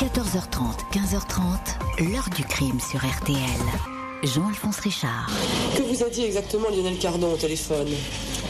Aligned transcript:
14h30, 0.00 0.78
15h30, 0.94 2.10
l'heure 2.10 2.30
du 2.34 2.42
crime 2.42 2.80
sur 2.80 3.00
RTL. 3.00 3.36
Jean-Alphonse 4.22 4.80
Richard. 4.80 5.28
Que 5.76 5.82
vous 5.82 6.02
a 6.02 6.08
dit 6.08 6.22
exactement 6.22 6.70
Lionel 6.70 6.96
Cardon 6.96 7.34
au 7.34 7.36
téléphone? 7.36 7.88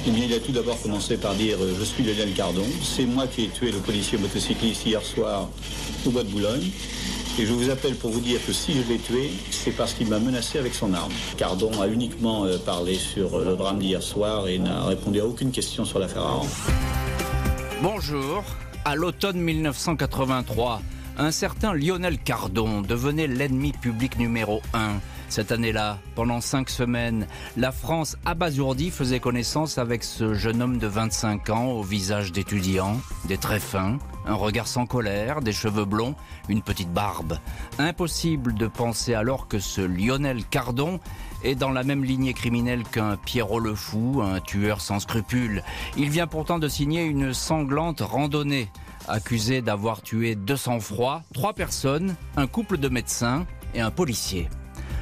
Eh 0.06 0.10
bien, 0.12 0.26
il 0.26 0.32
a 0.32 0.38
tout 0.38 0.52
d'abord 0.52 0.80
commencé 0.80 1.16
par 1.16 1.34
dire 1.34 1.56
euh, 1.60 1.74
Je 1.76 1.82
suis 1.82 2.04
Lionel 2.04 2.34
Cardon, 2.34 2.64
c'est 2.84 3.04
moi 3.04 3.26
qui 3.26 3.46
ai 3.46 3.48
tué 3.48 3.72
le 3.72 3.78
policier 3.78 4.16
motocycliste 4.16 4.86
hier 4.86 5.02
soir 5.02 5.48
au 6.06 6.10
bois 6.10 6.22
de 6.22 6.28
Boulogne. 6.28 6.70
Et 7.36 7.44
je 7.44 7.52
vous 7.52 7.68
appelle 7.68 7.96
pour 7.96 8.12
vous 8.12 8.20
dire 8.20 8.38
que 8.46 8.52
si 8.52 8.74
je 8.74 8.88
l'ai 8.88 8.98
tué, 8.98 9.32
c'est 9.50 9.72
parce 9.72 9.94
qu'il 9.94 10.06
m'a 10.06 10.20
menacé 10.20 10.56
avec 10.60 10.72
son 10.72 10.94
arme. 10.94 11.10
Cardon 11.36 11.72
a 11.82 11.88
uniquement 11.88 12.44
euh, 12.44 12.58
parlé 12.58 12.94
sur 12.94 13.34
euh, 13.34 13.44
le 13.44 13.56
drame 13.56 13.80
d'hier 13.80 14.04
soir 14.04 14.46
et 14.46 14.60
n'a 14.60 14.84
répondu 14.84 15.20
à 15.20 15.26
aucune 15.26 15.50
question 15.50 15.84
sur 15.84 15.98
l'affaire 15.98 16.22
Aran. 16.22 16.46
Bonjour. 17.82 18.44
À 18.84 18.94
l'automne 18.94 19.40
1983, 19.40 20.80
un 21.20 21.30
certain 21.32 21.74
Lionel 21.74 22.18
Cardon 22.18 22.80
devenait 22.80 23.26
l'ennemi 23.26 23.72
public 23.72 24.18
numéro 24.18 24.62
un. 24.72 25.00
Cette 25.28 25.52
année-là, 25.52 25.98
pendant 26.14 26.40
cinq 26.40 26.70
semaines, 26.70 27.26
la 27.58 27.72
France 27.72 28.16
abasourdie 28.24 28.90
faisait 28.90 29.20
connaissance 29.20 29.76
avec 29.76 30.02
ce 30.02 30.32
jeune 30.32 30.62
homme 30.62 30.78
de 30.78 30.86
25 30.86 31.50
ans 31.50 31.66
au 31.72 31.82
visage 31.82 32.32
d'étudiant, 32.32 32.98
des 33.26 33.36
traits 33.36 33.60
fins, 33.60 33.98
un 34.26 34.34
regard 34.34 34.66
sans 34.66 34.86
colère, 34.86 35.42
des 35.42 35.52
cheveux 35.52 35.84
blonds, 35.84 36.14
une 36.48 36.62
petite 36.62 36.90
barbe. 36.90 37.38
Impossible 37.78 38.54
de 38.54 38.66
penser 38.66 39.12
alors 39.12 39.46
que 39.46 39.58
ce 39.58 39.82
Lionel 39.82 40.42
Cardon 40.46 41.00
est 41.44 41.54
dans 41.54 41.70
la 41.70 41.84
même 41.84 42.02
lignée 42.02 42.34
criminelle 42.34 42.82
qu'un 42.84 43.18
Pierrot 43.18 43.60
le 43.60 43.74
Fou, 43.74 44.22
un 44.22 44.40
tueur 44.40 44.80
sans 44.80 45.00
scrupules. 45.00 45.62
Il 45.98 46.08
vient 46.08 46.26
pourtant 46.26 46.58
de 46.58 46.68
signer 46.68 47.04
une 47.04 47.34
sanglante 47.34 48.00
randonnée, 48.00 48.70
accusé 49.10 49.62
d'avoir 49.62 50.02
tué 50.02 50.34
de 50.34 50.56
sang-froid 50.56 51.22
trois 51.34 51.52
personnes, 51.52 52.16
un 52.36 52.46
couple 52.46 52.78
de 52.78 52.88
médecins 52.88 53.46
et 53.74 53.80
un 53.80 53.90
policier. 53.90 54.48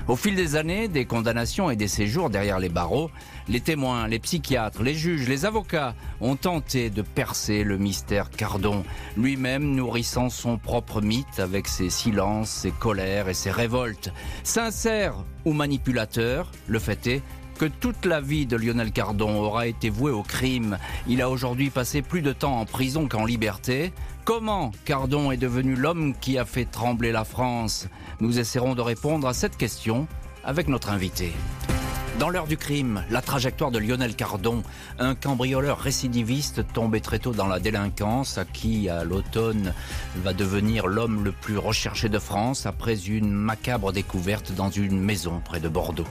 Au 0.09 0.17
fil 0.17 0.35
des 0.35 0.57
années, 0.57 0.89
des 0.89 1.05
condamnations 1.05 1.71
et 1.71 1.77
des 1.77 1.87
séjours 1.87 2.31
derrière 2.31 2.59
les 2.59 2.71
barreaux, 2.71 3.11
les 3.47 3.61
témoins, 3.61 4.09
les 4.09 4.19
psychiatres, 4.19 4.83
les 4.83 4.95
juges, 4.95 5.29
les 5.29 5.45
avocats 5.45 5.95
ont 6.23 6.35
tenté 6.35 6.89
de 6.89 7.03
percer 7.03 7.63
le 7.63 7.77
mystère 7.77 8.31
Cardon, 8.31 8.85
lui-même 9.19 9.75
nourrissant 9.75 10.31
son 10.31 10.57
propre 10.57 11.03
mythe 11.03 11.39
avec 11.39 11.69
ses 11.69 11.91
silences, 11.91 12.49
ses 12.49 12.71
colères 12.71 13.29
et 13.29 13.35
ses 13.35 13.51
révoltes. 13.51 14.11
Sincère 14.45 15.15
ou 15.45 15.53
manipulateur, 15.53 16.51
le 16.69 16.79
fait 16.79 17.07
est 17.07 17.23
que 17.59 17.67
toute 17.67 18.05
la 18.05 18.21
vie 18.21 18.47
de 18.47 18.57
Lionel 18.57 18.93
Cardon 18.93 19.41
aura 19.41 19.67
été 19.67 19.91
vouée 19.91 20.13
au 20.13 20.23
crime. 20.23 20.79
Il 21.09 21.21
a 21.21 21.29
aujourd'hui 21.29 21.71
passé 21.71 22.03
plus 22.03 22.23
de 22.23 22.33
temps 22.33 22.61
en 22.61 22.65
prison 22.65 23.09
qu'en 23.09 23.25
liberté. 23.25 23.93
Comment 24.25 24.71
Cardon 24.85 25.33
est 25.33 25.37
devenu 25.37 25.75
l'homme 25.75 26.15
qui 26.21 26.39
a 26.39 26.45
fait 26.45 26.67
trembler 26.67 27.11
la 27.11 27.25
France? 27.25 27.89
Nous 28.21 28.39
essaierons 28.39 28.77
de 28.77 28.81
répondre 28.81 29.27
à 29.27 29.35
cette 29.35 29.57
question 29.57 30.07
avec 30.45 30.69
notre 30.69 30.91
invité. 30.91 31.33
Dans 32.21 32.31
l'heure 32.31 32.47
du 32.47 32.57
crime, 32.57 33.05
la 33.11 33.23
trajectoire 33.23 33.73
de 33.73 33.79
Lionel 33.79 34.15
Cardon, 34.15 34.63
un 35.01 35.17
cambrioleur 35.17 35.79
récidiviste 35.79 36.65
tombé 36.73 37.01
très 37.01 37.19
tôt 37.19 37.33
dans 37.33 37.47
la 37.47 37.59
délinquance, 37.59 38.39
à 38.39 38.45
qui 38.45 38.89
à 38.89 39.03
l'automne 39.03 39.75
va 40.17 40.33
devenir 40.33 40.87
l'homme 40.87 41.25
le 41.25 41.33
plus 41.33 41.59
recherché 41.59 42.09
de 42.09 42.19
France 42.19 42.67
après 42.67 43.07
une 43.07 43.31
macabre 43.31 43.93
découverte 43.93 44.53
dans 44.53 44.71
une 44.71 45.01
maison 45.01 45.41
près 45.45 45.61
de 45.61 45.69
Bordeaux. 45.69 46.07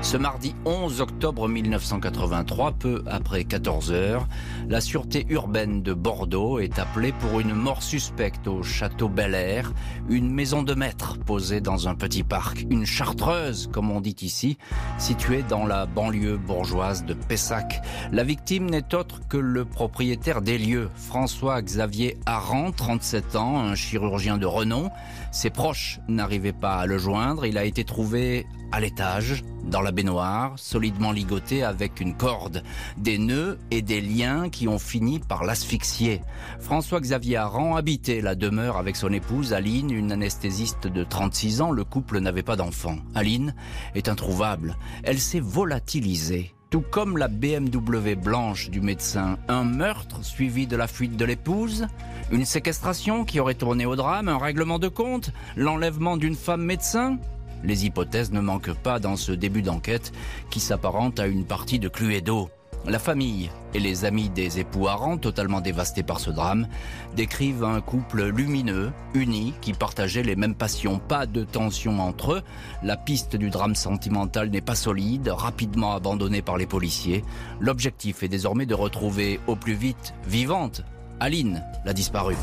Ce 0.00 0.16
mardi 0.16 0.54
11 0.64 1.00
octobre 1.00 1.48
1983, 1.48 2.72
peu 2.72 3.02
après 3.06 3.44
14 3.44 3.92
heures, 3.92 4.28
la 4.68 4.80
sûreté 4.80 5.26
urbaine 5.28 5.82
de 5.82 5.92
Bordeaux 5.92 6.60
est 6.60 6.78
appelée 6.78 7.12
pour 7.12 7.40
une 7.40 7.52
mort 7.52 7.82
suspecte 7.82 8.46
au 8.46 8.62
château 8.62 9.08
Bel 9.08 9.34
Air, 9.34 9.72
une 10.08 10.32
maison 10.32 10.62
de 10.62 10.72
maître 10.72 11.18
posée 11.18 11.60
dans 11.60 11.88
un 11.88 11.94
petit 11.94 12.22
parc, 12.22 12.64
une 12.70 12.86
chartreuse, 12.86 13.68
comme 13.72 13.90
on 13.90 14.00
dit 14.00 14.16
ici, 14.22 14.56
située 14.98 15.42
dans 15.42 15.66
la 15.66 15.84
banlieue 15.84 16.38
bourgeoise 16.38 17.04
de 17.04 17.14
Pessac. 17.14 17.82
La 18.12 18.22
victime 18.22 18.70
n'est 18.70 18.94
autre 18.94 19.20
que 19.28 19.36
le 19.36 19.64
propriétaire 19.64 20.42
des 20.42 20.58
lieux, 20.58 20.90
François-Xavier 20.94 22.16
Aran, 22.24 22.70
37 22.70 23.36
ans, 23.36 23.58
un 23.58 23.74
chirurgien 23.74 24.38
de 24.38 24.46
renom. 24.46 24.90
Ses 25.32 25.50
proches 25.50 26.00
n'arrivaient 26.08 26.52
pas 26.52 26.76
à 26.76 26.86
le 26.86 26.98
joindre. 26.98 27.44
Il 27.44 27.58
a 27.58 27.64
été 27.64 27.84
trouvé 27.84 28.46
à 28.72 28.80
l'étage, 28.80 29.44
dans 29.64 29.80
la 29.80 29.92
baignoire, 29.92 30.52
solidement 30.56 31.12
ligoté 31.12 31.62
avec 31.62 32.00
une 32.00 32.14
corde, 32.14 32.62
des 32.96 33.18
nœuds 33.18 33.58
et 33.70 33.82
des 33.82 34.00
liens 34.00 34.48
qui 34.48 34.68
ont 34.68 34.78
fini 34.78 35.18
par 35.18 35.44
l'asphyxier. 35.44 36.20
François-Xavier 36.60 37.36
Aran 37.36 37.76
habitait 37.76 38.20
la 38.20 38.34
demeure 38.34 38.76
avec 38.76 38.96
son 38.96 39.12
épouse 39.12 39.52
Aline, 39.52 39.90
une 39.90 40.12
anesthésiste 40.12 40.86
de 40.86 41.04
36 41.04 41.60
ans. 41.60 41.70
Le 41.70 41.84
couple 41.84 42.20
n'avait 42.20 42.42
pas 42.42 42.56
d'enfant. 42.56 42.96
Aline 43.14 43.54
est 43.94 44.08
introuvable. 44.08 44.76
Elle 45.02 45.18
s'est 45.18 45.40
volatilisée. 45.40 46.54
Tout 46.70 46.82
comme 46.82 47.16
la 47.16 47.28
BMW 47.28 48.14
blanche 48.14 48.68
du 48.68 48.82
médecin, 48.82 49.38
un 49.48 49.64
meurtre 49.64 50.22
suivi 50.22 50.66
de 50.66 50.76
la 50.76 50.86
fuite 50.86 51.16
de 51.16 51.24
l'épouse, 51.24 51.86
une 52.30 52.44
séquestration 52.44 53.24
qui 53.24 53.40
aurait 53.40 53.54
tourné 53.54 53.86
au 53.86 53.96
drame, 53.96 54.28
un 54.28 54.36
règlement 54.36 54.78
de 54.78 54.88
compte, 54.88 55.30
l'enlèvement 55.56 56.18
d'une 56.18 56.34
femme 56.34 56.62
médecin, 56.62 57.18
les 57.64 57.86
hypothèses 57.86 58.32
ne 58.32 58.40
manquent 58.40 58.74
pas 58.74 58.98
dans 58.98 59.16
ce 59.16 59.32
début 59.32 59.62
d'enquête 59.62 60.12
qui 60.50 60.60
s'apparente 60.60 61.20
à 61.20 61.26
une 61.26 61.44
partie 61.44 61.78
de 61.78 61.88
Cluedo. 61.88 62.50
La 62.86 62.98
famille 62.98 63.50
et 63.74 63.80
les 63.80 64.04
amis 64.04 64.30
des 64.30 64.60
époux 64.60 64.88
Aran, 64.88 65.18
totalement 65.18 65.60
dévastés 65.60 66.02
par 66.02 66.20
ce 66.20 66.30
drame, 66.30 66.68
décrivent 67.16 67.64
un 67.64 67.80
couple 67.80 68.28
lumineux, 68.28 68.92
uni, 69.14 69.52
qui 69.60 69.72
partageait 69.74 70.22
les 70.22 70.36
mêmes 70.36 70.54
passions. 70.54 70.98
Pas 70.98 71.26
de 71.26 71.44
tension 71.44 72.00
entre 72.00 72.34
eux. 72.34 72.42
La 72.82 72.96
piste 72.96 73.36
du 73.36 73.50
drame 73.50 73.74
sentimental 73.74 74.48
n'est 74.48 74.62
pas 74.62 74.74
solide, 74.74 75.28
rapidement 75.28 75.92
abandonnée 75.92 76.40
par 76.40 76.56
les 76.56 76.66
policiers. 76.66 77.24
L'objectif 77.60 78.22
est 78.22 78.28
désormais 78.28 78.66
de 78.66 78.74
retrouver 78.74 79.40
au 79.46 79.56
plus 79.56 79.74
vite 79.74 80.14
vivante 80.26 80.82
Aline, 81.20 81.64
la 81.84 81.92
disparue. 81.92 82.36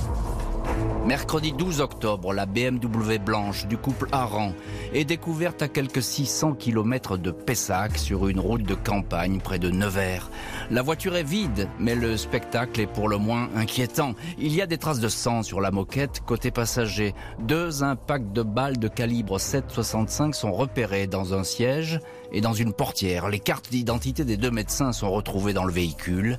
Mercredi 1.05 1.53
12 1.53 1.81
octobre, 1.81 2.33
la 2.33 2.47
BMW 2.47 3.19
blanche 3.23 3.67
du 3.67 3.77
couple 3.77 4.07
Aran 4.11 4.53
est 4.91 5.05
découverte 5.05 5.61
à 5.61 5.67
quelques 5.67 6.01
600 6.01 6.53
km 6.53 7.17
de 7.17 7.29
Pessac 7.29 7.97
sur 7.97 8.27
une 8.27 8.39
route 8.39 8.63
de 8.63 8.73
campagne 8.73 9.39
près 9.39 9.59
de 9.59 9.69
Nevers. 9.69 10.31
La 10.71 10.81
voiture 10.81 11.15
est 11.15 11.23
vide, 11.23 11.69
mais 11.79 11.93
le 11.93 12.17
spectacle 12.17 12.81
est 12.81 12.87
pour 12.87 13.07
le 13.07 13.17
moins 13.17 13.49
inquiétant. 13.55 14.13
Il 14.39 14.53
y 14.55 14.63
a 14.63 14.65
des 14.65 14.79
traces 14.79 14.99
de 14.99 15.07
sang 15.07 15.43
sur 15.43 15.61
la 15.61 15.69
moquette 15.69 16.21
côté 16.25 16.49
passager. 16.49 17.13
Deux 17.39 17.83
impacts 17.83 18.33
de 18.33 18.41
balles 18.41 18.79
de 18.79 18.87
calibre 18.87 19.37
7,65 19.37 20.33
sont 20.33 20.51
repérés 20.51 21.05
dans 21.05 21.35
un 21.35 21.43
siège 21.43 21.99
et 22.31 22.41
dans 22.41 22.53
une 22.53 22.73
portière. 22.73 23.29
Les 23.29 23.39
cartes 23.39 23.69
d'identité 23.69 24.25
des 24.25 24.37
deux 24.37 24.51
médecins 24.51 24.91
sont 24.91 25.11
retrouvées 25.11 25.53
dans 25.53 25.65
le 25.65 25.71
véhicule. 25.71 26.37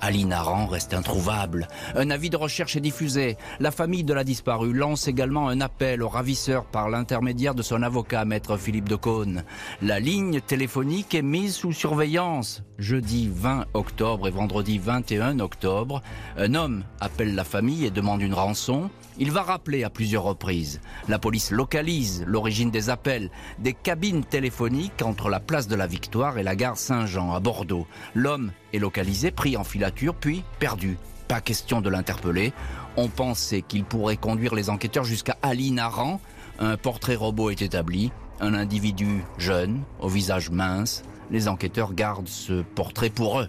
Aline 0.00 0.32
Aran 0.32 0.66
reste 0.66 0.94
introuvable. 0.94 1.68
Un 1.94 2.10
avis 2.10 2.30
de 2.30 2.36
recherche 2.36 2.76
est 2.76 2.80
diffusé. 2.80 3.36
La 3.58 3.70
famille 3.70 4.04
de 4.04 4.14
la 4.14 4.24
disparue 4.24 4.72
lance 4.72 5.08
également 5.08 5.48
un 5.48 5.60
appel 5.60 6.02
aux 6.02 6.08
ravisseurs 6.08 6.64
par 6.64 6.88
l'intermédiaire 6.88 7.54
de 7.54 7.62
son 7.62 7.82
avocat, 7.82 8.24
maître 8.24 8.56
Philippe 8.56 8.88
de 8.88 8.96
Caunes. 8.96 9.42
La 9.82 9.98
ligne 9.98 10.40
téléphonique 10.40 11.14
est 11.14 11.22
mise 11.22 11.56
sous 11.56 11.72
surveillance. 11.72 12.62
Jeudi 12.78 13.28
20 13.32 13.66
octobre 13.74 14.28
et 14.28 14.30
vendredi 14.30 14.78
21 14.78 15.40
octobre, 15.40 16.00
un 16.36 16.54
homme 16.54 16.84
appelle 17.00 17.34
la 17.34 17.42
famille 17.42 17.84
et 17.84 17.90
demande 17.90 18.22
une 18.22 18.34
rançon. 18.34 18.90
Il 19.20 19.32
va 19.32 19.42
rappeler 19.42 19.82
à 19.82 19.90
plusieurs 19.90 20.22
reprises. 20.22 20.80
La 21.08 21.18
police 21.18 21.50
localise 21.50 22.24
l'origine 22.24 22.70
des 22.70 22.88
appels, 22.88 23.30
des 23.58 23.72
cabines 23.72 24.22
téléphoniques 24.22 25.02
entre 25.02 25.28
la 25.28 25.40
place 25.40 25.66
de 25.66 25.74
la 25.74 25.88
Victoire 25.88 26.38
et 26.38 26.44
la 26.44 26.54
gare 26.54 26.78
Saint-Jean 26.78 27.32
à 27.32 27.40
Bordeaux. 27.40 27.88
L'homme 28.14 28.52
est 28.72 28.78
localisé, 28.78 29.30
pris 29.30 29.56
en 29.56 29.64
filature, 29.64 30.14
puis 30.14 30.42
perdu. 30.58 30.98
Pas 31.28 31.40
question 31.40 31.80
de 31.80 31.90
l'interpeller. 31.90 32.52
On 32.96 33.08
pensait 33.08 33.62
qu'il 33.62 33.84
pourrait 33.84 34.16
conduire 34.16 34.54
les 34.54 34.70
enquêteurs 34.70 35.04
jusqu'à 35.04 35.36
Aline 35.42 35.78
Aran. 35.78 36.20
Un 36.58 36.76
portrait 36.76 37.16
robot 37.16 37.50
est 37.50 37.62
établi. 37.62 38.10
Un 38.40 38.54
individu 38.54 39.24
jeune, 39.36 39.82
au 40.00 40.08
visage 40.08 40.50
mince. 40.50 41.02
Les 41.30 41.48
enquêteurs 41.48 41.92
gardent 41.92 42.28
ce 42.28 42.62
portrait 42.62 43.10
pour 43.10 43.40
eux. 43.40 43.48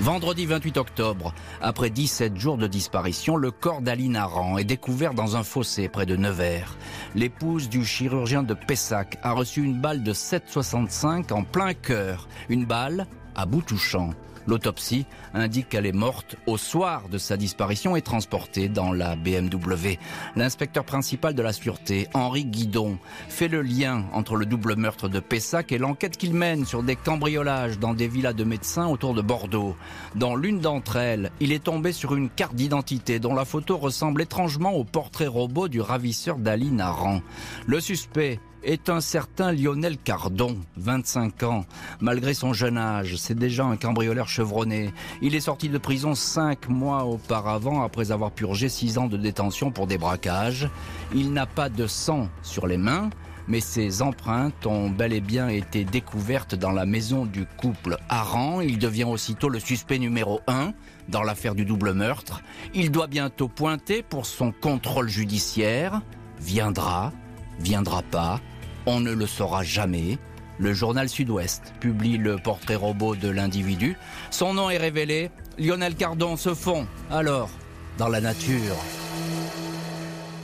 Vendredi 0.00 0.46
28 0.46 0.78
octobre, 0.78 1.34
après 1.60 1.90
17 1.90 2.36
jours 2.36 2.56
de 2.56 2.66
disparition, 2.66 3.36
le 3.36 3.50
corps 3.50 3.82
d'Aline 3.82 4.16
Aran 4.16 4.56
est 4.56 4.64
découvert 4.64 5.12
dans 5.14 5.36
un 5.36 5.44
fossé 5.44 5.88
près 5.88 6.06
de 6.06 6.16
Nevers. 6.16 6.76
L'épouse 7.14 7.68
du 7.68 7.84
chirurgien 7.84 8.42
de 8.42 8.54
Pessac 8.54 9.18
a 9.22 9.32
reçu 9.32 9.62
une 9.62 9.80
balle 9.80 10.02
de 10.02 10.12
7,65 10.12 11.32
en 11.32 11.44
plein 11.44 11.74
cœur. 11.74 12.26
Une 12.48 12.64
balle 12.64 13.06
à 13.34 13.46
bout 13.46 13.62
touchant. 13.62 14.10
L'autopsie 14.46 15.06
indique 15.34 15.68
qu'elle 15.68 15.86
est 15.86 15.92
morte 15.92 16.36
au 16.46 16.56
soir 16.56 17.08
de 17.08 17.18
sa 17.18 17.36
disparition 17.36 17.94
et 17.96 18.02
transportée 18.02 18.68
dans 18.68 18.92
la 18.92 19.14
BMW. 19.16 19.98
L'inspecteur 20.36 20.84
principal 20.84 21.34
de 21.34 21.42
la 21.42 21.52
sûreté, 21.52 22.08
Henri 22.12 22.44
Guidon, 22.44 22.98
fait 23.28 23.48
le 23.48 23.62
lien 23.62 24.04
entre 24.12 24.36
le 24.36 24.46
double 24.46 24.76
meurtre 24.76 25.08
de 25.08 25.20
Pessac 25.20 25.70
et 25.72 25.78
l'enquête 25.78 26.16
qu'il 26.16 26.34
mène 26.34 26.64
sur 26.64 26.82
des 26.82 26.96
cambriolages 26.96 27.78
dans 27.78 27.94
des 27.94 28.08
villas 28.08 28.34
de 28.34 28.44
médecins 28.44 28.88
autour 28.88 29.14
de 29.14 29.22
Bordeaux. 29.22 29.76
Dans 30.16 30.34
l'une 30.34 30.58
d'entre 30.58 30.96
elles, 30.96 31.30
il 31.40 31.52
est 31.52 31.64
tombé 31.64 31.92
sur 31.92 32.14
une 32.14 32.30
carte 32.30 32.54
d'identité 32.54 33.20
dont 33.20 33.34
la 33.34 33.44
photo 33.44 33.76
ressemble 33.76 34.22
étrangement 34.22 34.72
au 34.72 34.84
portrait 34.84 35.26
robot 35.26 35.68
du 35.68 35.80
ravisseur 35.80 36.36
d'Aline 36.36 36.80
Aran. 36.80 37.20
Le 37.66 37.80
suspect 37.80 38.40
est 38.64 38.88
un 38.88 39.00
certain 39.00 39.52
Lionel 39.52 39.98
Cardon, 39.98 40.56
25 40.76 41.42
ans. 41.42 41.64
Malgré 42.00 42.34
son 42.34 42.52
jeune 42.52 42.78
âge, 42.78 43.16
c'est 43.16 43.38
déjà 43.38 43.64
un 43.64 43.76
cambrioleur 43.76 44.28
chevronné. 44.28 44.92
Il 45.20 45.34
est 45.34 45.40
sorti 45.40 45.68
de 45.68 45.78
prison 45.78 46.14
cinq 46.14 46.68
mois 46.68 47.04
auparavant 47.04 47.82
après 47.82 48.12
avoir 48.12 48.30
purgé 48.30 48.68
six 48.68 48.98
ans 48.98 49.06
de 49.06 49.16
détention 49.16 49.70
pour 49.70 49.86
des 49.86 49.98
braquages. 49.98 50.68
Il 51.14 51.32
n'a 51.32 51.46
pas 51.46 51.68
de 51.68 51.86
sang 51.86 52.28
sur 52.42 52.66
les 52.66 52.76
mains, 52.76 53.10
mais 53.48 53.60
ses 53.60 54.02
empreintes 54.02 54.66
ont 54.66 54.90
bel 54.90 55.12
et 55.12 55.20
bien 55.20 55.48
été 55.48 55.84
découvertes 55.84 56.54
dans 56.54 56.72
la 56.72 56.86
maison 56.86 57.24
du 57.24 57.46
couple 57.46 57.96
Aran. 58.08 58.60
Il 58.60 58.78
devient 58.78 59.04
aussitôt 59.04 59.48
le 59.48 59.60
suspect 59.60 59.98
numéro 59.98 60.40
un 60.46 60.72
dans 61.08 61.22
l'affaire 61.22 61.54
du 61.54 61.64
double 61.64 61.92
meurtre. 61.92 62.42
Il 62.74 62.90
doit 62.90 63.08
bientôt 63.08 63.48
pointer 63.48 64.02
pour 64.02 64.26
son 64.26 64.52
contrôle 64.52 65.08
judiciaire. 65.08 66.00
Viendra, 66.38 67.12
viendra 67.60 68.02
pas, 68.02 68.40
on 68.86 69.00
ne 69.00 69.12
le 69.12 69.26
saura 69.26 69.62
jamais. 69.62 70.18
Le 70.58 70.72
journal 70.74 71.08
Sud-Ouest 71.08 71.72
publie 71.80 72.18
le 72.18 72.36
portrait 72.36 72.76
robot 72.76 73.16
de 73.16 73.28
l'individu. 73.28 73.96
Son 74.30 74.54
nom 74.54 74.70
est 74.70 74.78
révélé. 74.78 75.30
Lionel 75.58 75.94
Cardon 75.94 76.36
se 76.36 76.54
fond 76.54 76.86
alors 77.10 77.50
dans 77.98 78.08
la 78.08 78.20
nature. 78.20 78.76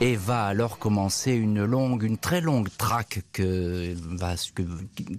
Et 0.01 0.15
va 0.15 0.45
alors 0.45 0.79
commencer 0.79 1.33
une 1.33 1.65
longue, 1.65 2.05
une 2.05 2.19
très 2.19 2.41
longue 2.41 2.69
traque 2.79 3.23
que 3.33 3.97
va, 4.17 4.37
que, 4.55 4.63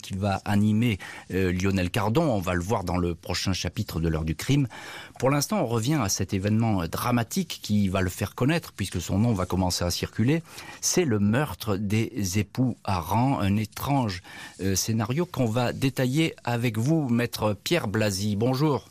qui 0.02 0.14
va 0.14 0.42
animer 0.46 1.00
euh, 1.34 1.52
Lionel 1.52 1.90
Cardon. 1.90 2.24
On 2.24 2.40
va 2.40 2.54
le 2.54 2.62
voir 2.62 2.86
dans 2.86 2.96
le 2.96 3.14
prochain 3.14 3.52
chapitre 3.52 4.00
de 4.00 4.08
l'heure 4.08 4.24
du 4.24 4.36
crime. 4.36 4.70
Pour 5.20 5.32
l'instant, 5.32 5.60
on 5.60 5.66
revient 5.66 6.00
à 6.02 6.08
cet 6.08 6.34
événement 6.34 6.86
dramatique 6.88 7.60
qui 7.62 7.90
va 7.90 8.00
le 8.00 8.10
faire 8.10 8.36
connaître, 8.36 8.72
puisque 8.72 9.02
son 9.02 9.20
nom 9.20 9.34
va 9.34 9.46
commencer 9.46 9.84
à 9.84 9.92
circuler. 9.92 10.44
C'est 10.80 11.04
le 11.04 11.20
meurtre 11.20 11.76
des 11.76 12.40
époux 12.40 12.78
Aran, 12.86 13.42
un 13.42 13.58
étrange 13.58 14.24
euh, 14.62 14.76
scénario 14.76 15.26
qu'on 15.26 15.46
va 15.46 15.74
détailler 15.74 16.36
avec 16.46 16.78
vous, 16.78 17.10
maître 17.10 17.54
Pierre 17.66 17.90
Blasi. 17.90 18.38
Bonjour. 18.38 18.88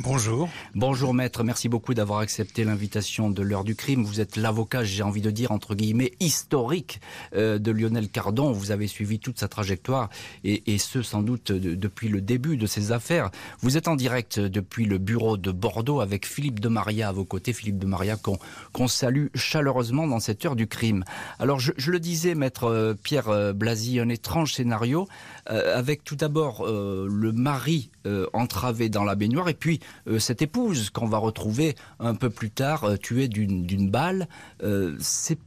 Bonjour. 0.00 0.48
Bonjour 0.76 1.12
maître, 1.12 1.42
merci 1.42 1.68
beaucoup 1.68 1.92
d'avoir 1.92 2.20
accepté 2.20 2.62
l'invitation 2.62 3.30
de 3.30 3.42
l'heure 3.42 3.64
du 3.64 3.74
crime. 3.74 4.04
Vous 4.04 4.20
êtes 4.20 4.36
l'avocat, 4.36 4.84
j'ai 4.84 5.02
envie 5.02 5.22
de 5.22 5.32
dire, 5.32 5.50
entre 5.50 5.74
guillemets, 5.74 6.12
historique 6.20 7.00
euh, 7.34 7.58
de 7.58 7.72
Lionel 7.72 8.08
Cardon. 8.08 8.52
Vous 8.52 8.70
avez 8.70 8.86
suivi 8.86 9.18
toute 9.18 9.40
sa 9.40 9.48
trajectoire 9.48 10.08
et, 10.44 10.72
et 10.72 10.78
ce 10.78 11.02
sans 11.02 11.22
doute 11.22 11.50
de, 11.50 11.74
depuis 11.74 12.08
le 12.08 12.20
début 12.20 12.56
de 12.56 12.66
ses 12.66 12.92
affaires. 12.92 13.30
Vous 13.60 13.76
êtes 13.76 13.88
en 13.88 13.96
direct 13.96 14.38
depuis 14.38 14.84
le 14.84 14.98
bureau 14.98 15.36
de 15.36 15.50
Bordeaux 15.50 16.00
avec 16.00 16.26
Philippe 16.26 16.60
de 16.60 16.68
Maria 16.68 17.08
à 17.08 17.12
vos 17.12 17.24
côtés. 17.24 17.52
Philippe 17.52 17.78
de 17.78 17.86
Maria 17.86 18.16
qu'on 18.72 18.88
salue 18.88 19.26
chaleureusement 19.34 20.06
dans 20.06 20.20
cette 20.20 20.46
heure 20.46 20.54
du 20.54 20.68
crime. 20.68 21.02
Alors 21.40 21.58
je, 21.58 21.72
je 21.76 21.90
le 21.90 21.98
disais, 21.98 22.36
maître 22.36 22.64
euh, 22.64 22.94
Pierre 22.94 23.30
euh, 23.30 23.52
Blasi, 23.52 23.98
un 23.98 24.10
étrange 24.10 24.54
scénario 24.54 25.08
euh, 25.50 25.76
avec 25.76 26.04
tout 26.04 26.16
d'abord 26.16 26.66
euh, 26.66 27.08
le 27.10 27.32
mari 27.32 27.90
euh, 28.06 28.26
entravé 28.32 28.90
dans 28.90 29.04
la 29.04 29.14
baignoire 29.14 29.48
et 29.48 29.54
puis 29.54 29.80
cette 30.18 30.42
épouse 30.42 30.90
qu'on 30.90 31.06
va 31.06 31.18
retrouver 31.18 31.76
un 31.98 32.14
peu 32.14 32.30
plus 32.30 32.50
tard 32.50 32.84
euh, 32.84 32.96
tuée 32.96 33.28
d'une 33.28 33.90
balle. 33.90 34.28
Euh, 34.62 34.96
C'est 35.00 35.38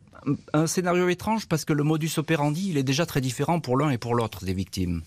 un 0.53 0.67
scénario 0.67 1.09
étrange 1.09 1.47
parce 1.47 1.65
que 1.65 1.73
le 1.73 1.83
modus 1.83 2.11
operandi 2.17 2.69
il 2.69 2.77
est 2.77 2.83
déjà 2.83 3.05
très 3.05 3.21
différent 3.21 3.59
pour 3.59 3.77
l'un 3.77 3.89
et 3.89 3.97
pour 3.97 4.15
l'autre 4.15 4.45
des 4.45 4.53
victimes. 4.53 5.01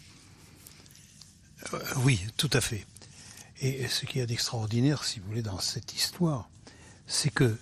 Euh, 1.72 1.78
oui, 2.04 2.20
tout 2.36 2.50
à 2.52 2.60
fait. 2.60 2.86
Et 3.60 3.86
ce 3.86 4.06
qu'il 4.06 4.20
y 4.20 4.22
a 4.22 4.26
d'extraordinaire, 4.26 5.04
si 5.04 5.20
vous 5.20 5.26
voulez, 5.28 5.42
dans 5.42 5.60
cette 5.60 5.94
histoire, 5.94 6.48
c'est 7.06 7.31
que 7.31 7.56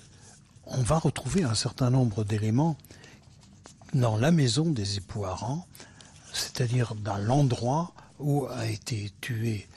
on 0.64 0.82
va 0.82 0.98
retrouver 0.98 1.42
un 1.44 1.54
certain 1.54 1.90
nombre 1.90 2.24
d'éléments 2.24 2.78
dans 3.94 4.16
la 4.16 4.30
maison 4.30 4.70
des 4.70 4.96
époux 4.96 5.24
c'est-à-dire 6.32 6.94
dans 6.94 7.18
l'endroit 7.18 7.92
où 8.18 8.46
a 8.46 8.66
été 8.66 9.12
tué 9.20 9.68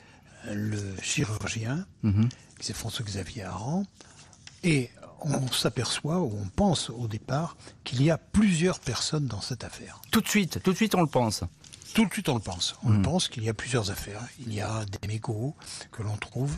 le 0.52 0.82
chirurgien, 1.02 1.86
Mhm. 2.02 2.28
qui 2.58 2.66
c'est 2.66 2.74
François-Xavier 2.74 3.44
Aran, 3.44 3.84
et 4.64 4.90
on 5.20 5.50
s'aperçoit, 5.50 6.20
ou 6.20 6.32
on 6.40 6.48
pense 6.48 6.90
au 6.90 7.08
départ, 7.08 7.56
qu'il 7.84 8.02
y 8.02 8.10
a 8.10 8.18
plusieurs 8.18 8.80
personnes 8.80 9.26
dans 9.26 9.40
cette 9.40 9.64
affaire. 9.64 10.00
Tout 10.10 10.20
de 10.20 10.28
suite, 10.28 10.62
tout 10.62 10.72
de 10.72 10.76
suite 10.76 10.94
on 10.94 11.00
le 11.00 11.06
pense. 11.06 11.42
Tout 11.94 12.04
de 12.04 12.12
suite, 12.12 12.28
on 12.28 12.34
le 12.34 12.40
pense. 12.40 12.76
On 12.82 12.90
le 12.90 13.00
pense 13.00 13.26
qu'il 13.28 13.42
y 13.42 13.48
a 13.48 13.54
plusieurs 13.54 13.90
affaires. 13.90 14.20
Il 14.38 14.52
y 14.52 14.60
a 14.60 14.84
des 14.84 15.08
mégots 15.08 15.54
que 15.92 16.02
l'on 16.02 16.18
trouve 16.18 16.54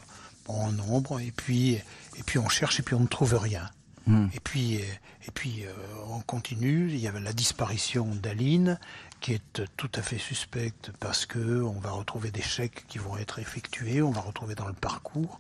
en 0.49 0.73
nombre, 0.73 1.21
et 1.21 1.31
puis, 1.31 1.75
et 1.75 2.23
puis 2.27 2.41
on 2.41 2.49
cherche 2.49 2.81
et 2.81 2.83
puis 2.83 2.97
on 2.97 3.01
ne 3.01 3.07
trouve 3.07 3.35
rien. 3.35 3.71
Mm. 4.09 4.27
Et 4.35 4.41
puis, 4.41 4.75
et 4.75 5.31
puis 5.35 5.65
euh, 5.65 5.73
on 6.09 6.21
continue. 6.23 6.89
Il 6.91 6.99
y 6.99 7.07
avait 7.07 7.21
la 7.21 7.33
disparition 7.33 8.07
d'Aline, 8.17 8.81
qui 9.21 9.33
est 9.35 9.63
tout 9.77 9.91
à 9.95 10.03
fait 10.03 10.19
suspecte 10.19 10.91
parce 11.01 11.27
que 11.27 11.63
on 11.63 11.79
va 11.81 11.91
retrouver 11.91 12.31
des 12.31 12.43
chèques 12.43 12.85
qui 12.89 12.99
vont 12.99 13.17
être 13.17 13.39
effectués, 13.39 14.03
on 14.03 14.11
va 14.11 14.21
retrouver 14.21 14.55
dans 14.55 14.67
le 14.67 14.73
parcours. 14.75 15.39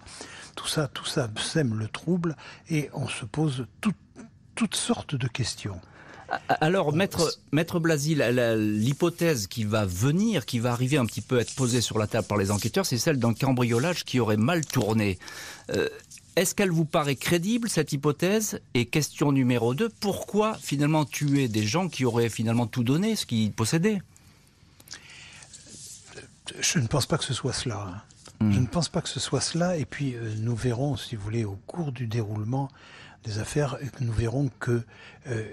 Tout 0.57 0.67
ça, 0.67 0.89
tout 0.89 1.05
ça 1.05 1.29
sème 1.39 1.75
le 1.79 1.89
trouble, 1.89 2.37
et 2.69 2.91
on 2.93 3.09
se 3.09 3.25
pose 3.25 3.67
tout- 3.81 3.93
toutes 4.55 4.75
sortes 4.77 5.15
de 5.15 5.29
questions. 5.29 5.81
Alors, 6.49 6.93
maître, 6.93 7.39
maître 7.53 7.79
Blasi, 7.81 8.15
la- 8.15 8.31
la- 8.33 8.55
l'hypothèse 8.55 9.47
qui 9.47 9.65
va 9.65 9.87
venir, 9.87 10.45
qui 10.45 10.59
va 10.59 10.73
arriver 10.73 10.99
un 10.99 11.07
petit 11.07 11.23
peu 11.23 11.39
à 11.39 11.41
être 11.41 11.55
posée 11.55 11.81
sur 11.81 11.99
la 11.99 12.07
table 12.07 12.27
par 12.27 12.37
les 12.37 12.51
enquêteurs, 12.51 12.85
c'est 12.85 12.99
celle 12.99 13.19
d'un 13.19 13.33
cambriolage 13.33 14.05
qui 14.05 14.21
aurait 14.21 14.37
mal 14.37 14.67
tourné. 14.67 15.19
Euh, 15.71 15.89
Est-ce 16.38 16.55
qu'elle 16.55 16.70
vous 16.70 16.85
paraît 16.85 17.17
crédible, 17.17 17.69
cette 17.69 17.93
hypothèse 17.93 18.61
Et 18.73 18.87
question 18.87 19.32
numéro 19.32 19.75
2, 19.75 19.88
pourquoi 19.88 20.55
finalement 20.55 21.05
tuer 21.05 21.49
des 21.49 21.67
gens 21.67 21.88
qui 21.88 22.05
auraient 22.05 22.29
finalement 22.29 22.69
tout 22.69 22.85
donné, 22.85 23.17
ce 23.17 23.26
qu'ils 23.26 23.50
possédaient 23.50 24.00
Je 26.61 26.79
ne 26.79 26.87
pense 26.87 27.06
pas 27.06 27.19
que 27.19 27.25
ce 27.25 27.35
soit 27.35 27.52
cela. 27.52 28.05
Hmm. 28.38 28.52
Je 28.52 28.61
ne 28.61 28.67
pense 28.67 28.88
pas 28.88 29.00
que 29.02 29.08
ce 29.08 29.19
soit 29.19 29.40
cela. 29.40 29.76
Et 29.79 29.85
puis, 29.85 30.14
euh, 30.14 30.32
nous 30.38 30.55
verrons, 30.55 30.96
si 30.96 31.17
vous 31.17 31.25
voulez, 31.25 31.44
au 31.44 31.58
cours 31.67 31.90
du 31.90 32.06
déroulement 32.06 32.69
des 33.25 33.40
affaires, 33.40 33.75
euh, 33.82 33.87
que 33.88 34.05
nous 34.05 34.12
verrons 34.12 34.49
que, 34.61 34.85
euh, 35.26 35.44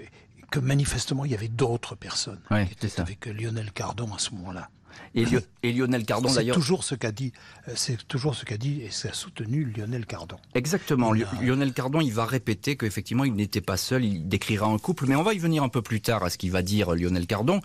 que 0.52 0.60
manifestement, 0.60 1.24
il 1.24 1.32
y 1.32 1.34
avait 1.34 1.48
d'autres 1.48 1.96
personnes 1.96 2.38
qui 2.48 2.86
étaient 2.86 3.00
avec 3.00 3.26
Lionel 3.26 3.72
Cardon 3.72 4.14
à 4.14 4.20
ce 4.20 4.30
moment-là. 4.36 4.70
Et, 5.14 5.24
Lio- 5.24 5.40
et 5.62 5.72
Lionel 5.72 6.04
Cardon 6.04 6.28
C'est 6.28 6.36
d'ailleurs. 6.36 6.56
toujours 6.56 6.84
ce 6.84 6.94
qu'a 6.94 7.12
dit, 7.12 7.32
euh, 7.68 7.72
c'est 7.74 8.06
toujours 8.08 8.34
ce 8.34 8.44
qu'a 8.44 8.56
dit 8.56 8.80
et 8.82 8.90
ce 8.90 9.08
qu'a 9.08 9.14
soutenu 9.14 9.64
Lionel 9.76 10.06
Cardon. 10.06 10.36
Exactement. 10.54 11.12
A- 11.12 11.42
Lionel 11.42 11.72
Cardon, 11.72 12.00
il 12.00 12.12
va 12.12 12.24
répéter 12.24 12.76
qu'effectivement, 12.76 13.24
il 13.24 13.34
n'était 13.34 13.60
pas 13.60 13.76
seul, 13.76 14.04
il 14.04 14.28
décrira 14.28 14.66
un 14.66 14.78
couple, 14.78 15.06
mais 15.06 15.16
on 15.16 15.22
va 15.22 15.34
y 15.34 15.38
venir 15.38 15.62
un 15.62 15.68
peu 15.68 15.82
plus 15.82 16.00
tard 16.00 16.22
à 16.24 16.30
ce 16.30 16.38
qu'il 16.38 16.50
va 16.50 16.62
dire 16.62 16.94
Lionel 16.94 17.26
Cardon. 17.26 17.60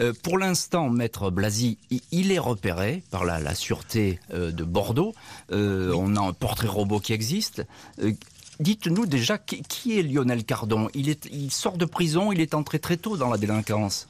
Euh, 0.00 0.12
pour 0.22 0.38
l'instant, 0.38 0.88
Maître 0.90 1.30
Blasi, 1.30 1.78
il 2.12 2.32
est 2.32 2.38
repéré 2.38 3.02
par 3.10 3.24
la, 3.24 3.38
la 3.40 3.54
sûreté 3.54 4.20
euh, 4.32 4.52
de 4.52 4.64
Bordeaux. 4.64 5.14
Euh, 5.52 5.92
On 5.96 6.16
a 6.16 6.20
un 6.20 6.32
portrait 6.32 6.68
robot 6.68 7.00
qui 7.00 7.12
existe. 7.12 7.64
Euh, 8.02 8.12
Dites-nous 8.58 9.04
déjà 9.04 9.36
qui, 9.36 9.60
qui 9.62 9.98
est 9.98 10.02
Lionel 10.02 10.42
Cardon? 10.42 10.88
Il, 10.94 11.10
est, 11.10 11.28
il 11.30 11.50
sort 11.50 11.76
de 11.76 11.84
prison, 11.84 12.32
il 12.32 12.40
est 12.40 12.54
entré 12.54 12.78
très 12.78 12.96
tôt 12.96 13.18
dans 13.18 13.28
la 13.28 13.36
délinquance. 13.36 14.08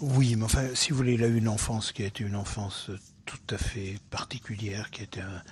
Oui, 0.00 0.34
mais 0.36 0.44
enfin, 0.44 0.68
si 0.74 0.90
vous 0.90 0.96
voulez, 0.96 1.14
il 1.14 1.24
a 1.24 1.26
eu 1.26 1.36
une 1.36 1.48
enfance 1.48 1.92
qui 1.92 2.02
a 2.02 2.06
été 2.06 2.24
une 2.24 2.36
enfance 2.36 2.90
tout 3.26 3.38
à 3.54 3.58
fait 3.58 3.98
particulière, 4.10 4.90
qui 4.90 5.02
était 5.02 5.20
un, 5.20 5.42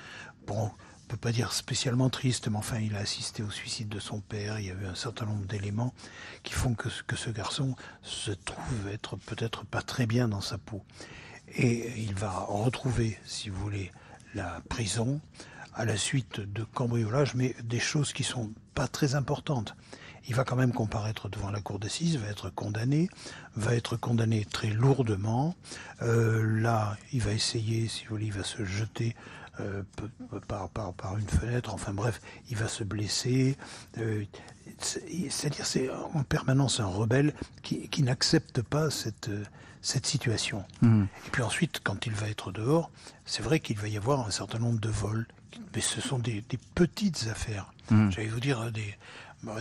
bon, 0.47 0.71
on 0.71 1.07
peut 1.09 1.17
pas 1.19 1.33
dire 1.33 1.53
spécialement 1.53 2.09
triste, 2.09 2.49
mais 2.49 2.57
enfin, 2.57 2.79
il 2.79 2.95
a 2.97 3.01
assisté 3.01 3.43
au 3.43 3.51
suicide 3.51 3.89
de 3.89 4.01
son 4.01 4.21
père. 4.21 4.59
Il 4.59 4.67
y 4.67 4.71
a 4.71 4.75
eu 4.75 4.87
un 4.87 4.95
certain 4.95 5.27
nombre 5.27 5.45
d'éléments 5.47 5.93
qui 6.43 6.55
font 6.55 6.75
que, 6.75 6.89
ce- 6.89 7.03
que 7.03 7.17
ce 7.17 7.31
garçon 7.31 7.77
se 8.03 8.31
trouve 8.31 8.89
être 8.91 9.17
peut-être 9.17 9.65
pas 9.67 9.83
très 9.83 10.07
bien 10.07 10.29
dans 10.29 10.41
sa 10.41 10.57
peau. 10.59 10.83
Et 11.55 11.93
il 12.01 12.15
va 12.15 12.31
retrouver, 12.31 13.19
si 13.25 13.49
vous 13.51 13.61
voulez, 13.61 13.91
la 14.35 14.61
prison 14.69 15.21
à 15.75 15.85
la 15.85 15.97
suite 15.97 16.41
de 16.41 16.65
cambriolages, 16.65 17.35
mais 17.35 17.55
des 17.63 17.79
choses 17.81 18.13
qui 18.13 18.25
sont 18.25 18.51
pas 18.75 18.89
très 18.89 19.15
importantes. 19.15 19.77
Il 20.29 20.35
va 20.35 20.45
quand 20.45 20.57
même 20.57 20.73
comparaître 20.73 21.29
devant 21.29 21.51
la 21.51 21.61
cour 21.61 21.79
d'assises, 21.79 22.19
va 22.19 22.29
être 22.29 22.51
condamné, 22.51 23.09
va 23.57 23.75
être 23.75 23.97
condamné 23.97 24.45
très 24.45 24.69
lourdement. 24.69 25.57
Euh, 26.03 26.61
là, 26.61 26.97
il 27.13 27.23
va 27.23 27.33
essayer, 27.33 27.89
si 27.89 28.05
vous 28.05 28.11
voulez, 28.11 28.27
il 28.27 28.33
va 28.33 28.45
se 28.45 28.65
jeter 28.65 29.17
euh, 29.61 29.83
par, 30.47 30.69
par, 30.69 30.93
par 30.93 31.17
une 31.17 31.29
fenêtre. 31.29 31.73
Enfin 31.73 31.93
bref, 31.93 32.21
il 32.51 32.57
va 32.57 32.69
se 32.69 32.85
blesser. 32.85 33.57
Euh, 33.97 34.25
c'est-à-dire 34.81 35.67
c'est 35.67 35.91
en 35.91 36.23
permanence 36.23 36.79
un 36.79 36.87
rebelle 36.87 37.35
qui, 37.63 37.89
qui 37.89 38.03
n'accepte 38.03 38.63
pas 38.63 38.91
cette 38.91 39.31
cette 39.81 40.07
situation. 40.07 40.65
Mmh. 40.83 41.05
Et 41.27 41.31
puis 41.31 41.43
ensuite, 41.43 41.81
quand 41.83 42.07
il 42.07 42.13
va 42.13 42.29
être 42.29 42.53
dehors, 42.53 42.91
c'est 43.25 43.43
vrai 43.43 43.61
qu'il 43.61 43.79
va 43.79 43.89
y 43.89 43.97
avoir 43.97 44.27
un 44.27 44.31
certain 44.31 44.59
nombre 44.59 44.81
de 44.81 44.89
vols, 44.89 45.27
mais 45.75 45.81
ce 45.81 46.01
sont 46.01 46.19
des, 46.19 46.45
des 46.49 46.59
petites 46.75 47.29
affaires. 47.31 47.73
Mmh. 47.91 48.11
J'allais 48.11 48.29
vous 48.29 48.41
dire 48.41 48.71
des 48.73 48.97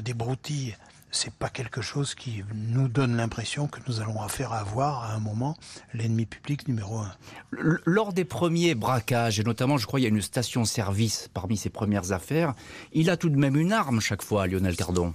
des 0.02 0.14
broutilles 0.14 0.76
c'est 1.12 1.34
pas 1.34 1.50
quelque 1.50 1.82
chose 1.82 2.16
qui 2.16 2.44
nous 2.54 2.88
donne 2.88 3.16
l'impression 3.16 3.68
que 3.68 3.80
nous 3.88 4.02
allons 4.02 4.22
affaire 4.22 4.52
à 4.52 4.60
avoir 4.60 5.04
à 5.04 5.14
un 5.14 5.20
moment 5.20 5.56
l'ennemi 5.94 6.26
public 6.26 6.68
numéro 6.68 7.00
un. 7.00 7.12
Lors 7.52 8.14
des 8.14 8.26
premiers 8.26 8.76
braquages, 8.76 9.40
et 9.40 9.44
notamment, 9.44 9.78
je 9.78 9.88
crois, 9.88 10.00
il 10.00 10.04
y 10.04 10.06
a 10.06 10.10
une 10.10 10.22
station-service 10.22 11.30
parmi 11.34 11.58
ses 11.58 11.70
premières 11.70 12.12
affaires, 12.12 12.54
il 12.94 13.10
a 13.10 13.18
tout 13.18 13.30
de 13.30 13.38
même 13.38 13.56
une 13.56 13.72
arme 13.72 14.02
chaque 14.02 14.22
fois, 14.22 14.48
Lionel 14.48 14.76
Cardon. 14.76 15.14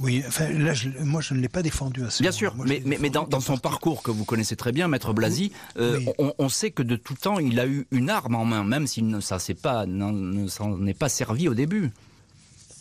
Oui, 0.00 0.22
enfin, 0.26 0.48
là, 0.50 0.72
moi, 1.00 1.20
je 1.20 1.34
ne 1.34 1.40
l'ai 1.40 1.48
pas 1.48 1.62
défendu 1.62 2.04
assez. 2.04 2.22
Bien 2.22 2.32
sûr, 2.32 2.54
mais, 2.56 2.82
mais, 2.84 3.10
dans, 3.10 3.40
son 3.40 3.58
parcours 3.58 4.02
que 4.02 4.10
vous 4.10 4.24
connaissez 4.24 4.56
très 4.56 4.72
bien, 4.72 4.88
Maître 4.88 5.12
Blasi, 5.12 5.52
euh, 5.76 6.00
on, 6.18 6.48
sait 6.48 6.70
que 6.70 6.82
de 6.82 6.96
tout 6.96 7.14
temps, 7.14 7.38
il 7.38 7.60
a 7.60 7.66
eu 7.66 7.86
une 7.90 8.10
arme 8.10 8.34
en 8.34 8.44
main, 8.44 8.64
même 8.64 8.86
s'il 8.86 9.06
ne 9.06 9.20
s'en 9.20 9.38
est 9.38 10.98
pas 10.98 11.08
servi 11.08 11.48
au 11.48 11.54
début. 11.54 11.92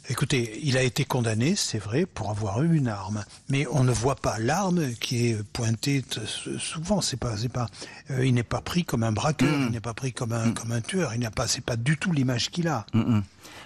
Écoutez, 0.10 0.60
il 0.64 0.78
a 0.78 0.84
été 0.84 1.06
condamné, 1.06 1.56
c'est 1.56 1.78
vrai, 1.78 2.08
pour 2.08 2.32
avoir 2.32 2.64
eu 2.64 2.76
une 2.76 2.88
arme, 2.88 3.24
mais 3.50 3.68
on 3.72 3.84
ne 3.84 3.92
voit 3.92 4.16
pas 4.16 4.40
l'arme 4.40 4.94
qui 4.96 5.28
est 5.28 5.44
pointée 5.54 6.04
souvent. 6.58 7.02
C'est 7.02 7.18
pas, 7.18 7.38
c'est 7.38 7.50
pas, 7.50 7.68
euh, 8.10 8.26
il 8.26 8.34
n'est 8.34 8.44
pas 8.44 8.62
pris 8.62 8.84
comme 8.84 9.04
un 9.04 9.12
braqueur, 9.12 9.54
il 9.54 9.72
n'est 9.72 9.80
pas 9.80 9.94
pris 9.94 10.12
comme 10.12 10.32
un, 10.32 10.48
mm. 10.48 10.54
comme 10.56 10.72
un 10.72 10.82
tueur. 10.82 11.14
Il 11.14 11.20
n'a 11.20 11.30
pas, 11.30 11.48
c'est 11.48 11.64
pas 11.64 11.76
du 11.76 11.98
tout 11.98 12.12
l'image 12.12 12.50
qu'il 12.50 12.68
a. 12.68 12.88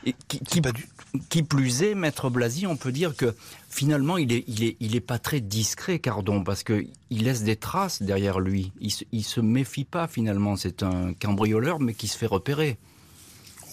Et 0.06 0.14
qui, 0.28 0.62
pas 0.62 0.74
du... 0.74 0.88
qui, 1.30 1.42
plus 1.42 1.84
est, 1.84 1.96
maître 1.96 2.30
Blasi, 2.30 2.68
on 2.68 2.76
peut 2.76 2.92
dire 2.92 3.16
que 3.16 3.34
finalement, 3.70 4.18
il 4.18 4.34
est, 4.34 4.44
il 4.48 4.64
est, 4.64 4.76
il 4.82 4.96
est 4.96 5.02
pas 5.02 5.20
très 5.20 5.40
discret, 5.40 6.00
Cardon, 6.00 6.44
parce 6.44 6.64
que 6.64 6.86
il 7.10 7.24
laisse 7.24 7.44
des 7.44 7.56
traces 7.56 8.02
derrière 8.02 8.42
lui. 8.42 8.74
Il 8.82 8.92
se, 8.92 9.06
il 9.14 9.24
se 9.24 9.40
méfie 9.40 9.86
pas 9.86 10.08
finalement. 10.08 10.58
C'est 10.58 10.84
un 10.84 11.14
cambrioleur, 11.14 11.80
mais 11.80 11.94
qui 11.94 12.08
se 12.08 12.18
fait 12.18 12.26
repérer. 12.26 12.78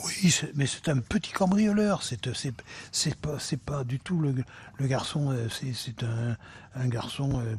Oui, 0.04 0.34
mais 0.54 0.66
c'est 0.66 0.88
un 0.88 0.98
petit 0.98 1.32
cambrioleur. 1.32 2.02
C'est 2.02 2.28
c'est 2.92 3.60
pas 3.60 3.84
du 3.84 4.00
tout 4.00 4.20
le, 4.20 4.34
garçon. 4.86 5.30
Euh, 5.30 5.48
c'est 5.50 6.02
un, 6.02 6.88
garçon. 6.88 7.40
Euh, 7.40 7.56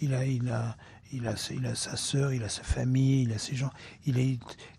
il 0.00 0.14
a 0.14 1.36
sa 1.74 1.96
sœur, 1.96 2.32
il 2.32 2.42
a 2.42 2.48
sa 2.48 2.62
famille, 2.62 3.22
il 3.22 3.32
a 3.32 3.38
ses 3.38 3.56
gens. 3.56 3.70
Il 4.04 4.18
est 4.18 4.38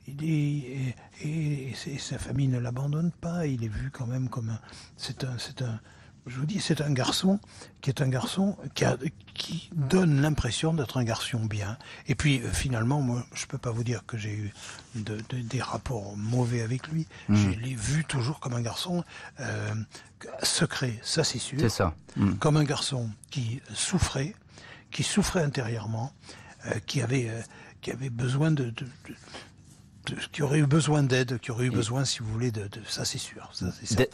et, 0.09 1.73
sa 1.99 2.17
famille 2.17 2.47
ne 2.47 2.59
l'abandonne 2.59 3.11
pas. 3.11 3.45
Il 3.47 3.63
est 3.63 3.69
vu 3.69 3.89
quand 3.91 4.07
même 4.07 4.29
comme 4.29 4.49
un 4.49 4.59
c'est 4.97 5.23
un 5.23 5.79
je 6.27 6.39
vous 6.39 6.45
dis, 6.45 6.59
c'est 6.59 6.81
un 6.81 6.91
garçon 6.91 7.39
qui 7.81 7.89
est 7.89 8.01
un 8.01 8.09
garçon 8.09 8.57
qui, 8.75 8.85
a, 8.85 8.97
qui 9.33 9.69
donne 9.73 10.21
l'impression 10.21 10.73
d'être 10.73 10.97
un 10.97 11.03
garçon 11.03 11.45
bien. 11.45 11.77
Et 12.07 12.15
puis 12.15 12.41
euh, 12.41 12.51
finalement, 12.51 13.01
moi, 13.01 13.25
je 13.33 13.45
peux 13.45 13.57
pas 13.57 13.71
vous 13.71 13.83
dire 13.83 14.05
que 14.05 14.17
j'ai 14.17 14.33
eu 14.33 14.53
de, 14.95 15.17
de, 15.29 15.39
des 15.41 15.61
rapports 15.61 16.17
mauvais 16.17 16.61
avec 16.61 16.87
lui. 16.87 17.07
Mmh. 17.29 17.35
Je 17.35 17.49
l'ai 17.49 17.75
vu 17.75 18.05
toujours 18.05 18.39
comme 18.39 18.53
un 18.53 18.61
garçon 18.61 19.03
euh, 19.39 19.73
secret, 20.43 20.99
ça 21.01 21.23
c'est 21.23 21.39
sûr. 21.39 21.59
C'est 21.59 21.69
ça. 21.69 21.93
Mmh. 22.15 22.33
Comme 22.35 22.57
un 22.57 22.63
garçon 22.63 23.09
qui 23.29 23.61
souffrait, 23.73 24.35
qui 24.91 25.03
souffrait 25.03 25.43
intérieurement, 25.43 26.11
euh, 26.65 26.79
qui 26.85 27.01
avait 27.01 27.29
euh, 27.29 27.41
qui 27.81 27.91
avait 27.91 28.09
besoin 28.09 28.51
de, 28.51 28.65
de, 28.65 28.85
de 28.85 29.15
qui 30.31 30.43
aurait 30.43 30.59
eu 30.59 30.65
besoin 30.65 31.03
d'aide, 31.03 31.39
qui 31.39 31.51
aurait 31.51 31.65
eu 31.65 31.71
besoin, 31.71 32.05
si 32.05 32.19
vous 32.19 32.31
voulez, 32.31 32.51
de, 32.51 32.61
de 32.61 32.79
ça 32.87 33.05
c'est 33.05 33.17
sûr. 33.17 33.51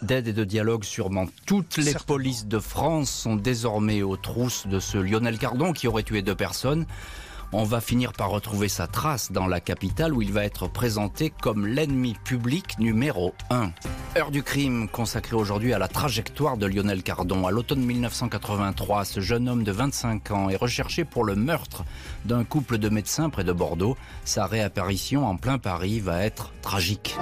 D'aide 0.01 0.27
et 0.27 0.33
de 0.33 0.43
dialogue 0.43 0.83
sûrement. 0.83 1.27
Toutes 1.45 1.77
les 1.77 1.93
polices 2.05 2.45
de 2.45 2.59
France 2.59 3.09
sont 3.11 3.35
désormais 3.35 4.01
aux 4.01 4.17
trousses 4.17 4.67
de 4.67 4.79
ce 4.79 4.97
Lionel 4.97 5.37
Cardon 5.37 5.73
qui 5.73 5.87
aurait 5.87 6.03
tué 6.03 6.21
deux 6.21 6.35
personnes 6.35 6.85
on 7.53 7.63
va 7.63 7.81
finir 7.81 8.13
par 8.13 8.29
retrouver 8.29 8.67
sa 8.67 8.87
trace 8.87 9.31
dans 9.31 9.47
la 9.47 9.59
capitale 9.59 10.13
où 10.13 10.21
il 10.21 10.33
va 10.33 10.43
être 10.43 10.67
présenté 10.67 11.29
comme 11.29 11.67
l'ennemi 11.67 12.15
public 12.23 12.79
numéro 12.79 13.33
1. 13.49 13.71
Heure 14.17 14.31
du 14.31 14.43
crime 14.43 14.87
consacrée 14.87 15.35
aujourd'hui 15.35 15.73
à 15.73 15.79
la 15.79 15.87
trajectoire 15.87 16.57
de 16.57 16.65
Lionel 16.65 17.03
Cardon. 17.03 17.45
À 17.45 17.51
l'automne 17.51 17.83
1983, 17.83 19.05
ce 19.05 19.19
jeune 19.19 19.47
homme 19.47 19.63
de 19.63 19.71
25 19.71 20.31
ans 20.31 20.49
est 20.49 20.55
recherché 20.55 21.05
pour 21.05 21.23
le 21.23 21.35
meurtre 21.35 21.85
d'un 22.25 22.43
couple 22.43 22.77
de 22.79 22.89
médecins 22.89 23.29
près 23.29 23.43
de 23.43 23.53
Bordeaux. 23.53 23.97
Sa 24.25 24.47
réapparition 24.47 25.27
en 25.27 25.37
plein 25.37 25.59
Paris 25.59 25.99
va 25.99 26.23
être 26.23 26.51
tragique. 26.61 27.15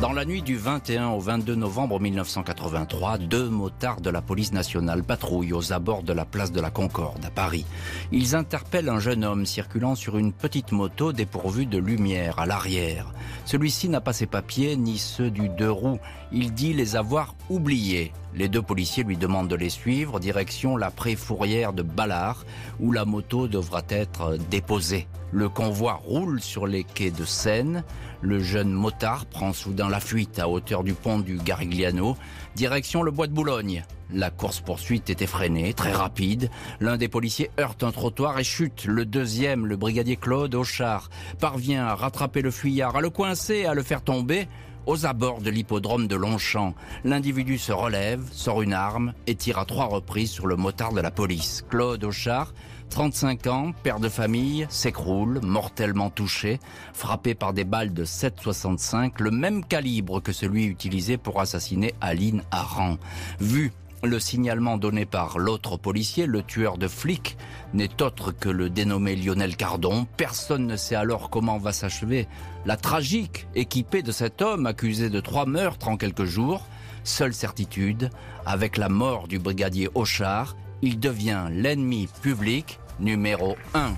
Dans 0.00 0.14
la 0.14 0.24
nuit 0.24 0.40
du 0.40 0.56
21 0.56 1.08
au 1.08 1.20
22 1.20 1.54
novembre 1.54 2.00
1983, 2.00 3.18
deux 3.18 3.50
motards 3.50 4.00
de 4.00 4.08
la 4.08 4.22
police 4.22 4.50
nationale 4.50 5.02
patrouillent 5.02 5.52
aux 5.52 5.74
abords 5.74 6.02
de 6.02 6.14
la 6.14 6.24
place 6.24 6.52
de 6.52 6.60
la 6.62 6.70
Concorde 6.70 7.22
à 7.22 7.30
Paris. 7.30 7.66
Ils 8.10 8.34
interpellent 8.34 8.88
un 8.88 8.98
jeune 8.98 9.24
homme 9.24 9.44
circulant 9.44 9.94
sur 9.94 10.16
une 10.16 10.32
petite 10.32 10.72
moto 10.72 11.12
dépourvue 11.12 11.66
de 11.66 11.76
lumière 11.76 12.38
à 12.38 12.46
l'arrière. 12.46 13.12
Celui-ci 13.44 13.90
n'a 13.90 14.00
pas 14.00 14.14
ses 14.14 14.24
papiers 14.24 14.74
ni 14.74 14.96
ceux 14.96 15.30
du 15.30 15.50
deux 15.50 15.70
roues. 15.70 16.00
Il 16.32 16.52
dit 16.54 16.72
les 16.72 16.94
avoir 16.94 17.34
oubliés. 17.48 18.12
Les 18.34 18.48
deux 18.48 18.62
policiers 18.62 19.02
lui 19.02 19.16
demandent 19.16 19.48
de 19.48 19.56
les 19.56 19.70
suivre, 19.70 20.20
direction 20.20 20.76
la 20.76 20.92
préfourrière 20.92 21.72
de 21.72 21.82
Ballard, 21.82 22.44
où 22.78 22.92
la 22.92 23.04
moto 23.04 23.48
devra 23.48 23.82
être 23.88 24.36
déposée. 24.50 25.08
Le 25.32 25.48
convoi 25.48 25.94
roule 25.94 26.40
sur 26.40 26.68
les 26.68 26.84
quais 26.84 27.10
de 27.10 27.24
Seine. 27.24 27.82
Le 28.20 28.38
jeune 28.38 28.70
motard 28.70 29.26
prend 29.26 29.52
soudain 29.52 29.88
la 29.88 29.98
fuite 29.98 30.38
à 30.38 30.48
hauteur 30.48 30.84
du 30.84 30.94
pont 30.94 31.18
du 31.18 31.38
Garigliano, 31.38 32.16
direction 32.54 33.02
le 33.02 33.10
bois 33.10 33.26
de 33.26 33.32
Boulogne. 33.32 33.84
La 34.12 34.30
course-poursuite 34.30 35.08
était 35.10 35.26
freinée, 35.26 35.72
très 35.72 35.92
rapide. 35.92 36.50
L'un 36.80 36.96
des 36.96 37.08
policiers 37.08 37.50
heurte 37.58 37.82
un 37.84 37.92
trottoir 37.92 38.38
et 38.38 38.44
chute. 38.44 38.84
Le 38.86 39.04
deuxième, 39.04 39.66
le 39.66 39.76
brigadier 39.76 40.16
Claude 40.16 40.54
Auchard, 40.54 41.10
parvient 41.38 41.86
à 41.86 41.94
rattraper 41.94 42.42
le 42.42 42.50
fuyard, 42.50 42.96
à 42.96 43.00
le 43.00 43.10
coincer, 43.10 43.66
à 43.66 43.74
le 43.74 43.82
faire 43.82 44.02
tomber 44.02 44.48
aux 44.90 45.06
abords 45.06 45.40
de 45.40 45.50
l'hippodrome 45.50 46.08
de 46.08 46.16
Longchamp. 46.16 46.74
L'individu 47.04 47.58
se 47.58 47.70
relève, 47.70 48.24
sort 48.32 48.60
une 48.60 48.72
arme 48.72 49.12
et 49.28 49.36
tire 49.36 49.60
à 49.60 49.64
trois 49.64 49.84
reprises 49.84 50.32
sur 50.32 50.48
le 50.48 50.56
motard 50.56 50.92
de 50.92 51.00
la 51.00 51.12
police. 51.12 51.64
Claude 51.70 52.02
Auchard 52.02 52.52
35 52.88 53.46
ans, 53.46 53.72
père 53.84 54.00
de 54.00 54.08
famille, 54.08 54.66
s'écroule, 54.68 55.38
mortellement 55.44 56.10
touché, 56.10 56.58
frappé 56.92 57.36
par 57.36 57.52
des 57.52 57.62
balles 57.62 57.94
de 57.94 58.04
7,65, 58.04 59.22
le 59.22 59.30
même 59.30 59.64
calibre 59.64 60.20
que 60.20 60.32
celui 60.32 60.64
utilisé 60.64 61.16
pour 61.18 61.40
assassiner 61.40 61.94
Aline 62.00 62.42
Aran. 62.50 62.96
Vu 63.38 63.72
le 64.02 64.18
signalement 64.18 64.76
donné 64.78 65.04
par 65.06 65.38
l'autre 65.38 65.76
policier, 65.76 66.26
le 66.26 66.42
tueur 66.42 66.78
de 66.78 66.88
flics, 66.88 67.36
n'est 67.74 68.02
autre 68.02 68.32
que 68.32 68.48
le 68.48 68.70
dénommé 68.70 69.16
Lionel 69.16 69.56
Cardon. 69.56 70.06
Personne 70.16 70.66
ne 70.66 70.76
sait 70.76 70.94
alors 70.94 71.30
comment 71.30 71.58
va 71.58 71.72
s'achever 71.72 72.28
la 72.66 72.76
tragique 72.76 73.46
équipée 73.54 74.02
de 74.02 74.12
cet 74.12 74.42
homme 74.42 74.66
accusé 74.66 75.10
de 75.10 75.20
trois 75.20 75.46
meurtres 75.46 75.88
en 75.88 75.96
quelques 75.96 76.24
jours. 76.24 76.66
Seule 77.04 77.34
certitude, 77.34 78.10
avec 78.46 78.76
la 78.76 78.88
mort 78.88 79.28
du 79.28 79.38
brigadier 79.38 79.88
Auchard, 79.94 80.56
il 80.82 80.98
devient 80.98 81.46
l'ennemi 81.50 82.08
public 82.22 82.78
numéro 82.98 83.56
1. 83.74 83.94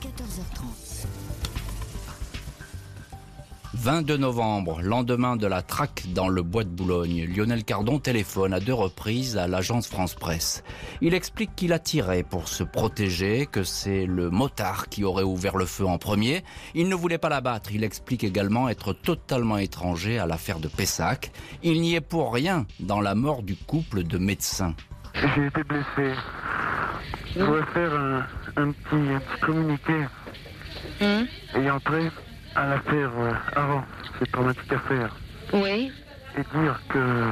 22 3.75 4.19
novembre, 4.19 4.83
lendemain 4.83 5.37
de 5.37 5.47
la 5.47 5.63
traque 5.63 6.05
dans 6.15 6.29
le 6.29 6.43
bois 6.43 6.63
de 6.63 6.69
Boulogne, 6.69 7.25
Lionel 7.25 7.65
Cardon 7.65 7.99
téléphone 7.99 8.53
à 8.53 8.61
deux 8.61 8.75
reprises 8.75 9.39
à 9.39 9.49
l'agence 9.49 9.89
France 9.89 10.15
Presse. 10.15 10.63
Il 11.01 11.15
explique 11.15 11.55
qu'il 11.57 11.73
a 11.73 11.79
tiré 11.79 12.23
pour 12.23 12.49
se 12.49 12.65
protéger, 12.65 13.47
que 13.47 13.65
c'est 13.65 14.05
le 14.05 14.29
motard 14.29 14.89
qui 14.91 15.05
aurait 15.05 15.23
ouvert 15.23 15.57
le 15.57 15.65
feu 15.65 15.87
en 15.87 15.97
premier. 15.97 16.45
Il 16.75 16.89
ne 16.89 16.95
voulait 16.95 17.17
pas 17.17 17.31
l'abattre. 17.31 17.73
Il 17.73 17.83
explique 17.83 18.25
également 18.25 18.69
être 18.69 18.93
totalement 18.93 19.57
étranger 19.57 20.19
à 20.19 20.27
l'affaire 20.27 20.59
de 20.59 20.69
Pessac. 20.69 21.33
Il 21.63 21.81
n'y 21.81 21.95
est 21.95 22.03
pour 22.03 22.35
rien 22.35 22.67
dans 22.79 23.01
la 23.01 23.15
mort 23.15 23.43
du 23.43 23.57
couple 23.57 24.03
de 24.03 24.19
médecins. 24.19 24.75
J'ai 25.15 25.47
été 25.47 25.65
blessé. 25.65 26.15
Je 27.35 27.43
voudrais 27.43 27.67
faire 27.73 27.95
un, 27.95 28.27
un, 28.57 28.71
petit, 28.73 29.13
un 29.15 29.21
petit 29.21 29.41
communiqué 29.41 30.07
hum? 31.01 31.27
ayant 31.55 31.81
trait 31.81 32.11
à 32.55 32.67
l'affaire 32.67 33.11
euh, 33.19 33.33
avant, 33.55 33.85
cette 34.19 34.31
dramatique 34.31 34.73
affaire. 34.73 35.15
Oui. 35.53 35.93
Et 36.37 36.59
dire 36.59 36.81
que 36.89 37.31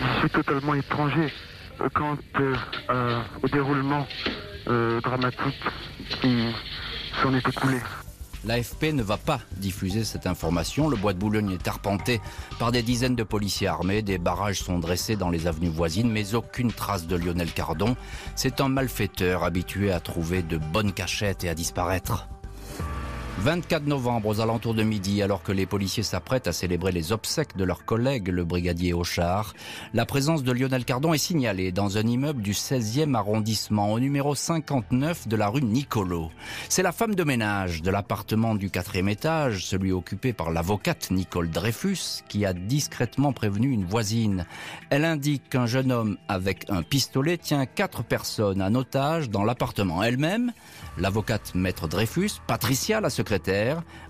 je 0.00 0.20
suis 0.20 0.30
totalement 0.30 0.74
étranger 0.74 1.32
euh, 1.80 1.88
quant 1.94 2.16
euh, 2.38 3.20
au 3.42 3.48
déroulement 3.48 4.06
euh, 4.68 5.00
dramatique 5.00 5.62
qui 6.20 6.52
s'en 7.22 7.34
est 7.34 7.48
écoulé. 7.48 7.78
L'AFP 8.44 8.92
ne 8.92 9.04
va 9.04 9.18
pas 9.18 9.40
diffuser 9.56 10.02
cette 10.02 10.26
information. 10.26 10.88
Le 10.88 10.96
bois 10.96 11.12
de 11.12 11.18
Boulogne 11.18 11.52
est 11.52 11.68
arpenté 11.68 12.20
par 12.58 12.72
des 12.72 12.82
dizaines 12.82 13.14
de 13.14 13.22
policiers 13.22 13.68
armés. 13.68 14.02
Des 14.02 14.18
barrages 14.18 14.58
sont 14.58 14.80
dressés 14.80 15.14
dans 15.14 15.30
les 15.30 15.46
avenues 15.46 15.68
voisines, 15.68 16.10
mais 16.10 16.34
aucune 16.34 16.72
trace 16.72 17.06
de 17.06 17.14
Lionel 17.14 17.52
Cardon. 17.52 17.96
C'est 18.34 18.60
un 18.60 18.68
malfaiteur 18.68 19.44
habitué 19.44 19.92
à 19.92 20.00
trouver 20.00 20.42
de 20.42 20.58
bonnes 20.58 20.92
cachettes 20.92 21.44
et 21.44 21.48
à 21.48 21.54
disparaître. 21.54 22.26
24 23.38 23.86
novembre 23.86 24.28
aux 24.28 24.40
alentours 24.40 24.74
de 24.74 24.82
midi, 24.82 25.22
alors 25.22 25.42
que 25.42 25.52
les 25.52 25.66
policiers 25.66 26.02
s'apprêtent 26.02 26.46
à 26.46 26.52
célébrer 26.52 26.92
les 26.92 27.12
obsèques 27.12 27.56
de 27.56 27.64
leur 27.64 27.84
collègue, 27.84 28.28
le 28.28 28.44
brigadier 28.44 28.92
Auchard, 28.92 29.54
la 29.94 30.06
présence 30.06 30.44
de 30.44 30.52
Lionel 30.52 30.84
Cardon 30.84 31.12
est 31.12 31.18
signalée 31.18 31.72
dans 31.72 31.98
un 31.98 32.06
immeuble 32.06 32.42
du 32.42 32.52
16e 32.52 33.14
arrondissement, 33.14 33.92
au 33.92 33.98
numéro 33.98 34.34
59 34.34 35.26
de 35.26 35.36
la 35.36 35.48
rue 35.48 35.62
Nicolo. 35.62 36.30
C'est 36.68 36.82
la 36.82 36.92
femme 36.92 37.14
de 37.14 37.24
ménage 37.24 37.82
de 37.82 37.90
l'appartement 37.90 38.54
du 38.54 38.70
quatrième 38.70 39.08
étage, 39.08 39.66
celui 39.66 39.92
occupé 39.92 40.32
par 40.32 40.50
l'avocate 40.50 41.10
Nicole 41.10 41.50
Dreyfus, 41.50 42.22
qui 42.28 42.44
a 42.44 42.52
discrètement 42.52 43.32
prévenu 43.32 43.70
une 43.70 43.86
voisine. 43.86 44.46
Elle 44.90 45.04
indique 45.04 45.48
qu'un 45.48 45.66
jeune 45.66 45.90
homme 45.90 46.16
avec 46.28 46.66
un 46.68 46.82
pistolet 46.82 47.38
tient 47.38 47.66
quatre 47.66 48.04
personnes 48.04 48.62
en 48.62 48.74
otage 48.74 49.30
dans 49.30 49.42
l'appartement. 49.42 50.02
Elle-même, 50.02 50.52
l'avocate 50.98 51.54
maître 51.54 51.88
Dreyfus, 51.88 52.32
Patricia, 52.46 53.00
la 53.00 53.10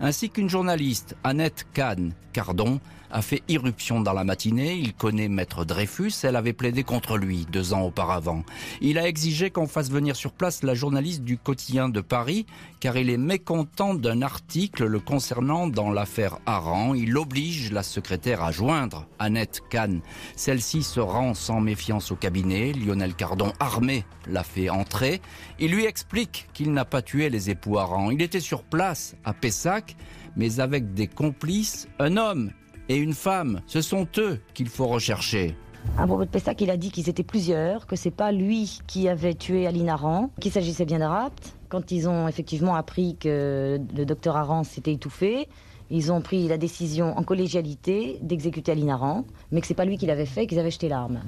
ainsi 0.00 0.30
qu'une 0.30 0.48
journaliste, 0.48 1.16
Annette 1.24 1.66
Kahn 1.74 2.12
Cardon, 2.32 2.80
a 3.12 3.22
fait 3.22 3.42
irruption 3.48 4.00
dans 4.00 4.12
la 4.12 4.24
matinée. 4.24 4.74
Il 4.74 4.94
connaît 4.94 5.28
maître 5.28 5.64
Dreyfus. 5.64 6.12
Elle 6.22 6.36
avait 6.36 6.52
plaidé 6.52 6.82
contre 6.82 7.18
lui 7.18 7.46
deux 7.50 7.74
ans 7.74 7.82
auparavant. 7.82 8.42
Il 8.80 8.98
a 8.98 9.06
exigé 9.06 9.50
qu'on 9.50 9.68
fasse 9.68 9.90
venir 9.90 10.16
sur 10.16 10.32
place 10.32 10.62
la 10.62 10.74
journaliste 10.74 11.22
du 11.22 11.36
quotidien 11.36 11.88
de 11.88 12.00
Paris, 12.00 12.46
car 12.80 12.96
il 12.96 13.10
est 13.10 13.18
mécontent 13.18 13.94
d'un 13.94 14.22
article 14.22 14.86
le 14.86 14.98
concernant 14.98 15.68
dans 15.68 15.90
l'affaire 15.90 16.38
Aran. 16.46 16.94
Il 16.94 17.16
oblige 17.16 17.70
la 17.70 17.82
secrétaire 17.82 18.42
à 18.42 18.50
joindre 18.50 19.06
Annette 19.18 19.60
Kahn. 19.68 20.00
Celle-ci 20.34 20.82
se 20.82 21.00
rend 21.00 21.34
sans 21.34 21.60
méfiance 21.60 22.10
au 22.10 22.16
cabinet. 22.16 22.72
Lionel 22.72 23.14
Cardon, 23.14 23.52
armé, 23.60 24.04
l'a 24.26 24.42
fait 24.42 24.70
entrer. 24.70 25.20
Il 25.60 25.72
lui 25.72 25.84
explique 25.84 26.48
qu'il 26.54 26.72
n'a 26.72 26.84
pas 26.84 27.02
tué 27.02 27.28
les 27.28 27.50
époux 27.50 27.78
Aran. 27.78 28.10
Il 28.10 28.22
était 28.22 28.40
sur 28.40 28.62
place, 28.62 29.14
à 29.24 29.34
Pessac, 29.34 29.96
mais 30.36 30.60
avec 30.60 30.94
des 30.94 31.08
complices, 31.08 31.88
un 31.98 32.16
homme 32.16 32.50
et 32.88 32.96
une 32.96 33.14
femme. 33.14 33.60
Ce 33.66 33.80
sont 33.80 34.06
eux 34.18 34.40
qu'il 34.54 34.68
faut 34.68 34.86
rechercher. 34.86 35.56
À 35.98 36.06
propos 36.06 36.24
de 36.24 36.30
Pessac, 36.30 36.60
il 36.60 36.70
a 36.70 36.76
dit 36.76 36.90
qu'ils 36.90 37.08
étaient 37.08 37.22
plusieurs, 37.22 37.86
que 37.86 37.96
c'est 37.96 38.10
pas 38.12 38.32
lui 38.32 38.78
qui 38.86 39.08
avait 39.08 39.34
tué 39.34 39.66
Aline 39.66 39.88
Aran, 39.88 40.30
qu'il 40.40 40.52
s'agissait 40.52 40.84
bien 40.84 40.98
de 40.98 41.04
rapt. 41.04 41.56
Quand 41.68 41.90
ils 41.90 42.08
ont 42.08 42.28
effectivement 42.28 42.74
appris 42.74 43.16
que 43.16 43.80
le 43.96 44.04
docteur 44.04 44.36
Aran 44.36 44.62
s'était 44.62 44.92
étouffé, 44.92 45.48
ils 45.90 46.12
ont 46.12 46.20
pris 46.20 46.48
la 46.48 46.56
décision 46.56 47.16
en 47.18 47.22
collégialité 47.22 48.18
d'exécuter 48.22 48.72
Aline 48.72 48.90
Aran, 48.90 49.24
mais 49.50 49.60
que 49.60 49.66
c'est 49.66 49.74
pas 49.74 49.84
lui 49.84 49.98
qui 49.98 50.06
l'avait 50.06 50.26
fait, 50.26 50.46
qu'ils 50.46 50.58
avaient 50.58 50.70
jeté 50.70 50.88
l'arme. 50.88 51.20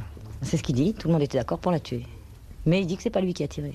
C'est 0.42 0.56
ce 0.56 0.62
qu'il 0.62 0.76
dit, 0.76 0.94
tout 0.94 1.08
le 1.08 1.12
monde 1.12 1.22
était 1.22 1.38
d'accord 1.38 1.58
pour 1.58 1.72
la 1.72 1.80
tuer. 1.80 2.06
Mais 2.64 2.80
il 2.80 2.86
dit 2.86 2.96
que 2.96 3.02
c'est 3.02 3.10
pas 3.10 3.20
lui 3.20 3.34
qui 3.34 3.42
a 3.42 3.48
tiré. 3.48 3.72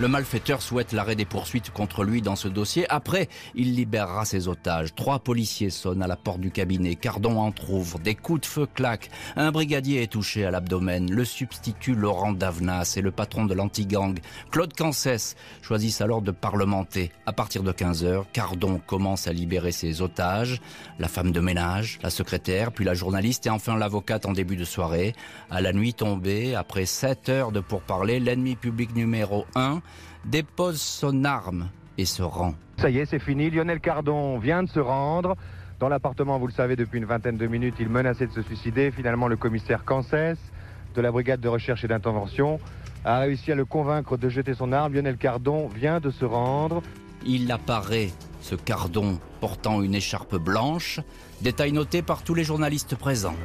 Le 0.00 0.08
malfaiteur 0.08 0.60
souhaite 0.60 0.90
l'arrêt 0.90 1.14
des 1.14 1.24
poursuites 1.24 1.70
contre 1.70 2.02
lui 2.02 2.20
dans 2.20 2.34
ce 2.34 2.48
dossier. 2.48 2.84
Après, 2.90 3.28
il 3.54 3.76
libérera 3.76 4.24
ses 4.24 4.48
otages. 4.48 4.92
Trois 4.96 5.20
policiers 5.20 5.70
sonnent 5.70 6.02
à 6.02 6.08
la 6.08 6.16
porte 6.16 6.40
du 6.40 6.50
cabinet. 6.50 6.96
Cardon 6.96 7.38
entr'ouvre. 7.38 8.00
Des 8.00 8.16
coups 8.16 8.40
de 8.40 8.46
feu 8.46 8.66
claquent. 8.66 9.08
Un 9.36 9.52
brigadier 9.52 10.02
est 10.02 10.10
touché 10.10 10.44
à 10.44 10.50
l'abdomen. 10.50 11.12
Le 11.12 11.24
substitut 11.24 11.94
Laurent 11.94 12.32
Davnas 12.32 12.94
et 12.96 13.02
le 13.02 13.12
patron 13.12 13.44
de 13.44 13.54
l'anti-gang, 13.54 14.18
Claude 14.50 14.74
Cancès, 14.74 15.36
choisissent 15.62 16.00
alors 16.00 16.22
de 16.22 16.32
parlementer. 16.32 17.12
À 17.24 17.32
partir 17.32 17.62
de 17.62 17.70
15 17.70 18.04
heures, 18.04 18.26
Cardon 18.32 18.80
commence 18.84 19.28
à 19.28 19.32
libérer 19.32 19.70
ses 19.70 20.02
otages. 20.02 20.60
La 20.98 21.06
femme 21.06 21.30
de 21.30 21.38
ménage, 21.38 22.00
la 22.02 22.10
secrétaire, 22.10 22.72
puis 22.72 22.84
la 22.84 22.94
journaliste 22.94 23.46
et 23.46 23.50
enfin 23.50 23.76
l'avocate 23.76 24.26
en 24.26 24.32
début 24.32 24.56
de 24.56 24.64
soirée. 24.64 25.14
À 25.52 25.60
la 25.60 25.72
nuit 25.72 25.94
tombée, 25.94 26.56
après 26.56 26.84
7 26.84 27.28
heures 27.28 27.52
de 27.52 27.60
pourparlers, 27.60 28.18
l'ennemi 28.18 28.56
public 28.56 28.92
numéro 28.96 29.46
1 29.54 29.82
dépose 30.26 30.80
son 30.80 31.24
arme 31.24 31.68
et 31.98 32.04
se 32.04 32.22
rend. 32.22 32.54
Ça 32.78 32.90
y 32.90 32.98
est, 32.98 33.06
c'est 33.06 33.18
fini. 33.18 33.50
Lionel 33.50 33.80
Cardon 33.80 34.38
vient 34.38 34.62
de 34.62 34.68
se 34.68 34.80
rendre. 34.80 35.36
Dans 35.80 35.88
l'appartement, 35.88 36.38
vous 36.38 36.46
le 36.46 36.52
savez, 36.52 36.76
depuis 36.76 36.98
une 36.98 37.04
vingtaine 37.04 37.36
de 37.36 37.46
minutes, 37.46 37.76
il 37.78 37.88
menaçait 37.88 38.26
de 38.26 38.32
se 38.32 38.42
suicider. 38.42 38.90
Finalement, 38.90 39.28
le 39.28 39.36
commissaire 39.36 39.84
Cancès 39.84 40.38
de 40.94 41.00
la 41.00 41.10
brigade 41.10 41.40
de 41.40 41.48
recherche 41.48 41.84
et 41.84 41.88
d'intervention 41.88 42.60
a 43.04 43.18
réussi 43.18 43.52
à 43.52 43.54
le 43.54 43.64
convaincre 43.64 44.16
de 44.16 44.28
jeter 44.28 44.54
son 44.54 44.72
arme. 44.72 44.94
Lionel 44.94 45.16
Cardon 45.16 45.68
vient 45.68 46.00
de 46.00 46.10
se 46.10 46.24
rendre. 46.24 46.82
Il 47.26 47.50
apparaît, 47.50 48.10
ce 48.40 48.54
Cardon, 48.54 49.18
portant 49.40 49.82
une 49.82 49.94
écharpe 49.94 50.36
blanche. 50.36 51.00
Détail 51.42 51.72
noté 51.72 52.02
par 52.02 52.22
tous 52.22 52.34
les 52.34 52.44
journalistes 52.44 52.96
présents 52.96 53.36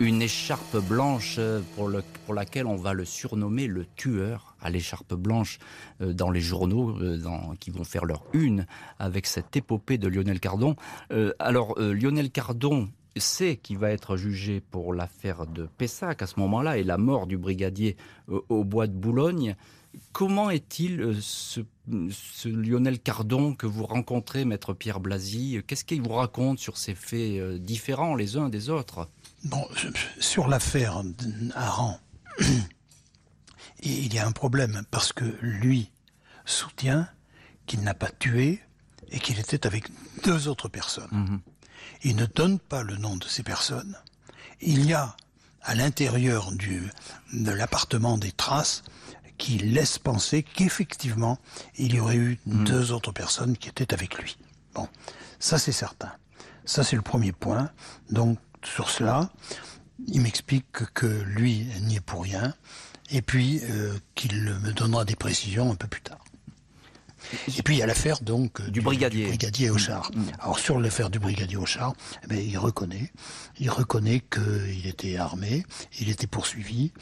une 0.00 0.22
écharpe 0.22 0.78
blanche 0.78 1.38
pour, 1.76 1.88
le, 1.88 2.02
pour, 2.24 2.32
laquelle 2.32 2.64
on 2.64 2.76
va 2.76 2.94
le 2.94 3.04
surnommer 3.04 3.66
le 3.66 3.84
tueur 3.84 4.49
à 4.62 4.70
l'écharpe 4.70 5.14
blanche 5.14 5.58
euh, 6.00 6.12
dans 6.12 6.30
les 6.30 6.40
journaux 6.40 6.98
euh, 7.00 7.18
qui 7.58 7.70
vont 7.70 7.84
faire 7.84 8.04
leur 8.04 8.24
une 8.32 8.66
avec 8.98 9.26
cette 9.26 9.56
épopée 9.56 9.98
de 9.98 10.08
Lionel 10.08 10.40
Cardon. 10.40 10.76
alors 11.38 11.78
Lionel 11.78 12.30
Cardon 12.30 12.88
sait 13.16 13.56
qu'il 13.56 13.78
va 13.78 13.90
être 13.90 14.16
jugé 14.16 14.60
pour 14.60 14.94
l'affaire 14.94 15.46
de 15.46 15.68
Pessac 15.78 16.22
à 16.22 16.26
ce 16.26 16.38
moment-là 16.40 16.78
et 16.78 16.84
la 16.84 16.98
mort 16.98 17.26
du 17.26 17.36
brigadier 17.36 17.96
au 18.28 18.64
bois 18.64 18.86
de 18.86 18.92
Boulogne. 18.92 19.56
Comment 20.12 20.50
est-il 20.50 21.18
ce, 21.20 21.60
ce, 22.10 22.48
Lionel 22.48 23.00
Cardon 23.00 23.54
que 23.54 23.66
vous 23.66 23.84
rencontrez, 23.84 24.44
maître 24.44 24.72
Pierre 24.72 25.00
Blasi 25.00 25.60
Qu'est-ce 25.66 25.84
qu'il 25.84 26.02
vous 26.02 26.14
raconte 26.14 26.58
sur 26.58 26.76
ces 26.76 26.94
faits 26.94 27.56
différents 27.62 28.14
les 28.14 28.36
uns 28.36 28.48
des 28.48 28.70
autres? 28.70 29.08
Bon, 29.44 29.66
sur 30.20 30.48
l'affaire 30.48 31.02
Aran, 31.54 31.98
il 33.82 34.12
y 34.12 34.18
a 34.18 34.26
un 34.26 34.32
problème 34.32 34.82
parce 34.90 35.12
que 35.12 35.24
lui 35.40 35.90
soutient 36.44 37.08
qu'il 37.66 37.82
n'a 37.82 37.94
pas 37.94 38.10
tué 38.10 38.60
et 39.10 39.18
qu'il 39.18 39.38
était 39.38 39.66
avec 39.66 39.84
deux 40.24 40.48
autres 40.48 40.68
personnes. 40.68 41.08
Mhm. 41.12 41.40
Il 42.02 42.16
ne 42.16 42.26
donne 42.26 42.58
pas 42.58 42.82
le 42.82 42.96
nom 42.96 43.16
de 43.16 43.24
ces 43.24 43.42
personnes. 43.42 43.96
Il 44.60 44.86
y 44.86 44.94
a 44.94 45.16
à 45.62 45.74
l'intérieur 45.74 46.52
du 46.52 46.90
de 47.32 47.50
l'appartement 47.50 48.18
des 48.18 48.32
traces 48.32 48.82
qui 49.38 49.58
laissent 49.58 49.98
penser 49.98 50.42
qu'effectivement 50.42 51.38
il 51.76 51.94
y 51.94 52.00
aurait 52.00 52.16
eu 52.16 52.38
mhm. 52.46 52.64
deux 52.64 52.92
autres 52.92 53.12
personnes 53.12 53.56
qui 53.56 53.68
étaient 53.68 53.94
avec 53.94 54.18
lui. 54.18 54.36
Bon, 54.74 54.88
ça 55.38 55.58
c'est 55.58 55.72
certain. 55.72 56.12
Ça 56.64 56.84
c'est 56.84 56.96
le 56.96 57.02
premier 57.02 57.32
point. 57.32 57.70
Donc 58.10 58.38
sur 58.64 58.90
cela. 58.90 59.30
Il 60.08 60.20
m'explique 60.20 60.66
que, 60.94 61.06
lui 61.06 61.66
n'y 61.82 61.96
est 61.96 62.00
pour 62.00 62.22
rien 62.22 62.54
et 63.10 63.22
puis 63.22 63.60
euh, 63.70 63.98
qu'il 64.14 64.40
me 64.42 64.72
donnera 64.72 65.04
des 65.04 65.16
précisions 65.16 65.72
un 65.72 65.74
peu 65.74 65.88
plus 65.88 66.02
tard. 66.02 66.18
Et 67.58 67.62
puis 67.62 67.76
il 67.76 67.78
y 67.78 67.82
a 67.82 67.86
l'affaire 67.86 68.20
donc 68.20 68.62
du, 68.70 68.80
brigadier, 68.80 69.24
du 69.24 69.28
brigadier 69.28 69.70
Auchard. 69.70 70.10
Mm, 70.14 70.20
mm. 70.20 70.32
Alors 70.40 70.58
sur 70.58 70.80
l'affaire 70.80 71.10
du 71.10 71.18
brigadier 71.18 71.56
Auchard, 71.56 71.94
eh 72.30 72.42
il 72.42 72.58
reconnaît, 72.58 73.12
il 73.58 73.70
reconnaît 73.70 74.20
qu'il 74.20 74.86
était 74.86 75.16
armé, 75.16 75.64
il 76.00 76.08
était 76.08 76.26
poursuivi, 76.26 76.92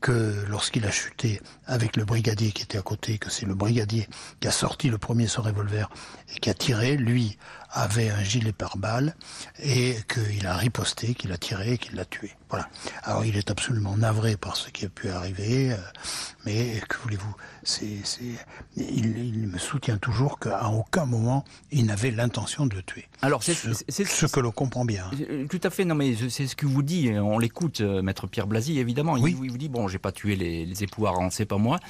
que 0.00 0.44
lorsqu'il 0.48 0.84
a 0.84 0.90
chuté 0.90 1.40
avec 1.66 1.96
le 1.96 2.04
brigadier 2.04 2.52
qui 2.52 2.62
était 2.62 2.76
à 2.76 2.82
côté, 2.82 3.16
que 3.18 3.30
c'est 3.30 3.46
le 3.46 3.54
brigadier 3.54 4.06
qui 4.38 4.48
a 4.48 4.50
sorti 4.50 4.90
le 4.90 4.98
premier 4.98 5.26
son 5.26 5.40
revolver 5.42 5.88
et 6.34 6.40
qui 6.40 6.50
a 6.50 6.54
tiré, 6.54 6.96
lui 6.96 7.38
avait 7.74 8.08
un 8.08 8.22
gilet 8.22 8.52
pare-balles 8.52 9.14
et 9.62 9.96
qu'il 10.08 10.46
a 10.46 10.56
riposté, 10.56 11.14
qu'il 11.14 11.32
a 11.32 11.38
tiré, 11.38 11.76
qu'il 11.76 11.96
l'a 11.96 12.04
tué. 12.04 12.30
Voilà. 12.48 12.68
Alors 13.02 13.24
il 13.24 13.36
est 13.36 13.50
absolument 13.50 13.96
navré 13.96 14.36
par 14.36 14.56
ce 14.56 14.70
qui 14.70 14.86
a 14.86 14.88
pu 14.88 15.08
arriver, 15.08 15.72
euh, 15.72 15.76
mais 16.46 16.80
que 16.88 16.96
voulez-vous? 16.98 17.34
C'est, 17.64 17.86
il, 18.76 19.48
me 19.48 19.58
soutient 19.58 19.98
toujours 19.98 20.38
qu'à 20.38 20.68
aucun 20.68 21.04
moment 21.04 21.44
il 21.72 21.86
n'avait 21.86 22.12
l'intention 22.12 22.66
de 22.66 22.76
le 22.76 22.82
tuer. 22.82 23.08
Alors 23.22 23.42
c'est 23.42 23.54
ce, 23.54 24.26
que 24.26 24.40
l'on 24.40 24.52
comprend 24.52 24.84
bien. 24.84 25.10
Euh, 25.28 25.46
tout 25.48 25.60
à 25.64 25.70
fait. 25.70 25.84
Non 25.84 25.96
mais 25.96 26.14
c'est 26.28 26.46
ce 26.46 26.54
que 26.54 26.66
vous 26.66 26.82
dit. 26.82 27.10
On 27.18 27.38
l'écoute, 27.38 27.80
euh, 27.80 28.02
maître 28.02 28.28
Pierre 28.28 28.46
Blasi, 28.46 28.78
évidemment. 28.78 29.16
Il, 29.16 29.36
il 29.42 29.50
vous 29.50 29.58
dit 29.58 29.68
bon, 29.68 29.88
j'ai 29.88 29.98
pas 29.98 30.12
tué 30.12 30.36
les, 30.36 30.64
les 30.64 30.84
époux 30.84 31.06
Aran, 31.06 31.30
c'est 31.30 31.46
pas 31.46 31.58
moi. 31.58 31.80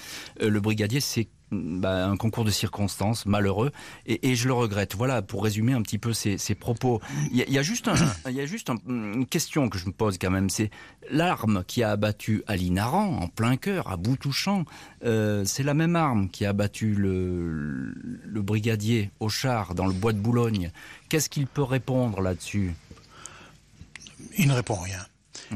le 0.41 0.61
brigadier, 0.61 1.01
c'est 1.01 1.29
bah, 1.51 2.07
un 2.07 2.17
concours 2.17 2.45
de 2.45 2.51
circonstances 2.51 3.27
malheureux 3.27 3.71
et, 4.07 4.35
je 4.35 4.49
le 4.49 4.55
regrette. 4.55 4.95
Voilà 4.95 5.23
pour 5.23 5.45
résumer 5.45 5.73
un 5.73 5.83
petit 5.83 5.99
peu 5.99 6.13
ces, 6.13 6.39
propos. 6.55 7.01
Il 7.31 7.37
y, 7.37 7.59
a, 7.59 7.63
juste, 7.63 7.89
juste 8.47 8.71
une 8.89 9.27
question 9.27 9.69
que 9.69 9.79
je 9.79 9.87
me 9.87 9.93
pose 9.93 10.19
quand 10.19 10.31
même. 10.31 10.51
C'est 10.51 10.71
l'arme 11.11 11.65
qui 11.67 11.83
a 11.83 11.91
abattu 11.91 12.43
Ali 12.47 12.71
Naran 12.71 13.19
en 13.19 13.29
plein 13.29 13.57
cœur, 13.57 13.89
à 13.91 13.97
bout 13.97 14.17
touchant. 14.17 14.65
Euh, 15.05 15.45
c'est 15.45 15.63
la 15.63 15.75
même 15.75 15.97
arme 15.97 16.29
qui 16.29 16.45
a 16.45 16.51
abattu 16.51 16.95
le, 16.95 17.95
brigadier 18.27 19.11
char 19.29 19.75
dans 19.75 19.87
le 19.87 19.93
bois 19.93 20.13
de 20.13 20.19
Boulogne. 20.19 20.71
Qu'est-ce 21.09 21.29
qu'il 21.29 21.47
peut 21.47 21.63
répondre 21.63 22.21
là-dessus? 22.21 22.75
Il 24.39 24.49
ne 24.49 24.55
répond 24.55 24.75
rien. 24.75 25.01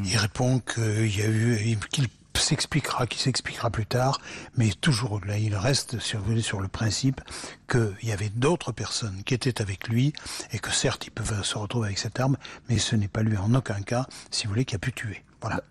Il 0.05 0.17
répond 0.17 0.61
qu'il 0.61 1.17
y 1.17 1.23
a 1.23 1.29
eu, 1.29 1.79
qu'il 1.91 2.09
s'expliquera, 2.35 3.07
qui 3.07 3.19
s'expliquera 3.19 3.71
plus 3.71 3.87
tard, 3.87 4.21
mais 4.57 4.71
toujours 4.81 5.21
là, 5.25 5.39
il 5.39 5.55
reste 5.57 5.99
sur, 5.99 6.23
sur 6.41 6.61
le 6.61 6.69
principe 6.69 7.21
qu'il 7.69 7.97
y 8.03 8.13
avait 8.13 8.29
d'autres 8.31 8.73
personnes 8.73 9.23
qui 9.25 9.35
étaient 9.35 9.61
avec 9.61 9.89
lui, 9.89 10.13
et 10.53 10.59
que 10.59 10.71
certes, 10.71 11.07
ils 11.07 11.11
peuvent 11.11 11.43
se 11.43 11.59
retrouver 11.59 11.87
avec 11.87 11.99
cette 11.99 12.19
arme, 12.21 12.37
mais 12.69 12.79
ce 12.79 12.97
n'est 12.97 13.09
pas 13.09 13.23
lui 13.23 13.37
en 13.37 13.55
aucun 13.55 13.83
cas, 13.83 14.07
si 14.31 14.47
vous 14.47 14.53
voulez, 14.53 14.65
qui 14.65 14.77
a 14.77 14.79
pu 14.79 14.93
tuer. 14.93 15.25
Voilà. 15.41 15.63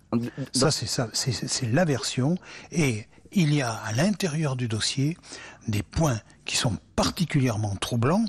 Ça, 0.54 0.72
c'est 0.72 0.88
ça, 0.88 1.10
c'est 1.14 1.72
la 1.72 1.86
version. 1.86 2.38
Et 2.72 3.08
il 3.32 3.54
y 3.54 3.62
a 3.62 3.74
à 3.74 3.92
l'intérieur 3.92 4.56
du 4.56 4.68
dossier 4.68 5.18
des 5.68 5.84
points 5.84 6.22
qui 6.46 6.56
sont 6.56 6.78
particulièrement 6.96 7.76
troublants, 7.76 8.26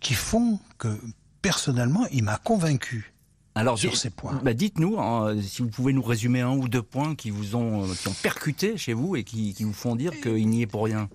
qui 0.00 0.14
font 0.14 0.60
que 0.78 1.00
personnellement, 1.40 2.06
il 2.12 2.24
m'a 2.24 2.36
convaincu. 2.36 3.12
Alors, 3.56 3.78
sur 3.78 3.96
ces 3.96 4.10
points. 4.10 4.38
Bah 4.44 4.52
dites-nous, 4.52 5.00
hein, 5.00 5.34
si 5.42 5.62
vous 5.62 5.68
pouvez 5.68 5.94
nous 5.94 6.02
résumer 6.02 6.42
un 6.42 6.52
ou 6.52 6.68
deux 6.68 6.82
points 6.82 7.14
qui 7.14 7.30
vous 7.30 7.56
ont, 7.56 7.84
euh, 7.84 7.94
qui 7.94 8.08
ont 8.08 8.16
percuté 8.22 8.76
chez 8.76 8.92
vous 8.92 9.16
et 9.16 9.24
qui, 9.24 9.54
qui 9.54 9.64
vous 9.64 9.72
font 9.72 9.96
dire 9.96 10.12
qu'il 10.20 10.46
n'y 10.48 10.62
est 10.62 10.66
pour 10.66 10.84
rien. 10.84 11.08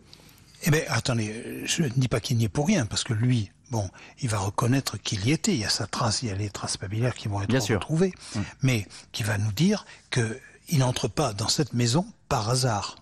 Eh 0.63 0.71
bien, 0.71 0.81
attendez, 0.89 1.63
je 1.65 1.83
ne 1.83 1.89
dis 1.89 2.07
pas 2.07 2.19
qu'il 2.19 2.37
n'y 2.37 2.45
est 2.45 2.49
pour 2.49 2.67
rien, 2.67 2.87
parce 2.87 3.03
que 3.03 3.13
lui, 3.13 3.51
bon, 3.69 3.87
il 4.21 4.29
va 4.29 4.39
reconnaître 4.39 4.97
qu'il 4.97 5.25
y 5.27 5.31
était. 5.31 5.53
Il 5.53 5.59
y 5.59 5.65
a 5.65 5.69
sa 5.69 5.85
trace, 5.85 6.23
il 6.23 6.29
y 6.29 6.31
a 6.31 6.35
les 6.35 6.49
traces 6.49 6.77
papillaires 6.77 7.13
qui 7.13 7.27
vont 7.27 7.41
être 7.43 7.73
retrouvées, 7.73 8.13
hum. 8.35 8.43
mais 8.63 8.87
qui 9.11 9.21
va 9.21 9.37
nous 9.37 9.51
dire 9.51 9.85
qu'il 10.09 10.79
n'entre 10.79 11.07
pas 11.07 11.33
dans 11.33 11.47
cette 11.47 11.73
maison 11.73 12.05
par 12.27 12.49
hasard. 12.49 13.00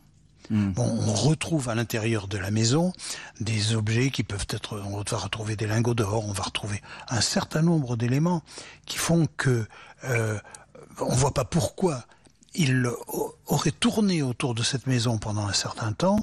Bon, 0.50 0.84
on 0.84 1.14
retrouve 1.14 1.70
à 1.70 1.76
l'intérieur 1.76 2.28
de 2.28 2.38
la 2.38 2.50
maison 2.50 2.92
des 3.40 3.76
objets 3.76 4.10
qui 4.10 4.24
peuvent 4.24 4.48
être, 4.50 4.82
on 4.84 5.04
va 5.04 5.18
retrouver 5.18 5.56
des 5.56 5.68
lingots 5.68 5.94
d'or, 5.94 6.26
on 6.28 6.32
va 6.32 6.44
retrouver 6.44 6.82
un 7.08 7.22
certain 7.22 7.62
nombre 7.62 7.96
d'éléments 7.96 8.42
qui 8.86 8.98
font 8.98 9.28
que 9.38 9.68
euh, 10.06 10.40
on 11.00 11.14
voit 11.14 11.34
pas 11.34 11.46
pourquoi 11.46 12.06
il 12.56 12.90
aurait 13.46 13.72
tourné 13.72 14.24
autour 14.24 14.56
de 14.56 14.64
cette 14.64 14.88
maison 14.88 15.20
pendant 15.20 15.48
un 15.48 15.54
certain 15.54 15.94
temps 15.94 16.20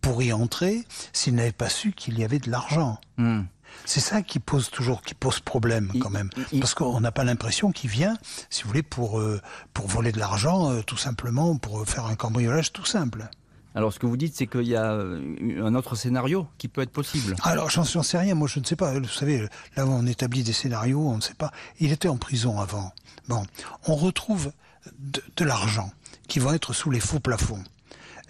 pour 0.00 0.22
y 0.22 0.32
entrer 0.32 0.84
s'il 1.12 1.36
n'avait 1.36 1.52
pas 1.52 1.68
su 1.68 1.92
qu'il 1.92 2.18
y 2.18 2.24
avait 2.24 2.40
de 2.40 2.50
l'argent. 2.50 3.00
Hum. 3.18 3.46
C'est 3.84 4.00
ça 4.00 4.22
qui 4.22 4.38
pose 4.38 4.70
toujours, 4.70 5.02
qui 5.02 5.14
pose 5.14 5.40
problème 5.40 5.92
quand 6.00 6.10
même, 6.10 6.30
parce 6.58 6.74
qu'on 6.74 7.00
n'a 7.00 7.12
pas 7.12 7.22
l'impression 7.22 7.70
qu'il 7.70 7.90
vient, 7.90 8.16
si 8.48 8.62
vous 8.62 8.68
voulez, 8.68 8.82
pour 8.82 9.20
euh, 9.20 9.40
pour 9.74 9.86
voler 9.86 10.10
de 10.10 10.18
l'argent, 10.18 10.70
euh, 10.70 10.82
tout 10.82 10.96
simplement, 10.96 11.56
pour 11.56 11.86
faire 11.86 12.06
un 12.06 12.16
cambriolage 12.16 12.72
tout 12.72 12.86
simple. 12.86 13.28
Alors, 13.74 13.92
ce 13.92 13.98
que 13.98 14.06
vous 14.06 14.16
dites, 14.16 14.34
c'est 14.34 14.46
qu'il 14.46 14.66
y 14.66 14.76
a 14.76 14.92
euh, 14.92 15.62
un 15.62 15.74
autre 15.74 15.94
scénario 15.94 16.46
qui 16.58 16.68
peut 16.68 16.80
être 16.80 16.90
possible. 16.90 17.36
Alors, 17.42 17.70
j'en 17.70 17.84
sais 17.84 18.18
rien. 18.18 18.34
Moi, 18.34 18.48
je 18.48 18.58
ne 18.60 18.64
sais 18.64 18.76
pas. 18.76 18.98
Vous 18.98 19.06
savez, 19.06 19.46
là, 19.76 19.86
on 19.86 20.06
établit 20.06 20.42
des 20.42 20.52
scénarios, 20.52 21.00
on 21.00 21.16
ne 21.16 21.20
sait 21.20 21.34
pas. 21.34 21.52
Il 21.78 21.92
était 21.92 22.08
en 22.08 22.16
prison 22.16 22.60
avant. 22.60 22.92
Bon, 23.28 23.44
on 23.86 23.94
retrouve 23.94 24.52
de, 24.98 25.22
de 25.36 25.44
l'argent 25.44 25.90
qui 26.28 26.38
va 26.38 26.54
être 26.54 26.72
sous 26.72 26.90
les 26.90 27.00
faux 27.00 27.20
plafonds. 27.20 27.62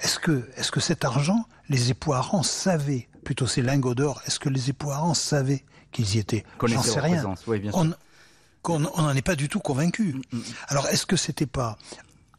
Est-ce 0.01 0.19
que, 0.19 0.49
est-ce 0.57 0.71
que 0.71 0.81
cet 0.81 1.05
argent, 1.05 1.47
les 1.69 1.93
Aran 2.11 2.43
savaient, 2.43 3.09
plutôt 3.25 3.47
ces 3.47 3.63
lingots 3.63 3.95
d'or, 3.95 4.23
est-ce 4.27 4.39
que 4.39 4.49
les 4.49 4.71
Aran 4.89 5.15
savaient 5.15 5.65
qu'ils 5.93 6.15
y 6.15 6.19
étaient? 6.19 6.45
J'en 6.63 6.83
sais 6.83 7.01
rien. 7.01 7.35
On 8.65 8.79
n'en 8.79 9.17
est 9.17 9.23
pas 9.23 9.35
du 9.35 9.49
tout 9.49 9.61
convaincu. 9.61 10.15
Mm, 10.15 10.37
mm, 10.37 10.39
mm. 10.39 10.43
Alors, 10.69 10.87
est-ce 10.89 11.07
que 11.07 11.17
c'était 11.17 11.47
pas 11.47 11.79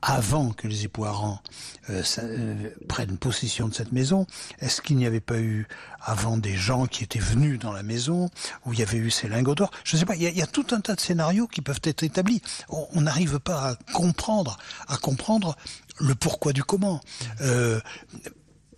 avant 0.01 0.51
que 0.51 0.67
les 0.67 0.85
époux 0.85 1.05
Aran 1.05 1.41
euh, 1.89 2.03
euh, 2.19 2.69
prennent 2.88 3.17
possession 3.17 3.67
de 3.67 3.73
cette 3.73 3.91
maison 3.91 4.27
Est-ce 4.59 4.81
qu'il 4.81 4.95
n'y 4.95 5.05
avait 5.05 5.19
pas 5.19 5.39
eu 5.39 5.67
avant 6.01 6.38
des 6.38 6.55
gens 6.55 6.85
qui 6.85 7.03
étaient 7.03 7.19
venus 7.19 7.59
dans 7.59 7.73
la 7.73 7.83
maison 7.83 8.29
où 8.65 8.73
il 8.73 8.79
y 8.79 8.83
avait 8.83 8.97
eu 8.97 9.12
ces 9.12 9.27
lingots 9.27 9.55
d'or? 9.55 9.71
Je 9.83 9.95
ne 9.95 9.99
sais 9.99 10.05
pas. 10.05 10.15
Il 10.15 10.23
y, 10.23 10.41
a, 10.41 10.47
tout 10.47 10.67
un 10.71 10.79
tas 10.79 10.95
de 10.95 11.01
scénarios 11.01 11.47
qui 11.47 11.62
peuvent 11.62 11.81
être 11.83 12.03
établis. 12.03 12.41
On 12.69 13.01
n'arrive 13.01 13.39
pas 13.39 13.71
à 13.71 13.75
comprendre, 13.93 14.57
à 14.88 14.97
comprendre 14.97 15.57
le 15.99 16.15
pourquoi 16.15 16.53
du 16.53 16.63
comment. 16.63 17.01
Euh, 17.41 17.79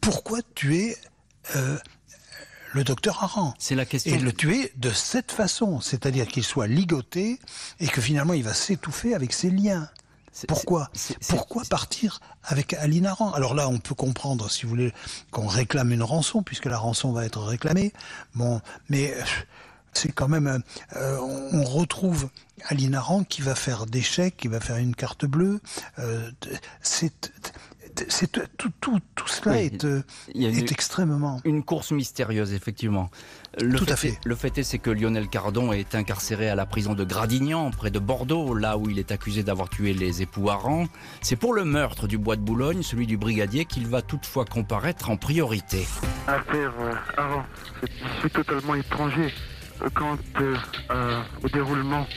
pourquoi 0.02 0.40
tuer 0.56 0.98
euh, 1.56 1.78
le 2.74 2.84
docteur 2.84 3.24
Aran? 3.24 3.54
C'est 3.60 3.76
la 3.76 3.86
question. 3.86 4.16
Et 4.16 4.20
le 4.20 4.34
tuer 4.34 4.72
de 4.78 4.92
cette 4.92 5.32
façon, 5.32 5.80
c'est-à-dire 5.80 6.28
qu'il 6.28 6.44
soit 6.44 6.68
ligoté 6.68 7.40
et 7.80 7.88
que 7.88 8.02
finalement 8.02 8.34
il 8.34 8.44
va 8.44 8.54
s'étouffer 8.54 9.14
avec 9.14 9.34
ses 9.34 9.52
liens. 9.52 9.90
Pourquoi 10.48 10.90
Pourquoi 11.28 11.64
partir 11.70 12.20
avec 12.44 12.74
Aline 12.74 13.06
Aran? 13.06 13.32
Alors 13.34 13.54
là, 13.54 13.68
on 13.68 13.80
peut 13.80 13.96
comprendre, 13.96 14.50
si 14.50 14.64
vous 14.64 14.70
voulez, 14.70 14.94
qu'on 15.32 15.48
réclame 15.48 15.92
une 15.92 16.04
rançon, 16.04 16.42
puisque 16.42 16.66
la 16.66 16.78
rançon 16.78 17.12
va 17.12 17.26
être 17.26 17.42
réclamée. 17.42 17.94
Bon, 18.36 18.62
mais 18.90 19.14
euh, 19.14 19.24
c'est 19.94 20.12
quand 20.12 20.28
même, 20.28 20.64
euh, 20.96 21.18
on 21.20 21.64
retrouve 21.64 22.30
Aline 22.70 22.96
Aran 22.96 23.24
qui 23.24 23.42
va 23.42 23.56
faire 23.56 23.86
des 23.86 24.02
chèques, 24.02 24.38
qui 24.38 24.48
va 24.48 24.60
faire 24.60 24.78
une 24.78 24.96
carte 24.96 25.26
bleue. 25.26 25.60
Euh, 26.00 26.32
c'est 26.82 27.32
c'est 28.08 28.32
tout, 28.32 28.42
tout, 28.80 29.00
tout, 29.16 29.28
cela 29.28 29.62
est, 29.62 29.84
euh, 29.86 30.04
est 30.34 30.72
extrêmement 30.72 31.40
une 31.44 31.64
course 31.64 31.92
mystérieuse 31.92 32.54
effectivement. 32.54 33.10
Le 33.62 33.78
tout 33.78 33.86
fait 33.86 33.92
à 33.92 33.96
fait. 33.96 34.20
le 34.26 34.36
fait 34.36 34.58
est, 34.58 34.64
c'est 34.64 34.78
que 34.78 34.90
Lionel 34.90 35.28
Cardon 35.28 35.74
est 35.74 35.96
incarcéré 35.96 36.50
à 36.50 36.56
la 36.56 36.66
prison 36.66 36.94
de 36.94 37.04
Gradignan, 37.04 37.72
près 37.72 37.92
de 37.92 38.00
Bordeaux, 38.00 38.54
là 38.54 38.78
où 38.78 38.90
il 38.90 38.98
est 39.00 39.12
accusé 39.12 39.44
d'avoir 39.44 39.70
tué 39.70 39.94
les 39.94 40.22
époux 40.22 40.50
Aran. 40.50 40.88
C'est 41.22 41.36
pour 41.36 41.54
le 41.54 41.66
meurtre 41.66 42.08
du 42.08 42.18
bois 42.18 42.36
de 42.36 42.42
Boulogne, 42.42 42.82
celui 42.82 43.08
du 43.08 43.18
brigadier, 43.18 43.66
qu'il 43.66 43.88
va 43.88 44.02
toutefois 44.02 44.46
comparaître 44.46 45.10
en 45.10 45.18
priorité. 45.18 45.86
Affaire 46.28 46.74
euh, 46.80 46.94
Aran, 47.18 47.44
je 47.82 48.20
suis 48.22 48.30
totalement 48.30 48.76
étranger 48.76 49.34
quant 49.94 50.18
euh, 50.40 51.22
au 51.44 51.50
déroulement 51.50 52.08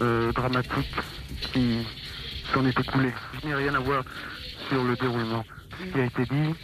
euh, 0.00 0.32
dramatique 0.32 0.94
qui 1.52 1.86
s'en 2.52 2.64
est 2.64 2.78
écoulé. 2.78 3.12
Je 3.40 3.46
n'ai 3.46 3.54
rien 3.54 3.74
à 3.74 3.80
voir 3.80 4.04
sur 4.68 4.82
le 4.84 4.96
déroulement. 4.96 5.44
Ce 5.78 5.92
qui 5.92 6.00
a 6.00 6.04
été 6.04 6.24
dit, 6.24 6.54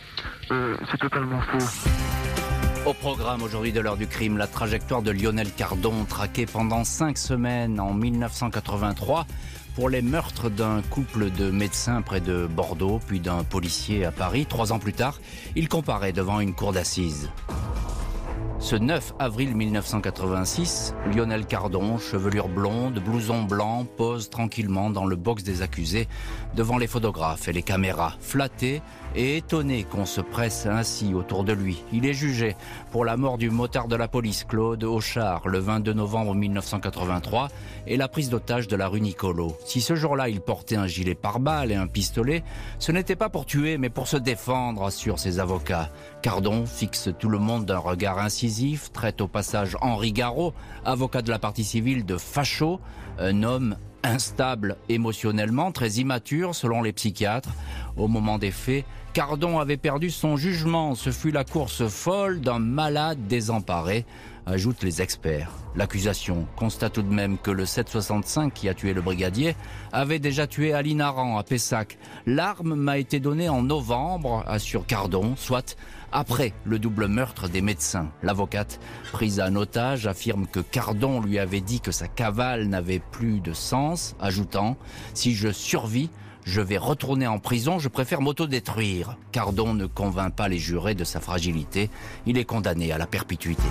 euh, 0.51 0.77
c'est 0.91 0.99
totalement 0.99 1.41
faux. 1.41 1.65
Au 2.87 2.95
programme 2.95 3.43
aujourd'hui 3.43 3.73
de 3.73 3.81
l'heure 3.81 3.97
du 3.97 4.07
crime, 4.07 4.39
la 4.39 4.47
trajectoire 4.47 5.03
de 5.03 5.11
Lionel 5.11 5.53
Cardon, 5.53 6.05
traqué 6.05 6.47
pendant 6.47 6.85
cinq 6.85 7.19
semaines 7.19 7.81
en 7.81 7.93
1983 7.93 9.27
pour 9.75 9.89
les 9.89 10.03
meurtres 10.03 10.51
d'un 10.51 10.83
couple 10.83 11.31
de 11.31 11.51
médecins 11.51 12.03
près 12.03 12.21
de 12.21 12.47
Bordeaux, 12.47 13.01
puis 13.07 13.21
d'un 13.21 13.45
policier 13.45 14.05
à 14.05 14.11
Paris. 14.11 14.47
Trois 14.47 14.73
ans 14.73 14.79
plus 14.79 14.93
tard, 14.93 15.21
il 15.55 15.69
comparaît 15.69 16.13
devant 16.13 16.41
une 16.41 16.55
cour 16.55 16.73
d'assises. 16.73 17.31
Ce 18.61 18.75
9 18.75 19.15
avril 19.21 19.55
1986, 19.55 20.93
Lionel 21.15 21.47
Cardon, 21.47 21.97
chevelure 21.97 22.49
blonde, 22.49 22.99
blouson 22.99 23.45
blanc, 23.45 23.87
pose 23.97 24.31
tranquillement 24.31 24.91
dans 24.91 25.07
le 25.07 25.15
box 25.15 25.45
des 25.45 25.63
accusés 25.63 26.09
devant 26.57 26.77
les 26.77 26.89
photographes 26.89 27.47
et 27.47 27.53
les 27.53 27.63
caméras, 27.63 28.17
flatté 28.19 28.83
et 29.15 29.39
étonné 29.39 29.85
qu'on 29.85 30.07
se 30.07 30.21
presse 30.21 30.67
ainsi 30.67 31.15
autour 31.15 31.45
de 31.45 31.53
lui. 31.53 31.83
Il 31.93 32.07
est 32.07 32.13
jugé 32.13 32.57
pour 32.91 33.05
la 33.05 33.17
mort 33.17 33.39
du 33.39 33.51
motard 33.51 33.89
de 33.89 33.97
la 33.97 34.09
police 34.09 34.45
Claude 34.45 34.85
Auchard 34.85 35.49
le 35.49 35.59
22 35.59 35.93
novembre 35.93 36.35
1983 36.35 37.49
et 37.87 37.97
la 37.97 38.09
prise 38.09 38.31
d'otage 38.31 38.69
de 38.69 38.77
la 38.77 38.89
rue 38.89 39.01
Nicolo. 39.01 39.57
Si 39.65 39.81
ce 39.81 39.95
jour-là 39.95 40.29
il 40.29 40.41
portait 40.41 40.77
un 40.77 40.87
gilet 40.87 41.15
pare-balles 41.15 41.73
et 41.73 41.77
un 41.77 41.87
pistolet, 41.87 42.43
ce 42.79 42.93
n'était 42.93 43.17
pas 43.17 43.29
pour 43.29 43.47
tuer 43.47 43.79
mais 43.79 43.91
pour 43.91 44.09
se 44.09 44.17
défendre, 44.17 44.85
assurent 44.85 45.19
ses 45.19 45.41
avocats. 45.41 45.91
Cardon 46.23 46.67
fixe 46.67 47.11
tout 47.19 47.29
le 47.29 47.39
monde 47.39 47.65
d'un 47.65 47.79
regard 47.79 48.19
incisif, 48.19 48.93
traite 48.93 49.21
au 49.21 49.29
passage 49.29 49.77
Henri 49.81 50.13
Garot, 50.13 50.53
avocat 50.85 51.23
de 51.23 51.31
la 51.31 51.39
partie 51.39 51.65
civile, 51.65 52.05
de 52.05 52.17
facho, 52.17 52.81
un 53.19 53.43
homme 53.43 53.77
instable 54.03 54.77
émotionnellement, 54.89 55.73
très 55.73 55.91
immature 55.93 56.55
selon 56.55 56.83
les 56.83 56.93
psychiatres. 56.93 57.51
Au 57.97 58.09
moment 58.09 58.39
des 58.39 58.51
faits, 58.51 58.85
Cardon 59.13 59.59
avait 59.59 59.77
perdu 59.77 60.11
son 60.11 60.37
jugement. 60.37 60.95
Ce 60.95 61.11
fut 61.11 61.31
la 61.31 61.45
course 61.45 61.87
folle 61.89 62.41
d'un 62.41 62.59
malade 62.59 63.19
désemparé, 63.29 64.05
ajoutent 64.49 64.83
les 64.83 65.03
experts. 65.03 65.51
L'accusation 65.77 66.47
constate 66.57 66.95
tout 66.95 67.03
de 67.03 67.13
même 67.13 67.39
que 67.39 67.51
le 67.51 67.67
765 67.67 68.53
qui 68.53 68.69
a 68.69 68.75
tué 68.75 68.95
le 68.95 69.03
brigadier 69.03 69.55
avait 69.93 70.19
déjà 70.19 70.47
tué 70.47 70.73
Aline 70.73 71.01
Aran 71.01 71.39
à 71.39 71.45
Pessac. 71.45 71.99
L'arme 72.27 72.75
m'a 72.75 72.99
été 72.99 73.21
donnée 73.21 73.49
en 73.49 73.63
novembre, 73.63 74.43
assure 74.47 74.87
Cardon, 74.87 75.35
soit 75.37 75.77
après 76.11 76.55
le 76.65 76.79
double 76.79 77.07
meurtre 77.07 77.49
des 77.49 77.61
médecins. 77.61 78.11
L'avocate, 78.23 78.81
prise 79.13 79.41
en 79.41 79.55
otage, 79.55 80.07
affirme 80.07 80.47
que 80.47 80.61
Cardon 80.61 81.21
lui 81.21 81.39
avait 81.39 81.61
dit 81.61 81.81
que 81.81 81.93
sa 81.93 82.09
cavale 82.09 82.67
n'avait 82.67 83.03
plus 83.13 83.41
de 83.41 83.53
sens, 83.53 84.17
ajoutant⁇ 84.19 84.73
Si 85.15 85.35
je 85.35 85.53
survis, 85.53 86.11
je 86.45 86.63
vais 86.63 86.79
retourner 86.79 87.27
en 87.27 87.39
prison, 87.39 87.79
je 87.79 87.89
préfère 87.89 88.23
m'autodétruire. 88.23 89.19
Cardon 89.33 89.75
ne 89.75 89.85
convainc 89.85 90.35
pas 90.35 90.49
les 90.49 90.59
jurés 90.59 90.95
de 90.95 91.05
sa 91.05 91.21
fragilité, 91.21 91.91
il 92.25 92.39
est 92.39 92.47
condamné 92.47 92.91
à 92.91 92.97
la 92.97 93.07
perpétuité. 93.07 93.69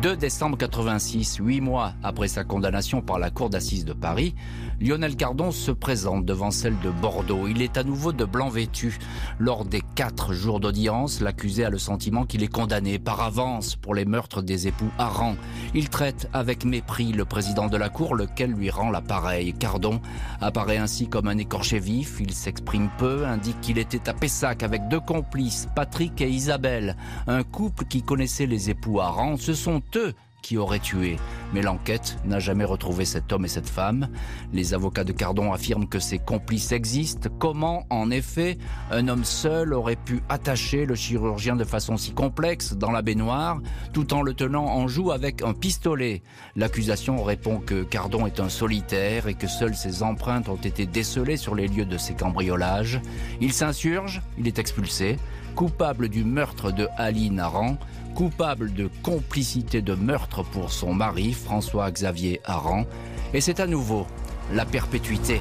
2 0.00 0.16
décembre 0.16 0.56
86, 0.56 1.38
huit 1.40 1.60
mois 1.60 1.94
après 2.04 2.28
sa 2.28 2.44
condamnation 2.44 3.02
par 3.02 3.18
la 3.18 3.30
Cour 3.30 3.50
d'assises 3.50 3.84
de 3.84 3.92
Paris, 3.92 4.36
Lionel 4.80 5.16
Cardon 5.16 5.50
se 5.50 5.72
présente 5.72 6.24
devant 6.24 6.52
celle 6.52 6.78
de 6.78 6.90
Bordeaux. 6.90 7.48
Il 7.48 7.62
est 7.62 7.76
à 7.76 7.82
nouveau 7.82 8.12
de 8.12 8.24
blanc 8.24 8.48
vêtu. 8.48 8.96
Lors 9.40 9.64
des 9.64 9.82
quatre 9.96 10.32
jours 10.32 10.60
d'audience, 10.60 11.20
l'accusé 11.20 11.64
a 11.64 11.70
le 11.70 11.78
sentiment 11.78 12.26
qu'il 12.26 12.44
est 12.44 12.52
condamné 12.52 13.00
par 13.00 13.20
avance 13.20 13.74
pour 13.74 13.92
les 13.92 14.04
meurtres 14.04 14.40
des 14.40 14.68
époux 14.68 14.90
Aran. 14.98 15.34
Il 15.74 15.88
traite 15.88 16.28
avec 16.32 16.64
mépris 16.64 17.10
le 17.10 17.24
président 17.24 17.66
de 17.66 17.76
la 17.76 17.88
Cour, 17.88 18.14
lequel 18.14 18.52
lui 18.52 18.70
rend 18.70 18.90
l'appareil. 18.90 19.52
Cardon 19.52 20.00
apparaît 20.40 20.78
ainsi 20.78 21.08
comme 21.08 21.26
un 21.26 21.38
écorché 21.38 21.80
vif. 21.80 22.18
Il 22.20 22.32
s'exprime 22.32 22.88
peu, 22.98 23.26
indique 23.26 23.60
qu'il 23.60 23.78
était 23.78 24.08
à 24.08 24.14
Pessac 24.14 24.62
avec 24.62 24.86
deux 24.86 25.00
complices, 25.00 25.66
Patrick 25.74 26.20
et 26.20 26.30
Isabelle, 26.30 26.96
un 27.26 27.42
couple 27.42 27.84
qui 27.86 28.02
connaissait 28.02 28.46
les 28.46 28.70
époux 28.70 29.00
Aran. 29.00 29.36
Ce 29.36 29.54
sont 29.54 29.82
eux 29.96 30.14
qui 30.42 30.56
aurait 30.56 30.78
tué. 30.78 31.16
Mais 31.52 31.62
l'enquête 31.62 32.16
n'a 32.24 32.38
jamais 32.38 32.64
retrouvé 32.64 33.04
cet 33.04 33.32
homme 33.32 33.44
et 33.44 33.48
cette 33.48 33.68
femme. 33.68 34.08
Les 34.52 34.74
avocats 34.74 35.04
de 35.04 35.12
Cardon 35.12 35.52
affirment 35.52 35.88
que 35.88 35.98
ces 35.98 36.18
complices 36.18 36.72
existent. 36.72 37.28
Comment, 37.38 37.86
en 37.90 38.10
effet, 38.10 38.58
un 38.90 39.08
homme 39.08 39.24
seul 39.24 39.74
aurait 39.74 39.96
pu 39.96 40.22
attacher 40.28 40.86
le 40.86 40.94
chirurgien 40.94 41.56
de 41.56 41.64
façon 41.64 41.96
si 41.96 42.12
complexe 42.12 42.74
dans 42.74 42.90
la 42.90 43.02
baignoire, 43.02 43.60
tout 43.92 44.14
en 44.14 44.22
le 44.22 44.34
tenant 44.34 44.66
en 44.66 44.88
joue 44.88 45.10
avec 45.10 45.42
un 45.42 45.54
pistolet? 45.54 46.22
L'accusation 46.56 47.22
répond 47.22 47.58
que 47.58 47.82
Cardon 47.82 48.26
est 48.26 48.40
un 48.40 48.48
solitaire 48.48 49.26
et 49.26 49.34
que 49.34 49.48
seules 49.48 49.74
ses 49.74 50.02
empreintes 50.02 50.48
ont 50.48 50.56
été 50.56 50.86
décelées 50.86 51.36
sur 51.36 51.54
les 51.54 51.68
lieux 51.68 51.86
de 51.86 51.98
ces 51.98 52.14
cambriolages. 52.14 53.00
Il 53.40 53.52
s'insurge, 53.52 54.22
il 54.38 54.46
est 54.46 54.58
expulsé, 54.58 55.16
coupable 55.56 56.08
du 56.08 56.22
meurtre 56.22 56.70
de 56.70 56.86
Ali 56.96 57.30
Naran, 57.30 57.78
coupable 58.18 58.72
de 58.74 58.90
complicité 59.04 59.80
de 59.80 59.94
meurtre 59.94 60.42
pour 60.42 60.72
son 60.72 60.92
mari, 60.92 61.32
François-Xavier 61.32 62.40
Aran, 62.44 62.84
et 63.32 63.40
c'est 63.40 63.60
à 63.60 63.68
nouveau 63.68 64.08
la 64.52 64.64
perpétuité. 64.64 65.40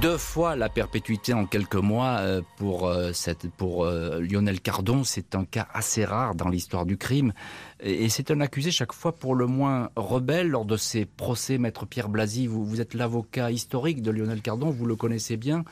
Deux 0.00 0.18
fois 0.18 0.56
la 0.56 0.68
perpétuité 0.68 1.32
en 1.32 1.46
quelques 1.46 1.76
mois 1.76 2.18
euh, 2.18 2.42
pour, 2.56 2.88
euh, 2.88 3.12
euh, 3.60 4.20
Lionel 4.20 4.60
Cardon, 4.60 5.04
c'est 5.04 5.34
un 5.34 5.44
cas 5.44 5.68
assez 5.72 6.04
rare 6.04 6.34
dans 6.34 6.48
l'histoire 6.48 6.86
du 6.86 6.96
crime. 6.96 7.32
Et, 7.80 8.08
c'est 8.08 8.30
un 8.30 8.40
accusé 8.40 8.70
chaque 8.70 8.92
fois 8.92 9.14
pour 9.14 9.34
le 9.34 9.46
moins 9.46 9.90
rebelle 9.94 10.48
lors 10.48 10.64
de 10.64 10.76
ses 10.76 11.04
procès. 11.04 11.58
Maître 11.58 11.86
Pierre 11.86 12.08
Blasi, 12.08 12.46
vous, 12.46 12.80
êtes 12.80 12.94
l'avocat 12.94 13.50
historique 13.50 14.02
de 14.02 14.10
Lionel 14.10 14.42
Cardon, 14.42 14.70
vous 14.70 14.86
le 14.86 14.96
connaissez 14.96 15.36
bien. 15.36 15.64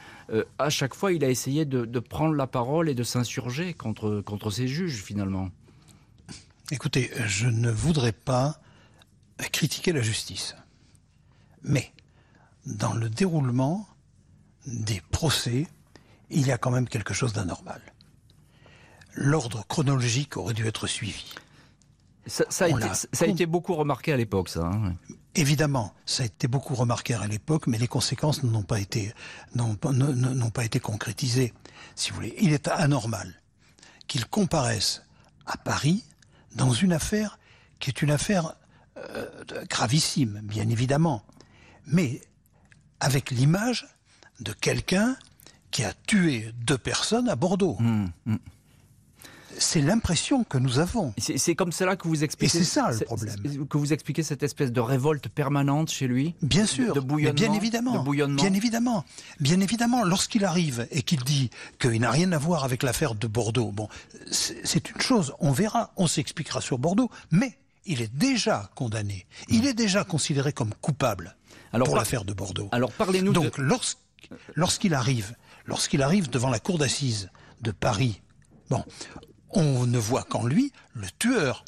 à 0.58 0.70
chaque 0.70 0.94
fois, 0.94 1.12
il 1.12 1.24
a 1.24 1.30
essayé 1.30 1.64
de, 1.64 1.84
de 1.84 1.98
prendre 1.98 2.34
la 2.34 2.46
parole 2.46 2.88
et 2.88 2.94
de 2.94 3.02
s'insurger 3.02 3.74
contre, 3.74 4.20
contre 4.20 4.50
ses 4.50 4.68
juges, 4.68 5.02
finalement. 5.02 5.50
Écoutez, 6.70 7.10
je 7.26 7.48
ne 7.48 7.70
voudrais 7.70 8.12
pas 8.12 8.60
critiquer 9.52 9.92
la 9.92 10.02
justice. 10.02 10.54
Mais, 11.64 11.92
dans 12.66 12.94
le 12.94 13.08
déroulement 13.08 13.88
des 14.70 15.00
procès, 15.10 15.66
il 16.30 16.46
y 16.46 16.52
a 16.52 16.58
quand 16.58 16.70
même 16.70 16.88
quelque 16.88 17.14
chose 17.14 17.32
d'anormal. 17.32 17.80
L'ordre 19.14 19.64
chronologique 19.66 20.36
aurait 20.36 20.54
dû 20.54 20.66
être 20.66 20.86
suivi. 20.86 21.34
Ça, 22.26 22.44
a, 22.66 23.26
été, 23.26 23.46
beaucoup 23.46 23.74
remarqué 23.74 24.12
à 24.12 24.16
l'époque, 24.16 24.50
ça. 24.50 24.66
Hein. 24.66 24.94
Évidemment, 25.34 25.94
ça 26.06 26.22
a 26.22 26.26
été 26.26 26.46
beaucoup 26.48 26.74
remarqué 26.74 27.14
à 27.14 27.26
l'époque, 27.26 27.66
mais 27.66 27.78
les 27.78 27.88
conséquences 27.88 28.42
n'ont 28.42 28.62
pas 28.62 28.78
été 28.78 29.12
n'ont 29.54 29.74
pas 29.74 30.64
été 30.64 30.78
concrétisées. 30.78 31.54
Si 31.96 32.10
vous 32.10 32.16
voulez, 32.16 32.34
il 32.38 32.52
est 32.52 32.68
anormal 32.68 33.34
qu'il 34.06 34.26
comparaisse 34.26 35.02
à 35.46 35.56
Paris 35.56 36.04
dans 36.54 36.72
une 36.72 36.92
affaire 36.92 37.38
qui 37.80 37.90
est 37.90 38.02
une 38.02 38.10
affaire 38.10 38.54
euh, 38.96 39.26
gravissime, 39.68 40.40
bien 40.42 40.68
évidemment, 40.68 41.24
mais 41.86 42.20
avec 43.00 43.30
l'image 43.30 43.88
de 44.40 44.52
quelqu'un 44.52 45.16
qui 45.70 45.84
a 45.84 45.92
tué 46.06 46.52
deux 46.64 46.78
personnes 46.78 47.28
à 47.28 47.36
Bordeaux. 47.36 47.76
Mmh, 47.78 48.06
mmh. 48.26 48.36
C'est 49.58 49.82
l'impression 49.82 50.42
que 50.44 50.56
nous 50.56 50.78
avons. 50.78 51.12
C'est 51.18 51.54
comme 51.54 51.70
cela 51.70 51.94
que 51.94 52.08
vous 52.08 52.24
expliquez. 52.24 52.56
Et 52.56 52.60
c'est 52.62 52.66
ça 52.66 52.90
le 52.92 53.04
problème. 53.04 53.66
Que 53.68 53.76
vous 53.76 53.92
expliquez 53.92 54.22
cette 54.22 54.42
espèce 54.42 54.72
de 54.72 54.80
révolte 54.80 55.28
permanente 55.28 55.90
chez 55.90 56.06
lui? 56.06 56.34
Bien 56.40 56.64
sûr. 56.64 56.94
De 56.94 57.00
bouillonnement. 57.00 57.34
Bien 57.34 57.52
évidemment. 57.52 58.02
Bien 58.02 58.54
évidemment. 58.54 59.04
Bien 59.38 59.60
évidemment. 59.60 60.04
Lorsqu'il 60.04 60.44
arrive 60.46 60.88
et 60.90 61.02
qu'il 61.02 61.22
dit 61.24 61.50
qu'il 61.78 62.00
n'a 62.00 62.10
rien 62.10 62.32
à 62.32 62.38
voir 62.38 62.64
avec 62.64 62.82
l'affaire 62.82 63.14
de 63.14 63.26
Bordeaux, 63.26 63.70
bon, 63.70 63.88
c'est 64.30 64.88
une 64.88 65.00
chose. 65.00 65.34
On 65.40 65.52
verra. 65.52 65.92
On 65.96 66.06
s'expliquera 66.06 66.62
sur 66.62 66.78
Bordeaux. 66.78 67.10
Mais 67.30 67.58
il 67.84 68.00
est 68.00 68.14
déjà 68.14 68.70
condamné. 68.74 69.26
Il 69.48 69.66
est 69.66 69.74
déjà 69.74 70.04
considéré 70.04 70.54
comme 70.54 70.72
coupable 70.80 71.36
pour 71.84 71.96
l'affaire 71.96 72.24
de 72.24 72.32
Bordeaux. 72.32 72.68
Alors 72.72 72.92
parlez-nous. 72.92 73.32
Donc 73.32 73.58
lorsque 73.58 73.98
lorsqu'il 74.54 74.94
arrive, 74.94 75.34
lorsqu'il 75.66 76.02
arrive 76.02 76.30
devant 76.30 76.50
la 76.50 76.58
cour 76.58 76.78
d'assises 76.78 77.30
de 77.60 77.70
Paris, 77.70 78.20
bon, 78.68 78.84
on 79.50 79.86
ne 79.86 79.98
voit 79.98 80.24
qu'en 80.24 80.46
lui 80.46 80.72
le 80.94 81.06
tueur. 81.18 81.64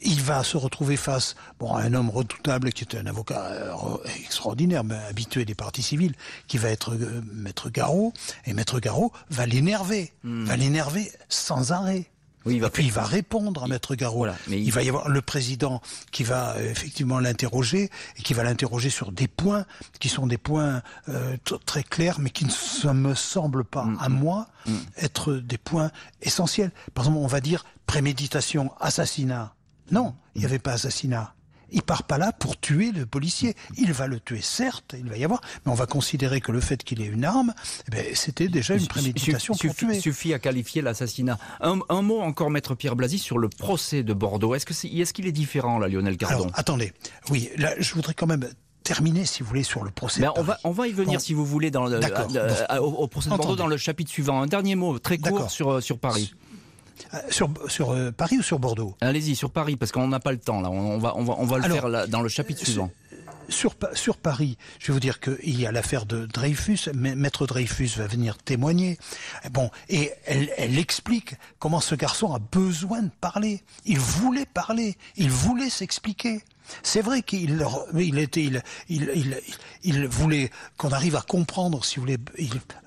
Il 0.00 0.20
va 0.20 0.44
se 0.44 0.56
retrouver 0.56 0.96
face 0.96 1.34
bon, 1.58 1.74
à 1.74 1.82
un 1.82 1.94
homme 1.94 2.10
redoutable 2.10 2.72
qui 2.72 2.84
est 2.84 2.94
un 2.94 3.06
avocat 3.06 3.46
euh, 3.46 3.96
extraordinaire, 4.20 4.84
mais 4.84 4.96
habitué 5.08 5.44
des 5.44 5.54
parties 5.54 5.82
civiles, 5.82 6.14
qui 6.46 6.58
va 6.58 6.68
être 6.68 6.94
euh, 6.94 7.22
Maître 7.32 7.70
Garot, 7.70 8.12
et 8.44 8.52
Maître 8.52 8.80
Garot 8.80 9.12
va 9.30 9.46
l'énerver, 9.46 10.12
hmm. 10.24 10.44
va 10.44 10.56
l'énerver 10.56 11.10
sans 11.28 11.72
arrêt. 11.72 12.11
Oui, 12.44 12.54
il 12.54 12.60
va 12.60 12.68
et 12.68 12.70
puis 12.70 12.84
il 12.84 12.92
va 12.92 13.04
répondre 13.04 13.62
à 13.62 13.68
Maître 13.68 13.94
Garot. 13.94 14.26
mais 14.48 14.60
il... 14.60 14.70
va 14.72 14.82
y 14.82 14.88
avoir 14.88 15.08
le 15.08 15.22
président 15.22 15.80
qui 16.10 16.24
va 16.24 16.56
euh, 16.56 16.70
effectivement 16.70 17.18
l'interroger 17.18 17.90
et 18.16 18.22
qui 18.22 18.34
va 18.34 18.42
l'interroger 18.42 18.90
sur 18.90 19.12
des 19.12 19.28
points 19.28 19.64
qui 20.00 20.08
sont 20.08 20.26
des 20.26 20.38
points 20.38 20.82
euh, 21.08 21.36
très 21.66 21.82
clairs, 21.82 22.18
mais 22.18 22.30
qui 22.30 22.44
ne 22.44 22.92
me 22.92 23.14
semblent 23.14 23.64
pas, 23.64 23.84
mm, 23.84 23.98
à 24.00 24.08
mm. 24.08 24.12
moi, 24.12 24.48
mm. 24.66 24.72
être 24.98 25.34
des 25.34 25.58
points 25.58 25.90
essentiels. 26.22 26.72
Par 26.94 27.04
exemple, 27.04 27.22
on 27.22 27.26
va 27.26 27.40
dire 27.40 27.64
préméditation, 27.86 28.72
assassinat. 28.80 29.54
Non, 29.90 30.14
il 30.34 30.40
n'y 30.40 30.44
avait 30.44 30.58
pas 30.58 30.72
assassinat. 30.72 31.34
Il 31.72 31.82
part 31.82 32.04
pas 32.04 32.18
là 32.18 32.32
pour 32.32 32.58
tuer 32.58 32.92
le 32.92 33.06
policier. 33.06 33.54
Il 33.76 33.92
va 33.92 34.06
le 34.06 34.20
tuer, 34.20 34.40
certes, 34.40 34.94
il 34.98 35.08
va 35.08 35.16
y 35.16 35.24
avoir, 35.24 35.40
mais 35.64 35.72
on 35.72 35.74
va 35.74 35.86
considérer 35.86 36.40
que 36.40 36.52
le 36.52 36.60
fait 36.60 36.82
qu'il 36.82 37.00
ait 37.02 37.06
une 37.06 37.24
arme, 37.24 37.54
eh 37.88 37.90
ben, 37.90 38.04
c'était 38.14 38.48
déjà 38.48 38.74
une 38.74 38.86
préméditation 38.86 39.54
pour 39.54 39.74
tuer. 39.74 40.00
Suffit 40.00 40.34
à 40.34 40.38
qualifier 40.38 40.82
l'assassinat. 40.82 41.38
Un, 41.60 42.02
mot 42.02 42.20
encore, 42.20 42.50
maître 42.50 42.74
Pierre 42.74 42.96
Blasi, 42.96 43.18
sur 43.18 43.38
le 43.38 43.48
procès 43.48 44.02
de 44.02 44.12
Bordeaux. 44.12 44.54
Est-ce 44.54 44.66
qu'il 44.66 45.00
est, 45.00 45.18
est, 45.18 45.26
est, 45.26 45.32
différent, 45.32 45.78
là, 45.78 45.88
Lionel 45.88 46.16
Cardon 46.16 46.48
Attendez, 46.54 46.92
oui, 47.30 47.50
là, 47.56 47.74
je 47.78 47.94
voudrais 47.94 48.14
quand 48.14 48.26
même 48.26 48.48
terminer, 48.82 49.24
si 49.24 49.42
vous 49.42 49.48
voulez, 49.48 49.62
sur 49.62 49.84
le 49.84 49.90
procès. 49.90 50.20
Ben, 50.20 50.32
on, 50.36 50.42
va, 50.42 50.58
on 50.64 50.70
va 50.70 50.88
y 50.88 50.92
venir, 50.92 51.20
si 51.20 51.34
vous 51.34 51.46
voulez, 51.46 51.70
dans 51.70 51.86
le, 51.86 52.00
au, 52.80 53.06
procès 53.06 53.30
de 53.30 53.36
Bordeaux, 53.36 53.56
dans 53.56 53.66
le 53.66 53.76
chapitre 53.76 54.10
suivant. 54.10 54.42
Un 54.42 54.46
dernier 54.46 54.74
mot, 54.74 54.98
très 54.98 55.18
court, 55.18 55.50
sur, 55.50 55.82
sur 55.82 55.98
Paris. 55.98 56.32
Euh, 57.14 57.18
sur, 57.30 57.50
sur 57.68 57.90
euh, 57.90 58.10
Paris 58.10 58.38
ou 58.38 58.42
sur 58.42 58.58
Bordeaux? 58.58 58.96
Allez-y, 59.00 59.36
sur 59.36 59.50
Paris, 59.50 59.76
parce 59.76 59.92
qu'on 59.92 60.08
n'a 60.08 60.20
pas 60.20 60.32
le 60.32 60.38
temps, 60.38 60.60
là. 60.60 60.70
On, 60.70 60.98
va, 60.98 61.14
on 61.16 61.24
va, 61.24 61.34
on 61.38 61.44
va 61.44 61.58
le 61.58 61.64
faire 61.64 62.08
dans 62.08 62.22
le 62.22 62.28
chapitre 62.28 62.62
suivant. 62.62 62.90
Sur, 63.48 63.74
sur, 63.94 64.16
Paris, 64.16 64.56
je 64.78 64.86
vais 64.86 64.92
vous 64.94 65.00
dire 65.00 65.20
qu'il 65.20 65.60
y 65.60 65.66
a 65.66 65.72
l'affaire 65.72 66.06
de 66.06 66.26
Dreyfus. 66.26 66.90
Maître 66.94 67.46
Dreyfus 67.46 67.90
va 67.96 68.06
venir 68.06 68.38
témoigner. 68.38 68.98
Bon, 69.50 69.70
et 69.88 70.12
elle, 70.24 70.48
elle, 70.56 70.78
explique 70.78 71.34
comment 71.58 71.80
ce 71.80 71.94
garçon 71.94 72.32
a 72.32 72.38
besoin 72.38 73.02
de 73.02 73.10
parler. 73.20 73.62
Il 73.84 73.98
voulait 73.98 74.46
parler, 74.46 74.96
il 75.16 75.30
voulait 75.30 75.70
s'expliquer. 75.70 76.42
C'est 76.82 77.02
vrai 77.02 77.22
qu'il 77.22 77.64
il 77.98 78.18
était, 78.18 78.44
il, 78.44 78.62
il, 78.88 79.40
il, 79.84 80.06
voulait 80.06 80.50
qu'on 80.76 80.90
arrive 80.90 81.16
à 81.16 81.22
comprendre, 81.22 81.84
si 81.84 81.96
vous 81.96 82.02
voulez. 82.02 82.18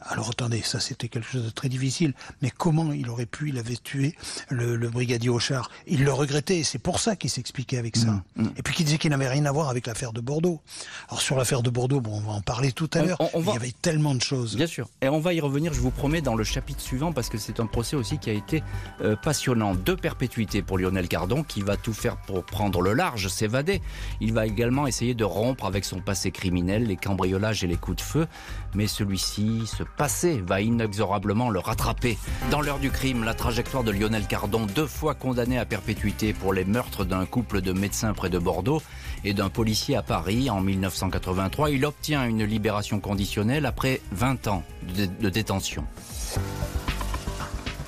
alors 0.02 0.30
attendez, 0.30 0.62
ça 0.62 0.80
c'était 0.80 1.08
quelque 1.08 1.28
chose 1.28 1.45
de 1.45 1.50
très 1.50 1.69
difficile. 1.69 2.13
Mais 2.41 2.52
comment 2.52 2.91
il 2.91 3.10
aurait 3.10 3.26
pu, 3.26 3.50
il 3.50 3.58
avait 3.58 3.76
tué 3.76 4.15
le, 4.50 4.78
brigadier 4.89 5.30
Auchard. 5.30 5.69
Il 5.88 6.04
le 6.04 6.13
regrettait. 6.13 6.63
C'est 6.63 6.80
pour 6.80 7.00
ça 7.00 7.15
qu'il 7.15 7.30
s'expliquait 7.30 7.78
avec 7.78 7.98
ça. 7.98 8.08
Mm, 8.08 8.43
mm. 8.43 8.54
Et 8.58 8.62
puis 8.62 8.74
qu'il 8.74 8.86
disait 8.86 8.98
qu'il 8.98 9.10
n'avait 9.12 9.28
rien 9.28 9.45
à 9.45 9.52
voir 9.52 9.69
avec 9.69 9.88
l'affaire 9.88 10.13
de 10.13 10.21
Bordeaux. 10.21 10.62
Alors 11.10 11.21
sur 11.21 11.38
l'affaire 11.38 11.63
de 11.63 11.69
Bordeaux, 11.69 12.02
bon, 12.02 12.17
on 12.17 12.21
va 12.21 12.34
en 12.34 12.41
parler 12.41 12.71
tout 12.71 12.89
à 12.93 13.04
l'heure. 13.04 13.17
Il 13.36 13.45
y 13.45 13.56
avait 13.56 13.74
tellement 13.82 14.15
de 14.15 14.21
choses. 14.21 14.56
Bien 14.56 14.67
sûr. 14.67 14.88
Et 15.02 15.10
on 15.10 15.19
va 15.19 15.34
y 15.34 15.41
revenir, 15.41 15.74
je 15.74 15.80
vous 15.80 15.91
promets, 15.91 16.21
dans 16.21 16.36
le 16.36 16.43
chapitre 16.43 16.82
suivant, 16.82 17.12
parce 17.12 17.30
que 17.30 17.38
c'est 17.38 17.60
un 17.60 17.65
procès 17.65 17.95
aussi 17.95 18.17
qui 18.17 18.30
a 18.30 18.34
été 18.34 18.63
euh, 19.02 19.15
passionnant. 19.15 19.76
De 19.76 19.93
perpétuité 19.93 20.62
pour 20.62 20.78
Lionel 20.78 21.08
Cardon, 21.08 21.43
qui 21.43 21.62
va 21.62 21.78
tout 21.78 21.93
faire 21.93 22.17
pour 22.17 22.45
prendre 22.45 22.82
le 22.82 22.93
large, 22.93 23.28
s'évader 23.28 23.74
il 24.21 24.33
va 24.33 24.45
également 24.45 24.88
essayer 24.88 25.13
de 25.13 25.23
rompre 25.23 25.65
avec 25.65 25.85
son 25.85 25.99
passé 25.99 26.31
criminel, 26.31 26.85
les 26.88 26.95
cambriolages 26.95 27.63
et 27.63 27.67
les 27.67 27.75
coups 27.75 27.97
de 27.97 28.01
feu, 28.01 28.27
mais 28.73 28.88
celui-ci, 28.88 29.63
ce 29.65 29.83
passé, 29.83 30.41
va 30.45 30.61
inexorablement 30.61 31.49
le 31.49 31.59
rattraper. 31.59 32.17
Dans 32.51 32.61
l'heure 32.61 32.79
du 32.79 32.91
crime, 32.91 33.23
la 33.23 33.33
trajectoire 33.33 33.83
de 33.83 33.91
Lionel 33.91 34.27
Cardon, 34.27 34.65
deux 34.65 34.88
fois 34.88 35.15
condamné 35.15 35.57
à 35.57 35.65
perpétuité 35.65 36.33
pour 36.33 36.53
les 36.53 36.65
meurtres 36.65 37.05
d'un 37.05 37.25
couple 37.25 37.61
de 37.61 37.73
médecins 37.73 38.13
près 38.13 38.29
de 38.29 38.39
Bordeaux 38.39 38.81
et 39.23 39.33
d'un 39.33 39.49
policier 39.49 39.95
à 39.95 40.01
Paris 40.01 40.49
en 40.49 40.61
1983, 40.61 41.71
il 41.71 41.85
obtient 41.85 42.27
une 42.27 42.43
libération 42.43 42.99
conditionnelle 42.99 43.65
après 43.65 44.01
20 44.11 44.47
ans 44.47 44.63
de 44.95 45.29
détention. 45.29 45.85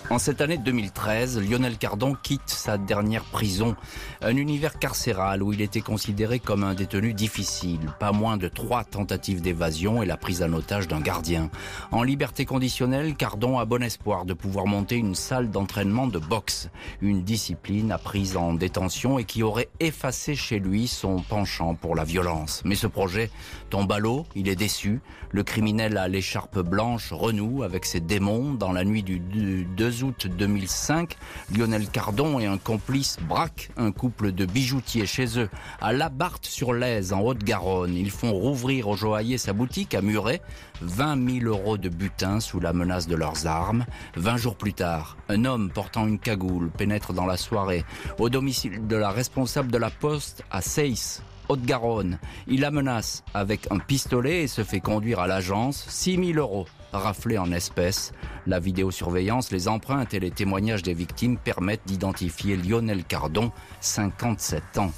En 0.09 0.19
cette 0.19 0.39
année 0.39 0.57
2013, 0.57 1.37
Lionel 1.37 1.77
Cardon 1.77 2.15
quitte 2.23 2.49
sa 2.49 2.77
dernière 2.77 3.25
prison, 3.25 3.75
un 4.21 4.37
univers 4.37 4.79
carcéral 4.79 5.43
où 5.43 5.51
il 5.51 5.59
était 5.59 5.81
considéré 5.81 6.39
comme 6.39 6.63
un 6.63 6.73
détenu 6.75 7.13
difficile, 7.13 7.91
pas 7.99 8.13
moins 8.13 8.37
de 8.37 8.47
trois 8.47 8.85
tentatives 8.85 9.41
d'évasion 9.41 10.01
et 10.01 10.05
la 10.05 10.15
prise 10.15 10.41
en 10.41 10.53
otage 10.53 10.87
d'un 10.87 11.01
gardien. 11.01 11.49
En 11.91 12.03
liberté 12.03 12.45
conditionnelle, 12.45 13.15
Cardon 13.15 13.59
a 13.59 13.65
bon 13.65 13.83
espoir 13.83 14.23
de 14.23 14.33
pouvoir 14.33 14.65
monter 14.65 14.95
une 14.95 15.13
salle 15.13 15.51
d'entraînement 15.51 16.07
de 16.07 16.19
boxe, 16.19 16.69
une 17.01 17.23
discipline 17.23 17.91
apprise 17.91 18.37
en 18.37 18.53
détention 18.53 19.19
et 19.19 19.25
qui 19.25 19.43
aurait 19.43 19.69
effacé 19.81 20.35
chez 20.35 20.59
lui 20.59 20.87
son 20.87 21.19
penchant 21.19 21.75
pour 21.75 21.95
la 21.95 22.05
violence. 22.05 22.61
Mais 22.63 22.75
ce 22.75 22.87
projet 22.87 23.29
tombe 23.69 23.91
à 23.91 23.99
l'eau, 23.99 24.25
il 24.35 24.47
est 24.47 24.55
déçu, 24.55 25.01
le 25.31 25.43
criminel 25.43 25.97
à 25.97 26.07
l'écharpe 26.07 26.59
blanche 26.59 27.11
renoue 27.11 27.63
avec 27.63 27.85
ses 27.85 27.99
démons 27.99 28.53
dans 28.53 28.71
la 28.71 28.85
nuit 28.85 29.03
du 29.03 29.19
2 29.19 29.96
2 29.99 30.03
août 30.03 30.27
2005, 30.27 31.15
Lionel 31.55 31.87
Cardon 31.87 32.39
et 32.39 32.45
un 32.45 32.57
complice 32.57 33.17
braquent 33.27 33.69
un 33.77 33.91
couple 33.91 34.31
de 34.31 34.45
bijoutiers 34.45 35.05
chez 35.05 35.39
eux, 35.39 35.49
à 35.81 35.93
Labarthe-sur-Lèze, 35.93 37.13
en 37.13 37.21
Haute-Garonne. 37.21 37.95
Ils 37.95 38.11
font 38.11 38.31
rouvrir 38.31 38.87
au 38.87 38.95
joaillier 38.95 39.37
sa 39.37 39.53
boutique 39.53 39.95
à 39.95 40.01
Muret, 40.01 40.41
20 40.81 41.41
000 41.41 41.45
euros 41.45 41.77
de 41.77 41.89
butin 41.89 42.39
sous 42.39 42.59
la 42.59 42.73
menace 42.73 43.07
de 43.07 43.15
leurs 43.15 43.47
armes. 43.47 43.85
20 44.15 44.37
jours 44.37 44.55
plus 44.55 44.73
tard, 44.73 45.17
un 45.29 45.45
homme 45.45 45.69
portant 45.69 46.07
une 46.07 46.19
cagoule 46.19 46.69
pénètre 46.69 47.13
dans 47.13 47.25
la 47.25 47.37
soirée 47.37 47.85
au 48.19 48.29
domicile 48.29 48.87
de 48.87 48.95
la 48.95 49.09
responsable 49.09 49.71
de 49.71 49.77
la 49.77 49.89
poste 49.89 50.43
à 50.51 50.61
Seyss, 50.61 51.21
Haute-Garonne. 51.49 52.19
Il 52.47 52.61
la 52.61 52.71
menace 52.71 53.23
avec 53.33 53.67
un 53.71 53.79
pistolet 53.79 54.43
et 54.43 54.47
se 54.47 54.63
fait 54.63 54.81
conduire 54.81 55.19
à 55.19 55.27
l'agence 55.27 55.85
6 55.89 56.33
000 56.33 56.39
euros 56.39 56.67
raflés 56.93 57.37
en 57.37 57.51
espèces. 57.51 58.13
La 58.45 58.59
vidéosurveillance, 58.59 59.51
les 59.51 59.67
empreintes 59.67 60.13
et 60.13 60.19
les 60.19 60.31
témoignages 60.31 60.83
des 60.83 60.93
victimes 60.93 61.37
permettent 61.37 61.85
d'identifier 61.85 62.57
Lionel 62.57 63.03
Cardon, 63.03 63.51
57 63.81 64.77
ans. 64.77 64.91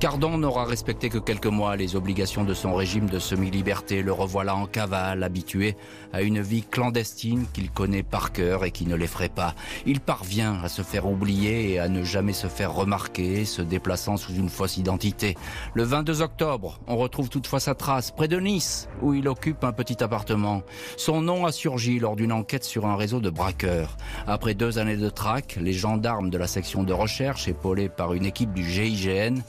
Cardon 0.00 0.38
n'aura 0.38 0.64
respecté 0.64 1.10
que 1.10 1.18
quelques 1.18 1.44
mois 1.44 1.76
les 1.76 1.94
obligations 1.94 2.42
de 2.42 2.54
son 2.54 2.74
régime 2.74 3.10
de 3.10 3.18
semi-liberté. 3.18 4.00
Le 4.00 4.14
revoilà 4.14 4.56
en 4.56 4.64
cavale, 4.64 5.22
habitué 5.22 5.76
à 6.14 6.22
une 6.22 6.40
vie 6.40 6.62
clandestine 6.62 7.44
qu'il 7.52 7.70
connaît 7.70 8.02
par 8.02 8.32
cœur 8.32 8.64
et 8.64 8.70
qui 8.70 8.86
ne 8.86 8.94
l'effraie 8.94 9.28
pas. 9.28 9.54
Il 9.84 10.00
parvient 10.00 10.58
à 10.64 10.70
se 10.70 10.80
faire 10.80 11.06
oublier 11.06 11.72
et 11.72 11.78
à 11.78 11.90
ne 11.90 12.02
jamais 12.02 12.32
se 12.32 12.46
faire 12.46 12.72
remarquer, 12.72 13.44
se 13.44 13.60
déplaçant 13.60 14.16
sous 14.16 14.32
une 14.32 14.48
fausse 14.48 14.78
identité. 14.78 15.36
Le 15.74 15.82
22 15.82 16.22
octobre, 16.22 16.80
on 16.86 16.96
retrouve 16.96 17.28
toutefois 17.28 17.60
sa 17.60 17.74
trace 17.74 18.10
près 18.10 18.26
de 18.26 18.40
Nice, 18.40 18.88
où 19.02 19.12
il 19.12 19.28
occupe 19.28 19.64
un 19.64 19.72
petit 19.72 20.02
appartement. 20.02 20.62
Son 20.96 21.20
nom 21.20 21.44
a 21.44 21.52
surgi 21.52 21.98
lors 21.98 22.16
d'une 22.16 22.32
enquête 22.32 22.64
sur 22.64 22.86
un 22.86 22.96
réseau 22.96 23.20
de 23.20 23.28
braqueurs. 23.28 23.98
Après 24.26 24.54
deux 24.54 24.78
années 24.78 24.96
de 24.96 25.10
traque, 25.10 25.58
les 25.60 25.74
gendarmes 25.74 26.30
de 26.30 26.38
la 26.38 26.46
section 26.46 26.84
de 26.84 26.94
recherche, 26.94 27.48
épaulés 27.48 27.90
par 27.90 28.14
une 28.14 28.24
équipe 28.24 28.54
du 28.54 28.64
GIGN, 28.64 29.42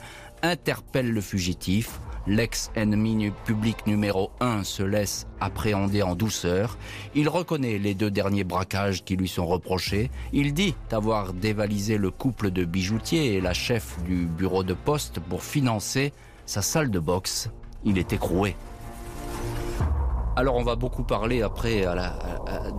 interpelle 0.43 1.11
le 1.11 1.21
fugitif. 1.21 1.99
L'ex-ennemi 2.27 3.31
public 3.45 3.87
numéro 3.87 4.29
1 4.41 4.63
se 4.63 4.83
laisse 4.83 5.25
appréhender 5.39 6.03
en 6.03 6.13
douceur. 6.15 6.77
Il 7.15 7.29
reconnaît 7.29 7.79
les 7.79 7.95
deux 7.95 8.11
derniers 8.11 8.43
braquages 8.43 9.03
qui 9.03 9.15
lui 9.15 9.27
sont 9.27 9.47
reprochés. 9.47 10.11
Il 10.31 10.53
dit 10.53 10.75
avoir 10.91 11.33
dévalisé 11.33 11.97
le 11.97 12.11
couple 12.11 12.51
de 12.51 12.63
bijoutiers 12.63 13.33
et 13.33 13.41
la 13.41 13.53
chef 13.53 14.01
du 14.03 14.27
bureau 14.27 14.63
de 14.63 14.75
poste 14.75 15.19
pour 15.19 15.43
financer 15.43 16.13
sa 16.45 16.61
salle 16.61 16.91
de 16.91 16.99
boxe. 16.99 17.49
Il 17.83 17.97
est 17.97 18.13
écroué. 18.13 18.55
Alors 20.37 20.55
on 20.55 20.63
va 20.63 20.77
beaucoup 20.77 21.03
parler 21.03 21.41
après 21.41 21.85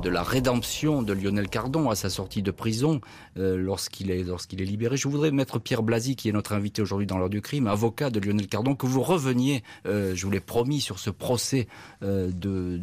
de 0.03 0.09
la 0.09 0.23
rédemption 0.23 1.03
de 1.03 1.13
Lionel 1.13 1.49
Cardon 1.49 1.91
à 1.91 1.95
sa 1.95 2.09
sortie 2.09 2.41
de 2.41 2.51
prison 2.51 3.03
euh, 3.37 3.59
lorsqu'il 3.59 4.11
est, 4.11 4.25
lorsqu'il 4.25 4.63
est 4.63 4.65
libéré. 4.65 4.97
Je 4.97 5.07
voudrais 5.07 5.31
mettre 5.31 5.59
Pierre 5.59 5.83
Blasi, 5.83 6.17
qui 6.17 6.31
est 6.31 6.33
notre 6.33 6.55
invité 6.55 6.81
aujourd'hui 6.81 7.07
dans 7.07 7.19
l'heure 7.19 7.29
du 7.29 7.43
crime, 7.43 7.67
avocat 7.67 8.09
de 8.09 8.21
Lionel 8.21 8.49
Cardon, 8.49 8.75
que 8.75 8.87
vous 8.87 9.03
reveniez, 9.03 9.63
euh, 9.87 10.15
je 10.15 10.25
vous 10.25 10.33
l'ai 10.33 10.41
promis, 10.41 10.81
sur 10.81 10.99
ce 10.99 11.11
procès 11.11 11.69
euh, 12.03 12.31
de, 12.33 12.81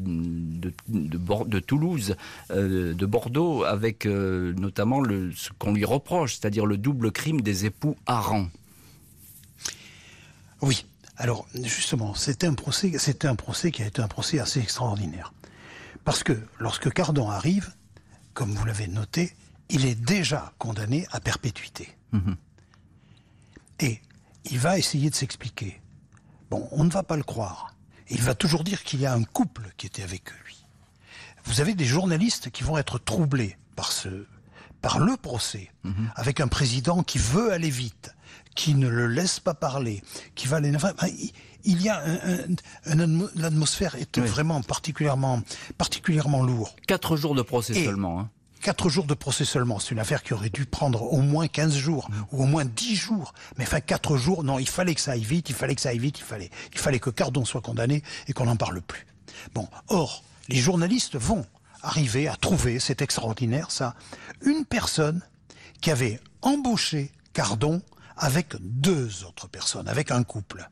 Toulouse, 1.59 2.15
de 2.49 3.05
Bordeaux, 3.05 3.63
avec 3.63 4.05
notamment 4.05 5.03
ce 5.03 5.49
qu'on 5.57 5.73
lui 5.73 5.85
reproche, 5.85 6.35
c'est-à-dire 6.35 6.65
le 6.67 6.77
double 6.77 7.11
crime 7.11 7.41
des 7.41 7.65
époux 7.65 7.95
Aran. 8.05 8.47
Oui, 10.61 10.85
alors, 11.19 11.45
justement, 11.53 12.15
c'était 12.15 12.47
un 12.47 12.53
procès, 12.53 12.93
c'était 12.97 13.27
un 13.27 13.35
procès 13.35 13.71
qui 13.71 13.83
a 13.83 13.85
été 13.85 14.01
un 14.01 14.07
procès 14.07 14.39
assez 14.39 14.61
extraordinaire. 14.61 15.33
Parce 16.05 16.23
que 16.23 16.41
lorsque 16.59 16.91
Cardon 16.93 17.29
arrive, 17.29 17.73
comme 18.33 18.55
vous 18.55 18.65
l'avez 18.65 18.87
noté, 18.87 19.35
il 19.69 19.85
est 19.85 19.95
déjà 19.95 20.53
condamné 20.57 21.05
à 21.11 21.19
perpétuité. 21.19 21.93
Mhm. 22.13 22.37
Et 23.81 24.01
il 24.45 24.59
va 24.59 24.79
essayer 24.79 25.09
de 25.09 25.15
s'expliquer. 25.15 25.81
Bon, 26.49 26.69
on 26.71 26.85
ne 26.85 26.89
va 26.89 27.03
pas 27.03 27.17
le 27.17 27.23
croire. 27.23 27.75
Il 28.09 28.21
va 28.21 28.33
toujours 28.33 28.63
dire 28.63 28.83
qu'il 28.83 29.01
y 29.01 29.05
a 29.05 29.13
un 29.13 29.23
couple 29.23 29.73
qui 29.75 29.87
était 29.87 30.03
avec 30.03 30.31
lui. 30.45 30.65
Vous 31.43 31.59
avez 31.59 31.75
des 31.75 31.85
journalistes 31.85 32.49
qui 32.49 32.63
vont 32.63 32.77
être 32.77 32.97
troublés 32.97 33.57
par 33.75 33.91
ce, 33.91 34.25
par 34.81 34.99
le 34.99 35.17
procès, 35.17 35.69
mhm. 35.83 36.11
avec 36.15 36.39
un 36.39 36.47
président 36.47 37.03
qui 37.03 37.17
veut 37.17 37.51
aller 37.51 37.69
vite, 37.69 38.15
qui 38.59 38.75
ne 38.75 38.89
le 38.89 39.07
laisse 39.07 39.39
pas 39.39 39.53
parler, 39.53 40.03
qui 40.35 40.47
va 40.49 40.59
les... 40.59 40.75
Enfin, 40.75 40.91
il 41.63 41.81
y 41.81 41.87
a 41.87 42.03
l'atmosphère 43.35 43.95
est 43.95 44.19
vraiment 44.19 44.61
particulièrement 44.61 45.41
particulièrement 45.77 46.43
lourd. 46.43 46.75
Quatre 46.85 47.15
jours 47.15 47.35
de 47.35 47.41
procès 47.41 47.73
seulement. 47.73 48.19
Hein. 48.19 48.29
Quatre 48.61 48.89
jours 48.89 49.05
de 49.05 49.13
procès 49.13 49.45
seulement. 49.45 49.79
C'est 49.79 49.91
une 49.91 49.99
affaire 49.99 50.23
qui 50.23 50.33
aurait 50.33 50.49
dû 50.49 50.65
prendre 50.65 51.03
au 51.03 51.21
moins 51.21 51.47
15 51.47 51.73
jours 51.77 52.09
mm. 52.09 52.13
ou 52.33 52.43
au 52.43 52.45
moins 52.45 52.65
10 52.65 52.95
jours. 52.97 53.33
Mais 53.57 53.63
enfin, 53.63 53.79
quatre 53.79 54.17
jours, 54.17 54.43
non, 54.43 54.59
il 54.59 54.67
fallait 54.67 54.93
que 54.93 54.99
ça 54.99 55.13
aille 55.13 55.23
vite, 55.23 55.49
il 55.49 55.55
fallait 55.55 55.75
que 55.75 55.81
ça 55.81 55.89
aille 55.89 55.99
vite, 55.99 56.19
il 56.19 56.25
fallait, 56.25 56.49
il 56.73 56.79
fallait 56.79 56.99
que 56.99 57.09
Cardon 57.09 57.45
soit 57.45 57.61
condamné 57.61 58.03
et 58.27 58.33
qu'on 58.33 58.45
n'en 58.45 58.57
parle 58.57 58.81
plus. 58.81 59.07
Bon, 59.53 59.69
or, 59.87 60.21
les 60.49 60.57
journalistes 60.57 61.15
vont 61.15 61.45
arriver 61.81 62.27
à 62.27 62.35
trouver, 62.35 62.79
c'est 62.79 63.01
extraordinaire 63.01 63.71
ça, 63.71 63.95
une 64.41 64.65
personne 64.65 65.21
qui 65.79 65.91
avait 65.91 66.19
embauché 66.41 67.13
Cardon 67.31 67.81
avec 68.19 68.55
deux 68.59 69.23
autres 69.23 69.47
personnes, 69.47 69.87
avec 69.87 70.11
un 70.11 70.23
couple. 70.23 70.69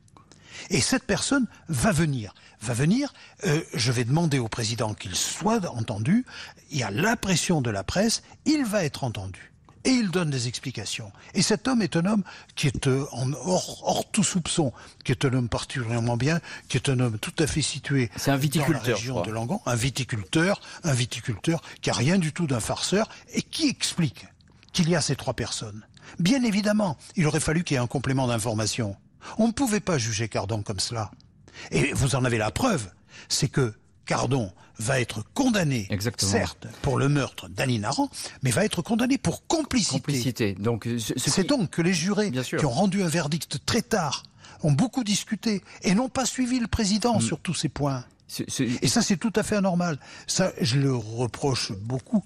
Et 0.70 0.82
cette 0.82 1.04
personne 1.04 1.48
va 1.70 1.92
venir. 1.92 2.34
Va 2.62 2.74
venir, 2.74 3.14
euh, 3.46 3.62
je 3.74 3.92
vais 3.92 4.04
demander 4.04 4.40
au 4.40 4.48
président 4.48 4.94
qu'il 4.94 5.16
soit 5.16 5.66
entendu, 5.70 6.26
il 6.72 6.78
y 6.78 6.84
a 6.84 6.92
la 6.92 7.16
pression 7.16 7.62
de 7.62 7.70
la 7.70 7.84
presse, 7.84 8.24
il 8.46 8.66
va 8.66 8.84
être 8.84 9.04
entendu. 9.04 9.54
Et 9.84 9.92
il 9.92 10.10
donne 10.10 10.32
des 10.32 10.48
explications. 10.48 11.14
Et 11.34 11.42
cet 11.42 11.68
homme 11.68 11.82
est 11.82 11.96
un 11.96 12.06
homme 12.06 12.24
qui 12.56 12.68
est 12.68 12.88
euh, 12.88 13.06
en 13.12 13.32
hors, 13.34 14.04
tout 14.12 14.24
soupçon, 14.24 14.74
qui 15.06 15.12
est 15.14 15.24
un 15.24 15.34
homme 15.34 15.48
particulièrement 15.48 16.18
bien, 16.18 16.42
qui 16.68 16.78
est 16.78 16.90
un 16.90 17.00
homme 17.00 17.20
tout 17.20 17.34
à 17.40 17.48
fait 17.48 17.62
situé 17.62 18.10
un 18.26 18.36
viticulteur, 18.36 18.82
dans 18.82 18.90
la 18.90 18.96
région 18.96 19.22
de 19.22 19.32
Langon, 19.32 19.62
un 19.66 19.76
viticulteur, 19.76 20.60
un 20.84 20.94
viticulteur 20.94 21.62
qui 21.82 21.92
a 21.92 21.94
rien 21.94 22.18
du 22.18 22.34
tout 22.34 22.48
d'un 22.48 22.60
farceur 22.60 23.08
et 23.34 23.44
qui 23.44 23.70
explique 23.70 24.26
qu'il 24.74 24.90
y 24.90 24.96
a 24.96 25.02
ces 25.02 25.16
trois 25.16 25.36
personnes. 25.36 25.86
Bien 26.20 26.44
évidemment, 26.44 26.98
il 27.16 27.28
aurait 27.28 27.40
fallu 27.40 27.64
qu'il 27.64 27.76
y 27.76 27.78
ait 27.78 27.84
un 27.84 27.88
complément 27.88 28.28
d'information. 28.28 28.96
On 29.38 29.48
ne 29.48 29.52
pouvait 29.52 29.80
pas 29.80 29.98
juger 29.98 30.30
Cardon 30.30 30.62
comme 30.62 30.80
cela. 30.80 31.12
Et 31.72 31.92
vous 31.94 32.16
en 32.16 32.24
avez 32.24 32.38
la 32.38 32.52
preuve, 32.52 32.90
c'est 33.30 33.50
que 33.50 33.74
Cardon 34.06 34.52
va 34.80 35.00
être 35.02 35.24
condamné, 35.34 35.88
certes, 36.18 36.68
pour 36.82 36.98
le 36.98 37.10
meurtre 37.10 37.50
d'Annie 37.50 37.80
Naran, 37.80 38.10
mais 38.44 38.52
va 38.52 38.64
être 38.64 38.82
condamné 38.82 39.18
pour 39.18 39.48
complicité. 39.48 40.00
complicité. 40.00 40.54
Donc, 40.54 40.88
c'est 40.98 41.48
donc 41.48 41.72
que 41.72 41.82
les 41.82 41.94
jurés 41.94 42.32
qui 42.32 42.66
ont 42.66 42.70
rendu 42.70 43.02
un 43.04 43.08
verdict 43.08 43.66
très 43.66 43.82
tard 43.82 44.24
ont 44.64 44.72
beaucoup 44.72 45.04
discuté 45.04 45.64
et 45.82 45.96
n'ont 45.96 46.10
pas 46.10 46.26
suivi 46.26 46.60
le 46.60 46.68
président 46.68 47.18
mm. 47.18 47.22
sur 47.22 47.40
tous 47.40 47.54
ces 47.54 47.70
points. 47.70 48.06
Et 48.60 48.88
ça, 48.88 49.02
c'est 49.02 49.18
tout 49.18 49.34
à 49.36 49.44
fait 49.44 49.56
anormal. 49.56 49.98
Ça, 50.28 50.52
je 50.60 50.78
le 50.80 50.94
reproche 50.96 51.72
beaucoup 51.72 52.24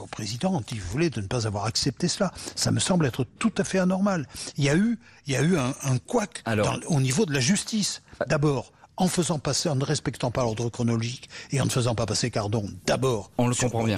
au 0.00 0.06
président, 0.06 0.62
si 0.68 0.78
vous 0.78 0.88
voulez, 0.90 1.10
de 1.10 1.20
ne 1.20 1.26
pas 1.26 1.46
avoir 1.46 1.64
accepté 1.64 2.08
cela. 2.08 2.32
Ça 2.56 2.70
me 2.70 2.80
semble 2.80 3.06
être 3.06 3.24
tout 3.38 3.52
à 3.58 3.64
fait 3.64 3.78
anormal. 3.78 4.28
Il 4.56 4.64
y 4.64 4.68
a 4.68 4.76
eu, 4.76 4.98
il 5.26 5.32
y 5.32 5.36
a 5.36 5.42
eu 5.42 5.56
un, 5.56 5.74
un 5.84 5.98
couac 5.98 6.42
au 6.88 7.00
niveau 7.00 7.26
de 7.26 7.32
la 7.32 7.40
justice. 7.40 8.02
D'abord, 8.26 8.72
en 8.96 9.08
faisant 9.08 9.38
passer, 9.38 9.68
en 9.70 9.76
ne 9.76 9.84
respectant 9.84 10.30
pas 10.30 10.42
l'ordre 10.42 10.68
chronologique 10.68 11.30
et 11.52 11.60
en 11.60 11.64
ne 11.64 11.70
faisant 11.70 11.94
pas 11.94 12.04
passer 12.06 12.30
Cardon 12.30 12.68
d'abord. 12.86 13.30
On 13.38 13.48
le 13.48 13.54
comprend 13.54 13.84
bien. 13.84 13.96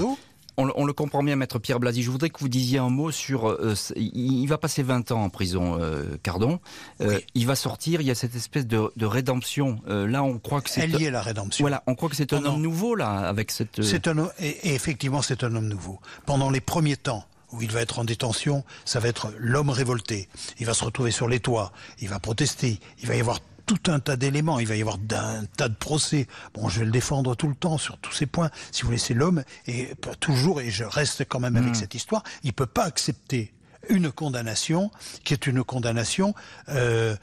On, 0.57 0.85
le 0.85 0.93
comprend 0.93 1.23
bien, 1.23 1.37
maître 1.37 1.59
Pierre 1.59 1.81
Blasi. 1.81 2.03
Je 2.03 2.11
voudrais 2.11 2.31
que 2.31 2.39
vous 2.39 2.49
disiez 2.49 2.79
un 2.79 2.91
mot 2.91 3.11
sur. 3.11 3.49
Euh, 3.49 3.75
il, 3.97 4.47
va 4.47 4.59
passer 4.59 4.83
20 4.83 5.11
ans 5.13 5.25
en 5.25 5.31
prison, 5.31 5.79
euh, 5.81 6.17
Cardon. 6.23 6.61
Euh, 7.01 7.19
il 7.35 7.47
va 7.47 7.57
sortir. 7.57 8.01
Il 8.01 8.07
y 8.07 8.11
a 8.11 8.15
cette 8.15 8.37
espèce 8.37 8.67
de, 8.67 8.91
rédemption. 9.05 9.81
là, 9.87 10.23
on 10.23 10.39
croit 10.39 10.61
que 10.61 10.71
c'est. 10.71 10.83
Elle 10.83 11.01
y 11.01 11.05
est 11.05 11.11
la 11.11 11.23
rédemption. 11.23 11.63
Voilà, 11.63 11.83
on 11.87 11.95
croit 11.95 12.09
que 12.09 12.17
c'est 12.17 12.33
un 12.33 12.45
homme 12.45 12.61
nouveau 12.61 12.95
là, 12.95 13.11
avec 13.29 13.51
cette. 13.51 13.83
C'est 13.83 14.09
un 14.09 14.13
et, 14.39 14.75
effectivement, 14.75 15.23
c'est 15.23 15.43
un 15.45 15.55
homme 15.55 15.69
nouveau. 15.69 15.99
Pendant 16.27 16.51
les 16.51 16.61
premiers 16.61 16.97
temps, 16.97 17.25
où 17.53 17.63
il 17.63 17.71
va 17.71 17.81
être 17.81 17.99
en 17.99 18.05
détention, 18.05 18.65
ça 18.85 19.01
va 19.01 19.09
être 19.09 19.33
l'homme 19.39 19.71
révolté. 19.71 20.29
Il 20.59 20.67
va 20.67 20.75
se 20.75 20.85
retrouver 20.85 21.11
sur 21.11 21.29
les 21.29 21.41
toits, 21.41 21.73
il 22.01 22.09
va 22.09 22.19
protester, 22.19 22.79
il 23.01 23.09
va 23.09 23.15
y 23.15 23.21
avoir 23.21 23.41
tout 23.77 23.91
un 23.91 24.01
tas 24.01 24.17
d'éléments. 24.17 24.59
Il 24.59 24.67
va 24.67 24.77
y 24.77 24.81
avoir 24.81 24.97
un 24.97 25.45
tas 25.57 25.69
de 25.69 25.75
procès. 25.75 26.27
Bon, 26.55 26.69
je 26.69 26.81
vais 26.81 26.87
le 26.87 26.91
défendre 26.91 27.35
tout 27.35 27.49
le 27.49 27.55
temps 27.55 27.79
sur 27.79 27.99
tous 27.99 28.13
ces 28.13 28.27
points. 28.27 28.51
Si 28.71 28.83
vous 28.83 28.91
laissez 28.91 29.15
l'homme, 29.15 29.45
et 29.67 29.91
toujours, 30.21 30.61
et 30.61 30.71
je 30.71 30.85
reste 30.85 31.25
quand 31.29 31.41
même 31.41 31.57
avec 31.57 31.73
mm. 31.73 31.75
cette 31.75 31.95
histoire, 31.95 32.23
il 32.43 32.53
peut 32.53 32.67
pas 32.67 32.85
accepter 32.85 33.53
une 33.89 34.13
condamnation 34.13 34.91
qui 35.25 35.33
est 35.33 35.47
une 35.47 35.65
condamnation 35.65 36.35
euh, 36.69 37.17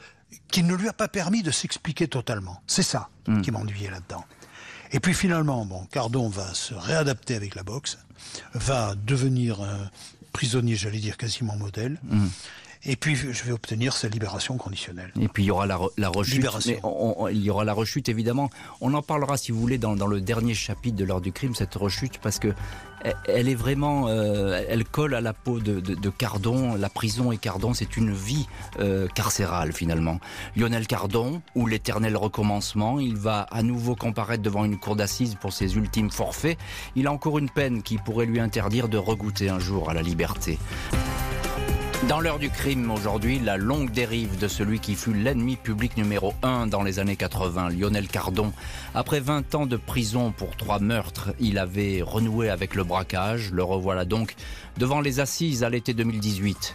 qui 0.50 0.62
ne 0.62 0.74
lui 0.74 0.88
a 0.88 0.92
pas 0.92 1.08
permis 1.08 1.42
de 1.42 1.50
s'expliquer 1.50 2.08
totalement. 2.08 2.62
C'est 2.66 2.82
ça 2.82 3.08
mm. 3.26 3.42
qui 3.42 3.50
m'ennuyait 3.50 3.90
là-dedans. 3.90 4.24
Et 4.92 5.00
puis 5.00 5.14
finalement, 5.14 5.64
bon, 5.64 5.86
Cardon 5.92 6.28
va 6.28 6.52
se 6.52 6.74
réadapter 6.74 7.36
avec 7.36 7.54
la 7.54 7.62
boxe, 7.62 7.98
va 8.54 8.94
devenir 8.96 9.60
un 9.60 9.88
prisonnier, 10.32 10.76
j'allais 10.76 10.98
dire 10.98 11.16
quasiment 11.16 11.56
modèle. 11.56 11.98
Mm. 12.04 12.26
Et 12.86 12.96
puis 12.96 13.14
je 13.14 13.44
vais 13.44 13.52
obtenir 13.52 13.94
sa 13.94 14.08
libération 14.08 14.56
conditionnelle. 14.56 15.12
Et 15.20 15.28
puis 15.28 15.42
il 15.42 15.46
y 15.46 15.50
aura 15.50 15.66
la, 15.66 15.76
rechute. 15.76 16.46
il 17.30 17.42
y 17.42 17.50
aura 17.50 17.64
la 17.64 17.74
rechute 17.74 18.08
évidemment. 18.08 18.48
On 18.80 18.94
en 18.94 19.02
parlera 19.02 19.36
si 19.36 19.52
vous 19.52 19.60
voulez 19.60 19.76
dans, 19.76 19.94
le 20.06 20.20
dernier 20.20 20.54
chapitre 20.54 20.96
de 20.96 21.04
l'heure 21.04 21.20
du 21.20 21.30
crime, 21.30 21.54
cette 21.54 21.74
rechute, 21.74 22.18
parce 22.18 22.38
que 22.38 22.54
elle 23.28 23.48
est 23.48 23.54
vraiment, 23.54 24.08
euh, 24.08 24.62
elle 24.68 24.84
colle 24.84 25.14
à 25.14 25.22
la 25.22 25.32
peau 25.32 25.58
de, 25.58 26.10
Cardon. 26.10 26.74
La 26.74 26.90
prison 26.90 27.32
et 27.32 27.38
Cardon, 27.38 27.72
c'est 27.72 27.96
une 27.96 28.12
vie 28.12 28.46
euh, 28.78 29.08
carcérale 29.08 29.72
finalement. 29.72 30.18
Lionel 30.56 30.86
Cardon, 30.86 31.40
ou 31.54 31.66
l'éternel 31.66 32.16
recommencement, 32.16 32.98
il 32.98 33.16
va 33.16 33.40
à 33.50 33.62
nouveau 33.62 33.94
comparaître 33.94 34.42
devant 34.42 34.64
une 34.64 34.78
cour 34.78 34.96
d'assises 34.96 35.34
pour 35.34 35.52
ses 35.52 35.76
ultimes 35.76 36.10
forfaits. 36.10 36.58
Il 36.96 37.06
a 37.06 37.12
encore 37.12 37.38
une 37.38 37.50
peine 37.50 37.82
qui 37.82 37.96
pourrait 37.98 38.26
lui 38.26 38.40
interdire 38.40 38.88
de 38.88 38.98
regoûter 38.98 39.48
un 39.48 39.58
jour 39.58 39.90
à 39.90 39.94
la 39.94 40.02
liberté. 40.02 40.58
Dans 42.08 42.18
l'heure 42.18 42.38
du 42.38 42.48
crime 42.48 42.90
aujourd'hui, 42.90 43.38
la 43.38 43.58
longue 43.58 43.90
dérive 43.90 44.38
de 44.38 44.48
celui 44.48 44.80
qui 44.80 44.94
fut 44.94 45.12
l'ennemi 45.12 45.56
public 45.56 45.98
numéro 45.98 46.32
1 46.42 46.66
dans 46.66 46.82
les 46.82 46.98
années 46.98 47.14
80, 47.14 47.70
Lionel 47.70 48.08
Cardon. 48.08 48.52
Après 48.94 49.20
20 49.20 49.54
ans 49.54 49.66
de 49.66 49.76
prison 49.76 50.32
pour 50.32 50.56
trois 50.56 50.78
meurtres, 50.78 51.34
il 51.40 51.58
avait 51.58 52.02
renoué 52.02 52.48
avec 52.48 52.74
le 52.74 52.84
braquage. 52.84 53.52
Le 53.52 53.62
revoilà 53.62 54.06
donc 54.06 54.34
devant 54.78 55.02
les 55.02 55.20
assises 55.20 55.62
à 55.62 55.68
l'été 55.68 55.92
2018. 55.92 56.74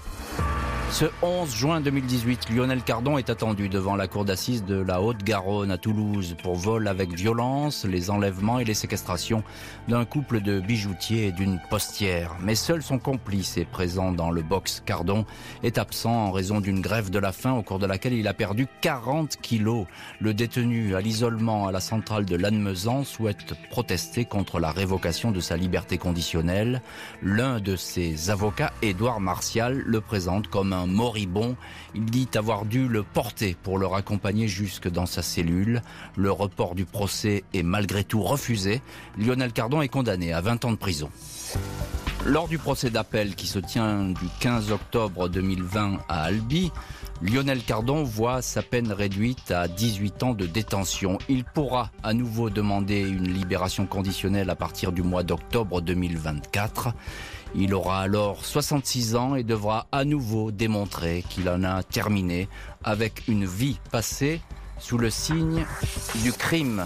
Ce 0.96 1.04
11 1.22 1.54
juin 1.54 1.82
2018, 1.82 2.52
Lionel 2.52 2.82
Cardon 2.82 3.18
est 3.18 3.30
attendu 3.30 3.68
devant 3.68 3.98
la 3.98 4.08
cour 4.08 4.24
d'assises 4.24 4.64
de 4.64 4.76
la 4.76 5.02
Haute-Garonne 5.02 5.70
à 5.70 5.78
Toulouse 5.78 6.38
pour 6.42 6.56
vol 6.56 6.88
avec 6.88 7.12
violence, 7.12 7.84
les 7.84 8.10
enlèvements 8.10 8.60
et 8.60 8.64
les 8.64 8.74
séquestrations 8.74 9.44
d'un 9.90 10.06
couple 10.06 10.40
de 10.40 10.62
bijoutiers 10.62 11.28
et 11.28 11.32
d'une 11.34 11.60
postière. 11.70 12.38
Mais 12.40 12.56
seul 12.56 12.82
son 12.82 12.98
complice 12.98 13.58
est 13.58 13.66
présent 13.66 14.14
dans 14.14 14.32
le 14.32 14.42
box. 14.42 14.82
Cardon 14.86 15.26
est 15.64 15.78
absent 15.78 16.28
en 16.28 16.32
raison 16.32 16.62
d'une 16.62 16.80
grève 16.80 17.10
de 17.10 17.20
la 17.20 17.34
faim 17.34 17.52
au 17.52 17.62
cours 17.62 17.80
de 17.80 17.88
laquelle 17.88 18.14
il 18.14 18.30
a 18.30 18.34
perdu 18.34 18.66
40 18.80 19.36
kilos. 19.42 19.88
Le 20.22 20.34
détenu 20.34 20.96
à 20.96 21.02
l'isolement 21.02 21.68
à 21.68 21.74
la 21.74 21.82
centrale 21.82 22.24
de 22.24 22.38
Lannemezan 22.38 23.04
souhaite 23.04 23.54
protester 23.70 24.24
contre 24.24 24.62
la 24.62 24.72
révocation 24.72 25.34
de 25.34 25.42
sa 25.42 25.58
liberté 25.58 25.98
conditionnelle. 25.98 26.82
L'un 27.22 27.60
de 27.60 27.76
ses 27.76 28.30
avocats, 28.30 28.72
Édouard 28.82 29.20
Martial, 29.20 29.84
le 29.86 30.00
présente 30.00 30.48
comme 30.48 30.72
un 30.72 30.85
moribond. 30.86 31.56
Il 31.94 32.06
dit 32.06 32.28
avoir 32.36 32.66
dû 32.66 32.88
le 32.88 33.04
porter 33.04 33.56
pour 33.64 33.78
le 33.78 33.88
raccompagner 33.88 34.48
jusque 34.48 34.90
dans 34.90 35.06
sa 35.06 35.22
cellule. 35.22 35.82
Le 36.16 36.32
report 36.32 36.76
du 36.76 36.86
procès 36.86 37.44
est 37.54 37.64
malgré 37.64 38.04
tout 38.04 38.22
refusé. 38.22 38.82
Lionel 39.18 39.54
Cardon 39.54 39.82
est 39.82 39.88
condamné 39.88 40.34
à 40.34 40.42
20 40.42 40.66
ans 40.66 40.72
de 40.72 40.78
prison. 40.78 41.10
Lors 42.26 42.48
du 42.48 42.58
procès 42.58 42.90
d'appel 42.90 43.36
qui 43.36 43.46
se 43.46 43.60
tient 43.60 44.06
du 44.06 44.28
15 44.40 44.72
octobre 44.72 45.30
2020 45.30 46.00
à 46.10 46.24
Albi, 46.24 46.72
Lionel 47.22 47.62
Cardon 47.62 48.04
voit 48.04 48.42
sa 48.42 48.64
peine 48.64 48.92
réduite 48.92 49.52
à 49.52 49.68
18 49.68 50.24
ans 50.24 50.34
de 50.34 50.48
détention. 50.48 51.20
Il 51.30 51.44
pourra 51.44 51.92
à 52.02 52.16
nouveau 52.16 52.50
demander 52.50 53.02
une 53.02 53.32
libération 53.32 53.86
conditionnelle 53.86 54.50
à 54.50 54.56
partir 54.56 54.92
du 54.92 55.04
mois 55.04 55.22
d'octobre 55.22 55.82
2024. 55.82 56.90
Il 57.54 57.76
aura 57.76 58.02
alors 58.02 58.44
66 58.44 59.16
ans 59.16 59.36
et 59.36 59.44
devra 59.44 59.86
à 59.92 60.04
nouveau 60.04 60.52
démontrer 60.52 61.24
qu'il 61.30 61.48
en 61.48 61.64
a 61.64 61.84
terminé 61.84 62.50
avec 62.84 63.28
une 63.28 63.46
vie 63.46 63.80
passée 63.92 64.42
sous 64.80 64.98
le 64.98 65.12
signe 65.12 65.64
du 66.24 66.34
crime. 66.34 66.86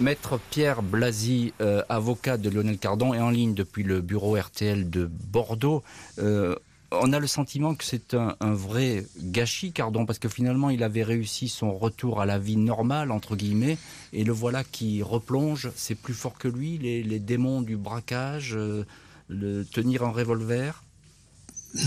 Maître 0.00 0.40
Pierre 0.50 0.82
Blasi, 0.82 1.52
euh, 1.60 1.82
avocat 1.88 2.36
de 2.36 2.50
Lionel 2.50 2.78
Cardon, 2.78 3.14
est 3.14 3.20
en 3.20 3.30
ligne 3.30 3.54
depuis 3.54 3.84
le 3.84 4.00
bureau 4.00 4.36
RTL 4.36 4.90
de 4.90 5.06
Bordeaux. 5.06 5.84
Euh, 6.18 6.56
on 6.90 7.12
a 7.12 7.20
le 7.20 7.26
sentiment 7.26 7.74
que 7.74 7.84
c'est 7.84 8.14
un, 8.14 8.36
vrai 8.40 9.06
gâchis, 9.18 9.72
Cardon, 9.72 10.04
parce 10.04 10.18
que 10.18 10.28
finalement, 10.28 10.70
il 10.70 10.82
avait 10.82 11.02
réussi 11.02 11.48
son 11.48 11.72
retour 11.76 12.20
à 12.20 12.26
la 12.26 12.38
vie 12.38 12.56
normale, 12.56 13.12
entre 13.12 13.36
guillemets, 13.36 13.78
et 14.12 14.24
le 14.24 14.32
voilà 14.32 14.64
qui 14.64 15.02
replonge. 15.02 15.70
C'est 15.76 15.94
plus 15.94 16.14
fort 16.14 16.34
que 16.38 16.48
lui, 16.48 16.78
les, 16.78 17.18
démons 17.20 17.62
du 17.62 17.76
braquage, 17.76 18.54
euh, 18.54 18.84
le 19.28 19.64
tenir 19.64 20.02
un 20.02 20.10
revolver? 20.10 20.82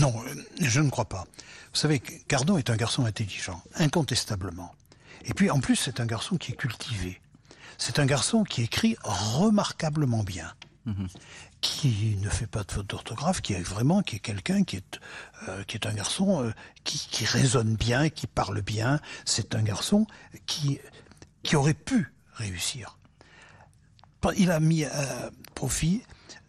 Non, 0.00 0.14
je 0.60 0.80
ne 0.80 0.90
crois 0.90 1.06
pas. 1.06 1.26
Vous 1.72 1.78
savez, 1.78 2.00
Cardon 2.00 2.58
est 2.58 2.70
un 2.70 2.76
garçon 2.76 3.04
intelligent, 3.04 3.62
incontestablement. 3.76 4.74
Et 5.24 5.34
puis 5.34 5.50
en 5.50 5.60
plus, 5.60 5.76
c'est 5.76 6.00
un 6.00 6.06
garçon 6.06 6.36
qui 6.36 6.52
est 6.52 6.56
cultivé. 6.56 7.20
C'est 7.78 8.00
un 8.00 8.06
garçon 8.06 8.42
qui 8.42 8.62
écrit 8.62 8.96
remarquablement 9.02 10.24
bien. 10.24 10.52
Qui 11.60 12.16
ne 12.22 12.30
fait 12.30 12.46
pas 12.46 12.64
de 12.64 12.72
faute 12.72 12.86
d'orthographe, 12.86 13.42
qui 13.42 13.52
est 13.52 13.60
vraiment 13.60 14.00
qui 14.00 14.16
est 14.16 14.20
quelqu'un 14.20 14.64
qui 14.64 14.76
est 14.76 15.00
euh, 15.46 15.62
qui 15.64 15.76
est 15.76 15.86
un 15.86 15.92
garçon 15.92 16.42
euh, 16.42 16.52
qui, 16.82 16.98
qui 16.98 17.26
raisonne 17.26 17.76
bien, 17.76 18.08
qui 18.08 18.26
parle 18.26 18.62
bien. 18.62 18.98
C'est 19.26 19.54
un 19.54 19.62
garçon 19.62 20.06
qui 20.46 20.78
qui 21.42 21.56
aurait 21.56 21.74
pu 21.74 22.10
réussir. 22.32 22.98
Il 24.38 24.50
a 24.50 24.60
mis 24.60 24.84
à 24.84 25.30
profit 25.54 26.02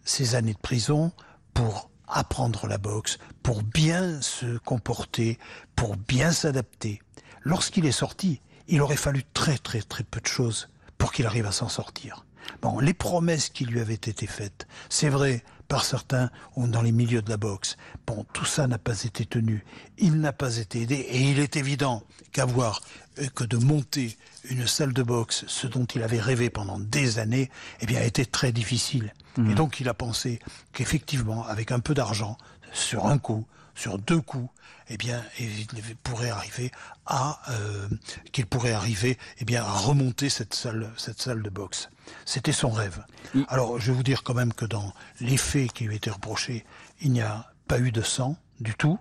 ces 0.05 0.35
années 0.35 0.53
de 0.53 0.59
prison 0.59 1.11
pour 1.53 1.89
apprendre 2.07 2.65
la 2.65 2.77
boxe, 2.77 3.17
pour 3.43 3.61
bien 3.61 4.21
se 4.21 4.57
comporter, 4.59 5.37
pour 5.75 5.97
bien 5.97 6.31
s'adapter. 6.31 7.01
Lorsqu'il 7.41 7.85
est 7.85 7.91
sorti, 7.91 8.41
il 8.69 8.81
aurait 8.81 8.95
fallu 8.95 9.25
très 9.33 9.57
très 9.57 9.81
très 9.81 10.03
peu 10.05 10.21
de 10.21 10.27
choses 10.27 10.69
pour 10.99 11.11
qu'il 11.11 11.25
arrive 11.25 11.47
à 11.47 11.51
s'en 11.51 11.69
sortir. 11.69 12.25
Bon, 12.61 12.79
les 12.79 12.93
promesses 12.93 13.49
qui 13.49 13.65
lui 13.65 13.79
avaient 13.79 13.93
été 13.93 14.27
faites, 14.27 14.67
c'est 14.89 15.09
vrai, 15.09 15.43
par 15.67 15.85
certains 15.85 16.29
dans 16.57 16.81
les 16.81 16.91
milieux 16.91 17.21
de 17.21 17.29
la 17.29 17.37
boxe. 17.37 17.77
Bon, 18.05 18.25
tout 18.33 18.45
ça 18.45 18.67
n'a 18.67 18.79
pas 18.79 19.03
été 19.03 19.25
tenu. 19.25 19.63
Il 19.97 20.19
n'a 20.19 20.33
pas 20.33 20.57
été 20.57 20.81
aidé 20.81 20.95
et 20.95 21.21
il 21.21 21.39
est 21.39 21.55
évident 21.55 22.03
qu'avoir 22.31 22.81
euh, 23.19 23.27
que 23.33 23.43
de 23.43 23.57
monter 23.57 24.17
une 24.49 24.67
salle 24.67 24.93
de 24.93 25.03
boxe, 25.03 25.45
ce 25.47 25.67
dont 25.67 25.85
il 25.85 26.01
avait 26.01 26.19
rêvé 26.19 26.49
pendant 26.49 26.79
des 26.79 27.19
années, 27.19 27.49
eh 27.81 27.85
bien, 27.85 28.01
a 28.01 28.03
été 28.03 28.25
très 28.25 28.51
difficile. 28.51 29.13
Mmh. 29.37 29.51
Et 29.51 29.53
donc, 29.53 29.79
il 29.79 29.87
a 29.87 29.93
pensé 29.93 30.39
qu'effectivement, 30.73 31.45
avec 31.45 31.71
un 31.71 31.79
peu 31.79 31.93
d'argent, 31.93 32.37
sur 32.73 33.05
un 33.05 33.19
coup, 33.19 33.45
sur 33.79 33.97
deux 33.97 34.19
coups, 34.19 34.49
eh 34.89 34.97
bien, 34.97 35.23
il 35.39 35.67
pourrait 36.03 36.29
arriver 36.29 36.69
à 37.05 37.39
euh, 37.49 37.87
qu'il 38.33 38.45
pourrait 38.45 38.73
arriver, 38.73 39.17
eh 39.37 39.45
bien, 39.45 39.63
à 39.63 39.71
remonter 39.71 40.29
cette 40.29 40.53
salle, 40.53 40.91
cette 40.97 41.21
salle 41.21 41.41
de 41.41 41.49
boxe. 41.49 41.89
C'était 42.25 42.51
son 42.51 42.71
rêve. 42.71 43.05
Alors, 43.47 43.79
je 43.79 43.91
vais 43.91 43.97
vous 43.97 44.03
dire 44.03 44.23
quand 44.23 44.33
même 44.33 44.51
que 44.51 44.65
dans 44.65 44.93
les 45.21 45.37
faits 45.37 45.71
qui 45.71 45.85
lui 45.85 45.95
étaient 45.95 46.09
reprochés, 46.09 46.65
il 46.99 47.13
n'y 47.13 47.21
a 47.21 47.53
pas 47.67 47.79
eu 47.79 47.91
de 47.91 48.01
sang 48.01 48.35
du 48.59 48.73
tout. 48.73 48.99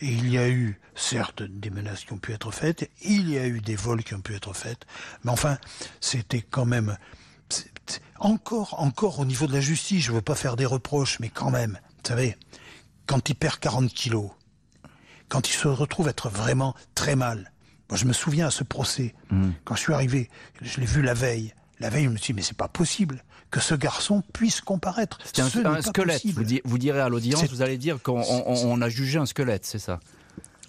Et 0.00 0.06
il 0.06 0.30
y 0.30 0.38
a 0.38 0.48
eu, 0.48 0.78
certes, 0.94 1.42
des 1.42 1.70
menaces 1.70 2.04
qui 2.04 2.12
ont 2.12 2.18
pu 2.18 2.32
être 2.32 2.52
faites, 2.52 2.88
il 3.02 3.28
y 3.30 3.38
a 3.38 3.46
eu 3.46 3.60
des 3.60 3.74
vols 3.74 4.04
qui 4.04 4.14
ont 4.14 4.20
pu 4.20 4.36
être 4.36 4.52
faits, 4.52 4.86
mais 5.24 5.32
enfin, 5.32 5.58
c'était 6.00 6.42
quand 6.42 6.66
même, 6.66 6.96
encore, 8.20 8.80
encore 8.80 9.18
au 9.18 9.24
niveau 9.24 9.46
de 9.48 9.54
la 9.54 9.60
justice, 9.60 10.04
je 10.04 10.10
ne 10.10 10.16
veux 10.16 10.22
pas 10.22 10.34
faire 10.36 10.54
des 10.54 10.66
reproches, 10.66 11.18
mais 11.18 11.30
quand 11.30 11.50
même, 11.50 11.80
vous 11.82 12.08
savez, 12.08 12.36
quand 13.06 13.28
il 13.28 13.34
perd 13.34 13.58
40 13.58 13.92
kilos, 13.92 14.30
quand 15.28 15.48
il 15.48 15.52
se 15.52 15.68
retrouve 15.68 16.08
être 16.08 16.28
vraiment 16.28 16.74
très 16.94 17.16
mal, 17.16 17.52
moi 17.90 17.96
je 17.96 18.04
me 18.04 18.12
souviens 18.12 18.48
à 18.48 18.50
ce 18.50 18.64
procès, 18.64 19.14
mmh. 19.30 19.50
quand 19.64 19.74
je 19.74 19.80
suis 19.80 19.92
arrivé, 19.92 20.30
je 20.60 20.80
l'ai 20.80 20.86
vu 20.86 21.02
la 21.02 21.14
veille, 21.14 21.54
la 21.78 21.90
veille, 21.90 22.04
je 22.04 22.10
me 22.10 22.16
suis 22.16 22.32
dit, 22.32 22.36
mais 22.36 22.42
c'est 22.42 22.56
pas 22.56 22.68
possible 22.68 23.22
que 23.50 23.60
ce 23.60 23.74
garçon 23.74 24.22
puisse 24.32 24.60
comparaître. 24.60 25.18
C'est 25.24 25.40
un, 25.40 25.48
squelette. 25.48 26.22
Vous, 26.64 26.78
direz 26.78 27.00
à 27.00 27.08
l'audience, 27.08 27.44
vous 27.48 27.62
allez 27.62 27.78
dire 27.78 28.02
qu'on 28.02 28.80
a 28.80 28.88
jugé 28.88 29.18
un 29.18 29.26
squelette, 29.26 29.64
c'est 29.64 29.78
ça? 29.78 30.00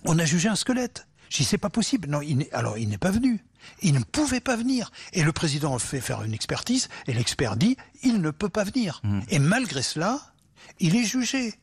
On 0.05 0.19
a 0.19 0.25
jugé 0.25 0.47
un 0.49 0.55
squelette. 0.55 1.07
Je 1.29 1.37
dis, 1.37 1.43
c'est 1.43 1.57
pas 1.57 1.69
possible. 1.69 2.07
Non, 2.07 2.21
il 2.21 2.47
alors 2.53 2.77
il 2.77 2.87
n'est 2.87 2.97
pas 2.97 3.11
venu. 3.11 3.43
Il 3.81 3.93
ne 3.93 3.99
pouvait 3.99 4.39
pas 4.39 4.55
venir. 4.55 4.91
Et 5.11 5.23
le 5.23 5.33
président 5.33 5.77
fait 5.79 5.99
faire 5.99 6.23
une 6.23 6.33
expertise, 6.33 6.87
et 7.07 7.13
l'expert 7.13 7.57
dit, 7.57 7.75
il 8.03 8.21
ne 8.21 8.31
peut 8.31 8.49
pas 8.49 8.63
venir. 8.63 9.01
Mmh. 9.03 9.19
Et 9.29 9.39
malgré 9.39 9.81
cela, 9.81 10.21
il 10.79 10.95
est 10.95 11.03
jugé. 11.03 11.55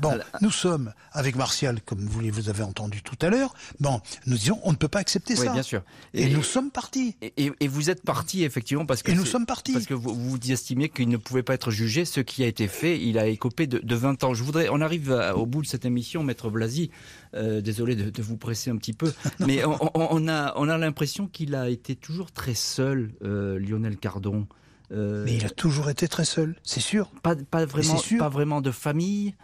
Bon, 0.00 0.18
nous 0.40 0.50
sommes 0.50 0.92
avec 1.12 1.36
Martial, 1.36 1.80
comme 1.82 2.00
vous, 2.00 2.48
avez 2.48 2.62
entendu 2.62 3.02
tout 3.02 3.16
à 3.20 3.30
l'heure. 3.30 3.54
Bon, 3.80 4.00
nous 4.26 4.36
disons, 4.36 4.60
on 4.64 4.72
ne 4.72 4.76
peut 4.76 4.88
pas 4.88 5.00
accepter 5.00 5.34
oui, 5.34 5.46
ça. 5.46 5.52
bien 5.52 5.62
sûr. 5.62 5.82
Et, 6.14 6.28
nous 6.28 6.42
sommes 6.42 6.70
partis. 6.70 7.16
Et, 7.36 7.68
vous 7.68 7.90
êtes 7.90 8.02
partis 8.02 8.44
effectivement 8.44 8.86
parce 8.86 9.02
que 9.02 9.10
et 9.10 9.14
nous 9.14 9.26
sommes 9.26 9.46
partis 9.46 9.72
parce 9.72 9.86
que 9.86 9.94
vous, 9.94 10.14
vous 10.14 10.38
estimiez 10.50 10.88
qu'il 10.88 11.08
ne 11.08 11.16
pouvait 11.16 11.42
pas 11.42 11.54
être 11.54 11.70
jugé. 11.70 12.04
Ce 12.04 12.20
qui 12.20 12.44
a 12.44 12.46
été 12.46 12.68
fait, 12.68 13.00
il 13.00 13.18
a 13.18 13.26
écopé 13.26 13.66
de, 13.66 13.78
de 13.78 13.94
20 13.94 14.24
ans. 14.24 14.34
Je 14.34 14.42
voudrais, 14.42 14.68
on 14.70 14.80
arrive 14.80 15.10
au 15.34 15.46
bout 15.46 15.62
de 15.62 15.66
cette 15.66 15.84
émission, 15.84 16.22
Maître 16.22 16.50
Blasi. 16.50 16.90
Euh, 17.34 17.60
désolé 17.60 17.94
de, 17.94 18.22
vous 18.22 18.38
presser 18.38 18.70
un 18.70 18.76
petit 18.76 18.94
peu, 18.94 19.12
mais 19.38 19.62
on, 19.64 20.28
a, 20.28 20.54
on 20.56 20.68
a 20.68 20.78
l'impression 20.78 21.26
qu'il 21.26 21.54
a 21.54 21.68
été 21.68 21.94
toujours 21.94 22.32
très 22.32 22.54
seul, 22.54 23.12
euh, 23.22 23.58
Lionel 23.58 23.98
Cardon. 23.98 24.46
Euh, 24.92 25.24
mais 25.26 25.34
il 25.34 25.44
a 25.44 25.50
toujours 25.50 25.90
été 25.90 26.08
très 26.08 26.24
seul, 26.24 26.56
c'est 26.62 26.80
sûr. 26.80 27.10
Pas, 27.22 27.36
pas 27.36 27.66
vraiment, 27.66 28.00
pas 28.18 28.28
vraiment 28.30 28.60
de 28.62 28.70
famille 28.70 29.34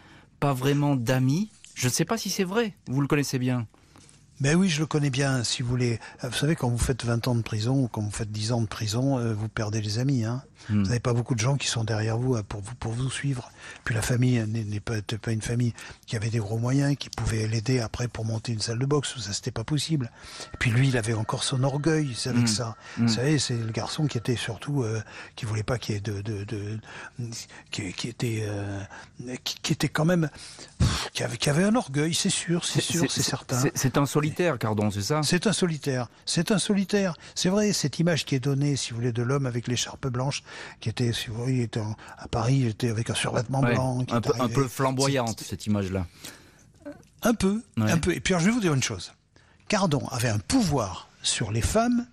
pas 0.45 0.53
vraiment 0.53 0.95
d'amis. 0.95 1.51
Je 1.75 1.87
ne 1.87 1.91
sais 1.91 2.05
pas 2.05 2.19
si 2.19 2.29
c'est 2.29 2.45
vrai. 2.45 2.75
Vous 2.87 3.01
le 3.01 3.07
connaissez 3.07 3.39
bien. 3.39 3.67
Ben 4.43 4.57
oui, 4.57 4.69
je 4.69 4.79
le 4.81 4.85
connais 4.87 5.09
bien, 5.09 5.43
si 5.43 5.63
vous 5.63 5.71
voulez. 5.71 5.99
Euh, 6.23 6.29
Vous 6.29 6.37
savez, 6.37 6.55
quand 6.55 6.69
vous 6.69 6.77
faites 6.77 7.03
20 7.03 7.29
ans 7.29 7.35
de 7.35 7.41
prison 7.41 7.85
ou 7.85 7.89
quand 7.89 8.03
vous 8.03 8.11
faites 8.11 8.31
10 8.31 8.53
ans 8.53 8.61
de 8.61 8.67
prison, 8.67 9.19
euh, 9.19 9.33
vous 9.33 9.49
perdez 9.49 9.81
les 9.81 9.99
amis. 9.99 10.23
Hein. 10.23 10.43
Hmm. 10.71 10.83
Vous 10.83 10.89
n'avez 10.89 11.01
pas 11.01 11.13
beaucoup 11.13 11.35
de 11.35 11.41
gens 11.41 11.57
qui 11.57 11.67
sont 11.67 11.85
derrière 11.85 12.17
vous 12.17 12.37
euh, 12.37 12.43
pour 12.43 12.61
vous, 12.63 12.75
pour 12.77 12.93
vous 12.93 13.11
suivre. 13.11 13.51
Puis 13.85 13.95
la 13.95 14.03
famille 14.03 14.39
euh, 14.39 14.47
n'est 14.47 14.81
pas, 14.81 14.95
pas 15.21 15.33
une 15.33 15.43
famille 15.43 15.75
qui 16.07 16.17
avait 16.17 16.31
des 16.31 16.39
gros 16.39 16.59
moyens, 16.59 16.97
qui 16.97 17.11
pouvait 17.11 17.47
l'aider 17.47 17.81
après 17.81 18.09
pour 18.09 18.25
monter 18.25 18.53
une 18.53 18.61
salle 18.61 18.79
de 18.79 18.87
boxe. 18.87 19.19
Ça, 19.19 19.33
c'était 19.33 19.51
pas 19.51 19.65
possible. 19.65 20.11
Et 20.55 20.57
puis 20.59 20.71
lui, 20.71 20.89
il 20.89 20.97
avait 20.97 21.13
encore 21.15 21.45
son 21.45 21.63
orgueil, 21.65 22.15
c'est 22.17 22.31
avec 22.31 22.45
Hmm. 22.45 22.47
ça. 22.47 22.77
Hmm. 22.99 23.07
Vous 23.07 23.13
savez, 23.15 23.39
c'est 23.39 23.55
le 23.57 23.71
garçon 23.73 24.07
qui 24.07 24.17
était 24.19 24.37
surtout, 24.37 24.83
euh, 24.83 25.01
qui 25.37 25.45
voulait 25.45 25.63
pas 25.63 25.79
qu'il 25.79 25.95
y 25.95 25.99
ait 25.99 26.01
de, 26.01 26.21
de, 26.23 26.45
de 26.45 26.79
qui, 27.71 27.93
qui 27.93 28.09
était, 28.09 28.45
euh, 28.47 28.81
qui, 29.45 29.57
qui 29.63 29.73
était 29.73 29.89
quand 29.89 30.05
même, 30.05 30.29
pff, 30.79 31.11
qui 31.13 31.23
avait, 31.25 31.37
qui 31.37 31.51
avait 31.51 31.65
un 31.65 31.75
orgueil, 31.75 32.15
c'est 32.15 32.31
sûr, 32.31 32.65
c'est 32.65 32.81
sûr, 32.81 33.11
c'est 33.11 33.23
certain. 33.23 33.61
c'est- 33.61 33.73
C'est 33.75 33.99
un 33.99 34.07
solitaire, 34.07 34.59
Cardon, 34.59 34.91
c'est 34.91 35.03
ça? 35.03 35.21
C'est 35.23 35.47
un 35.47 35.53
solitaire. 35.53 36.09
C'est 36.27 36.51
un 36.53 36.59
solitaire. 36.59 37.17
C'est 37.35 37.49
vrai, 37.49 37.73
cette 37.73 37.99
image 37.99 38.25
qui 38.25 38.35
est 38.35 38.41
donnée, 38.41 38.77
si 38.77 38.91
vous 38.91 38.97
voulez, 38.97 39.13
de 39.13 39.23
l'homme 39.23 39.47
avec 39.47 39.69
l'écharpe 39.69 40.07
blanche, 40.09 40.43
qui 40.81 40.89
était, 40.89 41.13
si 41.13 41.29
vous 41.29 41.37
voyez, 41.37 41.63
était 41.63 41.81
en- 41.81 41.97
à 42.19 42.29
Paris, 42.29 42.57
il 42.61 42.67
était 42.69 42.91
avec 42.91 43.11
un 43.11 43.15
survêtement 43.15 43.61
Ouais, 43.61 43.75
blanc. 43.75 44.05
qui 44.05 44.15
un, 44.15 44.21
peu, 44.21 44.33
un 44.35 44.41
arrivé. 44.41 44.55
peu 44.55 44.69
flamboyante, 44.69 45.41
cette 45.41 45.67
image-là. 45.67 46.07
Un 47.23 47.35
peu, 47.35 47.63
Ouais. 47.79 47.91
un 47.91 47.99
peu. 47.99 48.13
Et 48.15 48.21
puis, 48.21 48.35
alors, 48.35 48.41
je 48.43 48.51
vais 48.51 48.55
vous 48.55 48.61
dire 48.61 48.75
une 48.75 48.83
chose. 48.83 49.13
Cardon 49.69 50.07
avait 50.11 50.29
un 50.29 50.39
pouvoir 50.39 51.09
sur 51.23 51.51
les 51.51 51.63
femmes 51.63 52.07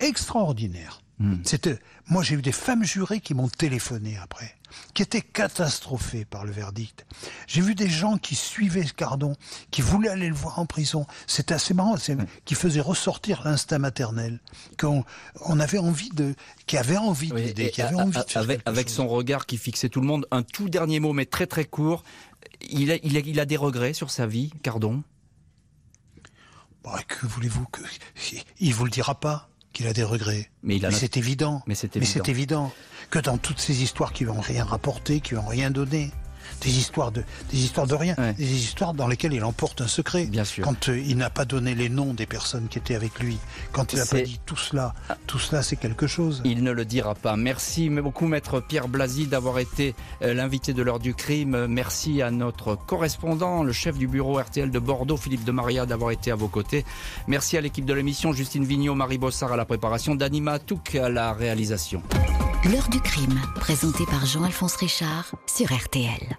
extraordinaire. 0.00 0.99
Hmm. 1.22 1.36
C'était, 1.44 1.78
moi, 2.08 2.22
j'ai 2.22 2.34
eu 2.34 2.40
des 2.40 2.50
femmes 2.50 2.82
jurées 2.82 3.20
qui 3.20 3.34
m'ont 3.34 3.50
téléphoné 3.50 4.16
après, 4.16 4.56
qui 4.94 5.02
étaient 5.02 5.20
catastrophées 5.20 6.24
par 6.24 6.46
le 6.46 6.50
verdict. 6.50 7.04
J'ai 7.46 7.60
vu 7.60 7.74
des 7.74 7.90
gens 7.90 8.16
qui 8.16 8.34
suivaient 8.34 8.86
Cardon, 8.86 9.36
qui 9.70 9.82
voulaient 9.82 10.08
aller 10.08 10.28
le 10.28 10.34
voir 10.34 10.58
en 10.58 10.64
prison. 10.64 11.06
C'était 11.26 11.52
assez 11.52 11.74
marrant, 11.74 11.98
c'est, 11.98 12.16
qui 12.46 12.54
faisait 12.54 12.80
ressortir 12.80 13.42
l'instinct 13.44 13.78
maternel, 13.78 14.40
qu'on 14.78 15.04
on 15.44 15.60
avait 15.60 15.76
envie 15.76 16.08
de, 16.08 16.34
qui 16.66 16.78
avait 16.78 16.96
envie 16.96 17.30
Oui, 17.34 17.52
qui 17.70 17.82
avait 17.82 17.94
a- 17.96 17.98
envie 18.02 18.16
a- 18.16 18.24
de 18.24 18.30
faire 18.30 18.40
avec, 18.40 18.64
quelque 18.64 18.68
avec 18.70 18.86
chose. 18.88 18.96
son 18.96 19.08
regard 19.08 19.44
qui 19.44 19.58
fixait 19.58 19.90
tout 19.90 20.00
le 20.00 20.06
monde, 20.06 20.26
un 20.30 20.42
tout 20.42 20.70
dernier 20.70 21.00
mot, 21.00 21.12
mais 21.12 21.26
très 21.26 21.46
très 21.46 21.66
court. 21.66 22.02
Il 22.62 22.90
a, 22.92 22.96
il 23.02 23.18
a, 23.18 23.20
il 23.20 23.38
a 23.40 23.44
des 23.44 23.58
regrets 23.58 23.92
sur 23.92 24.10
sa 24.10 24.26
vie, 24.26 24.52
Cardon? 24.62 25.02
Bon, 26.82 26.92
que 27.06 27.26
voulez-vous 27.26 27.66
que 27.66 27.82
il 28.58 28.72
vous 28.72 28.84
le 28.86 28.90
dira 28.90 29.20
pas 29.20 29.50
qu'il 29.72 29.86
a 29.86 29.92
des 29.92 30.02
regrets. 30.04 30.50
Mais 30.62 30.76
il 30.76 30.84
a 30.84 30.88
Mais 30.88 30.92
notre- 30.92 31.00
c'est 31.00 31.16
évident. 31.16 31.62
Mais 31.66 31.74
c'est 31.74 31.94
Mais 31.96 32.02
évident. 32.02 32.24
c'est 32.24 32.30
évident 32.30 32.72
que 33.10 33.18
dans 33.18 33.38
toutes 33.38 33.58
ces 33.60 33.82
histoires 33.82 34.12
qui 34.12 34.24
n'ont 34.24 34.40
rien 34.40 34.64
rapporté, 34.64 35.20
qui 35.20 35.34
n'ont 35.34 35.46
rien 35.46 35.70
donné, 35.70 36.10
des 36.60 36.78
histoires 36.78 37.12
de, 37.12 37.22
des 37.50 37.58
histoires 37.64 37.86
de 37.86 37.94
rien, 37.94 38.14
Ouais. 38.18 38.32
des 38.34 38.52
histoires 38.52 38.94
dans 38.94 39.06
lesquelles 39.08 39.32
il 39.32 39.44
emporte 39.44 39.80
un 39.80 39.86
secret. 39.88 40.24
Bien 40.26 40.44
sûr. 40.44 40.64
Quand 40.64 40.88
euh, 40.88 40.98
il 40.98 41.16
n'a 41.16 41.30
pas 41.30 41.44
donné 41.44 41.74
les 41.74 41.88
noms 41.88 42.14
des 42.14 42.26
personnes 42.26 42.68
qui 42.68 42.78
étaient 42.78 42.94
avec 42.94 43.18
lui, 43.20 43.38
quand 43.72 43.92
il 43.92 43.98
n'a 43.98 44.06
pas 44.06 44.20
dit 44.22 44.40
tout 44.46 44.56
cela, 44.56 44.94
tout 45.26 45.38
cela 45.38 45.62
c'est 45.62 45.76
quelque 45.76 46.06
chose. 46.06 46.42
Il 46.44 46.62
ne 46.62 46.70
le 46.72 46.84
dira 46.84 47.14
pas. 47.14 47.36
Merci 47.36 47.88
beaucoup, 47.90 48.26
maître 48.26 48.60
Pierre 48.60 48.88
Blasi, 48.88 49.26
d'avoir 49.26 49.58
été 49.58 49.94
euh, 50.22 50.34
l'invité 50.34 50.72
de 50.74 50.82
l'heure 50.82 50.98
du 50.98 51.14
crime. 51.14 51.66
Merci 51.66 52.22
à 52.22 52.30
notre 52.30 52.74
correspondant, 52.74 53.62
le 53.62 53.72
chef 53.72 53.96
du 53.98 54.06
bureau 54.06 54.38
RTL 54.38 54.70
de 54.70 54.78
Bordeaux, 54.78 55.16
Philippe 55.16 55.44
de 55.44 55.52
Maria, 55.52 55.86
d'avoir 55.86 56.10
été 56.10 56.30
à 56.30 56.34
vos 56.36 56.48
côtés. 56.48 56.84
Merci 57.26 57.56
à 57.56 57.60
l'équipe 57.60 57.84
de 57.84 57.94
l'émission, 57.94 58.32
Justine 58.32 58.64
Vignot, 58.64 58.94
Marie 58.94 59.18
Bossard 59.18 59.52
à 59.52 59.56
la 59.56 59.64
préparation, 59.64 60.14
Danima 60.14 60.58
Touk 60.58 60.94
à 60.96 61.08
la 61.08 61.32
réalisation. 61.32 62.02
L'heure 62.70 62.88
du 62.90 63.00
crime, 63.00 63.40
présenté 63.56 64.04
par 64.06 64.26
Jean-Alphonse 64.26 64.76
Richard 64.76 65.32
sur 65.46 65.72
RTL. 65.74 66.36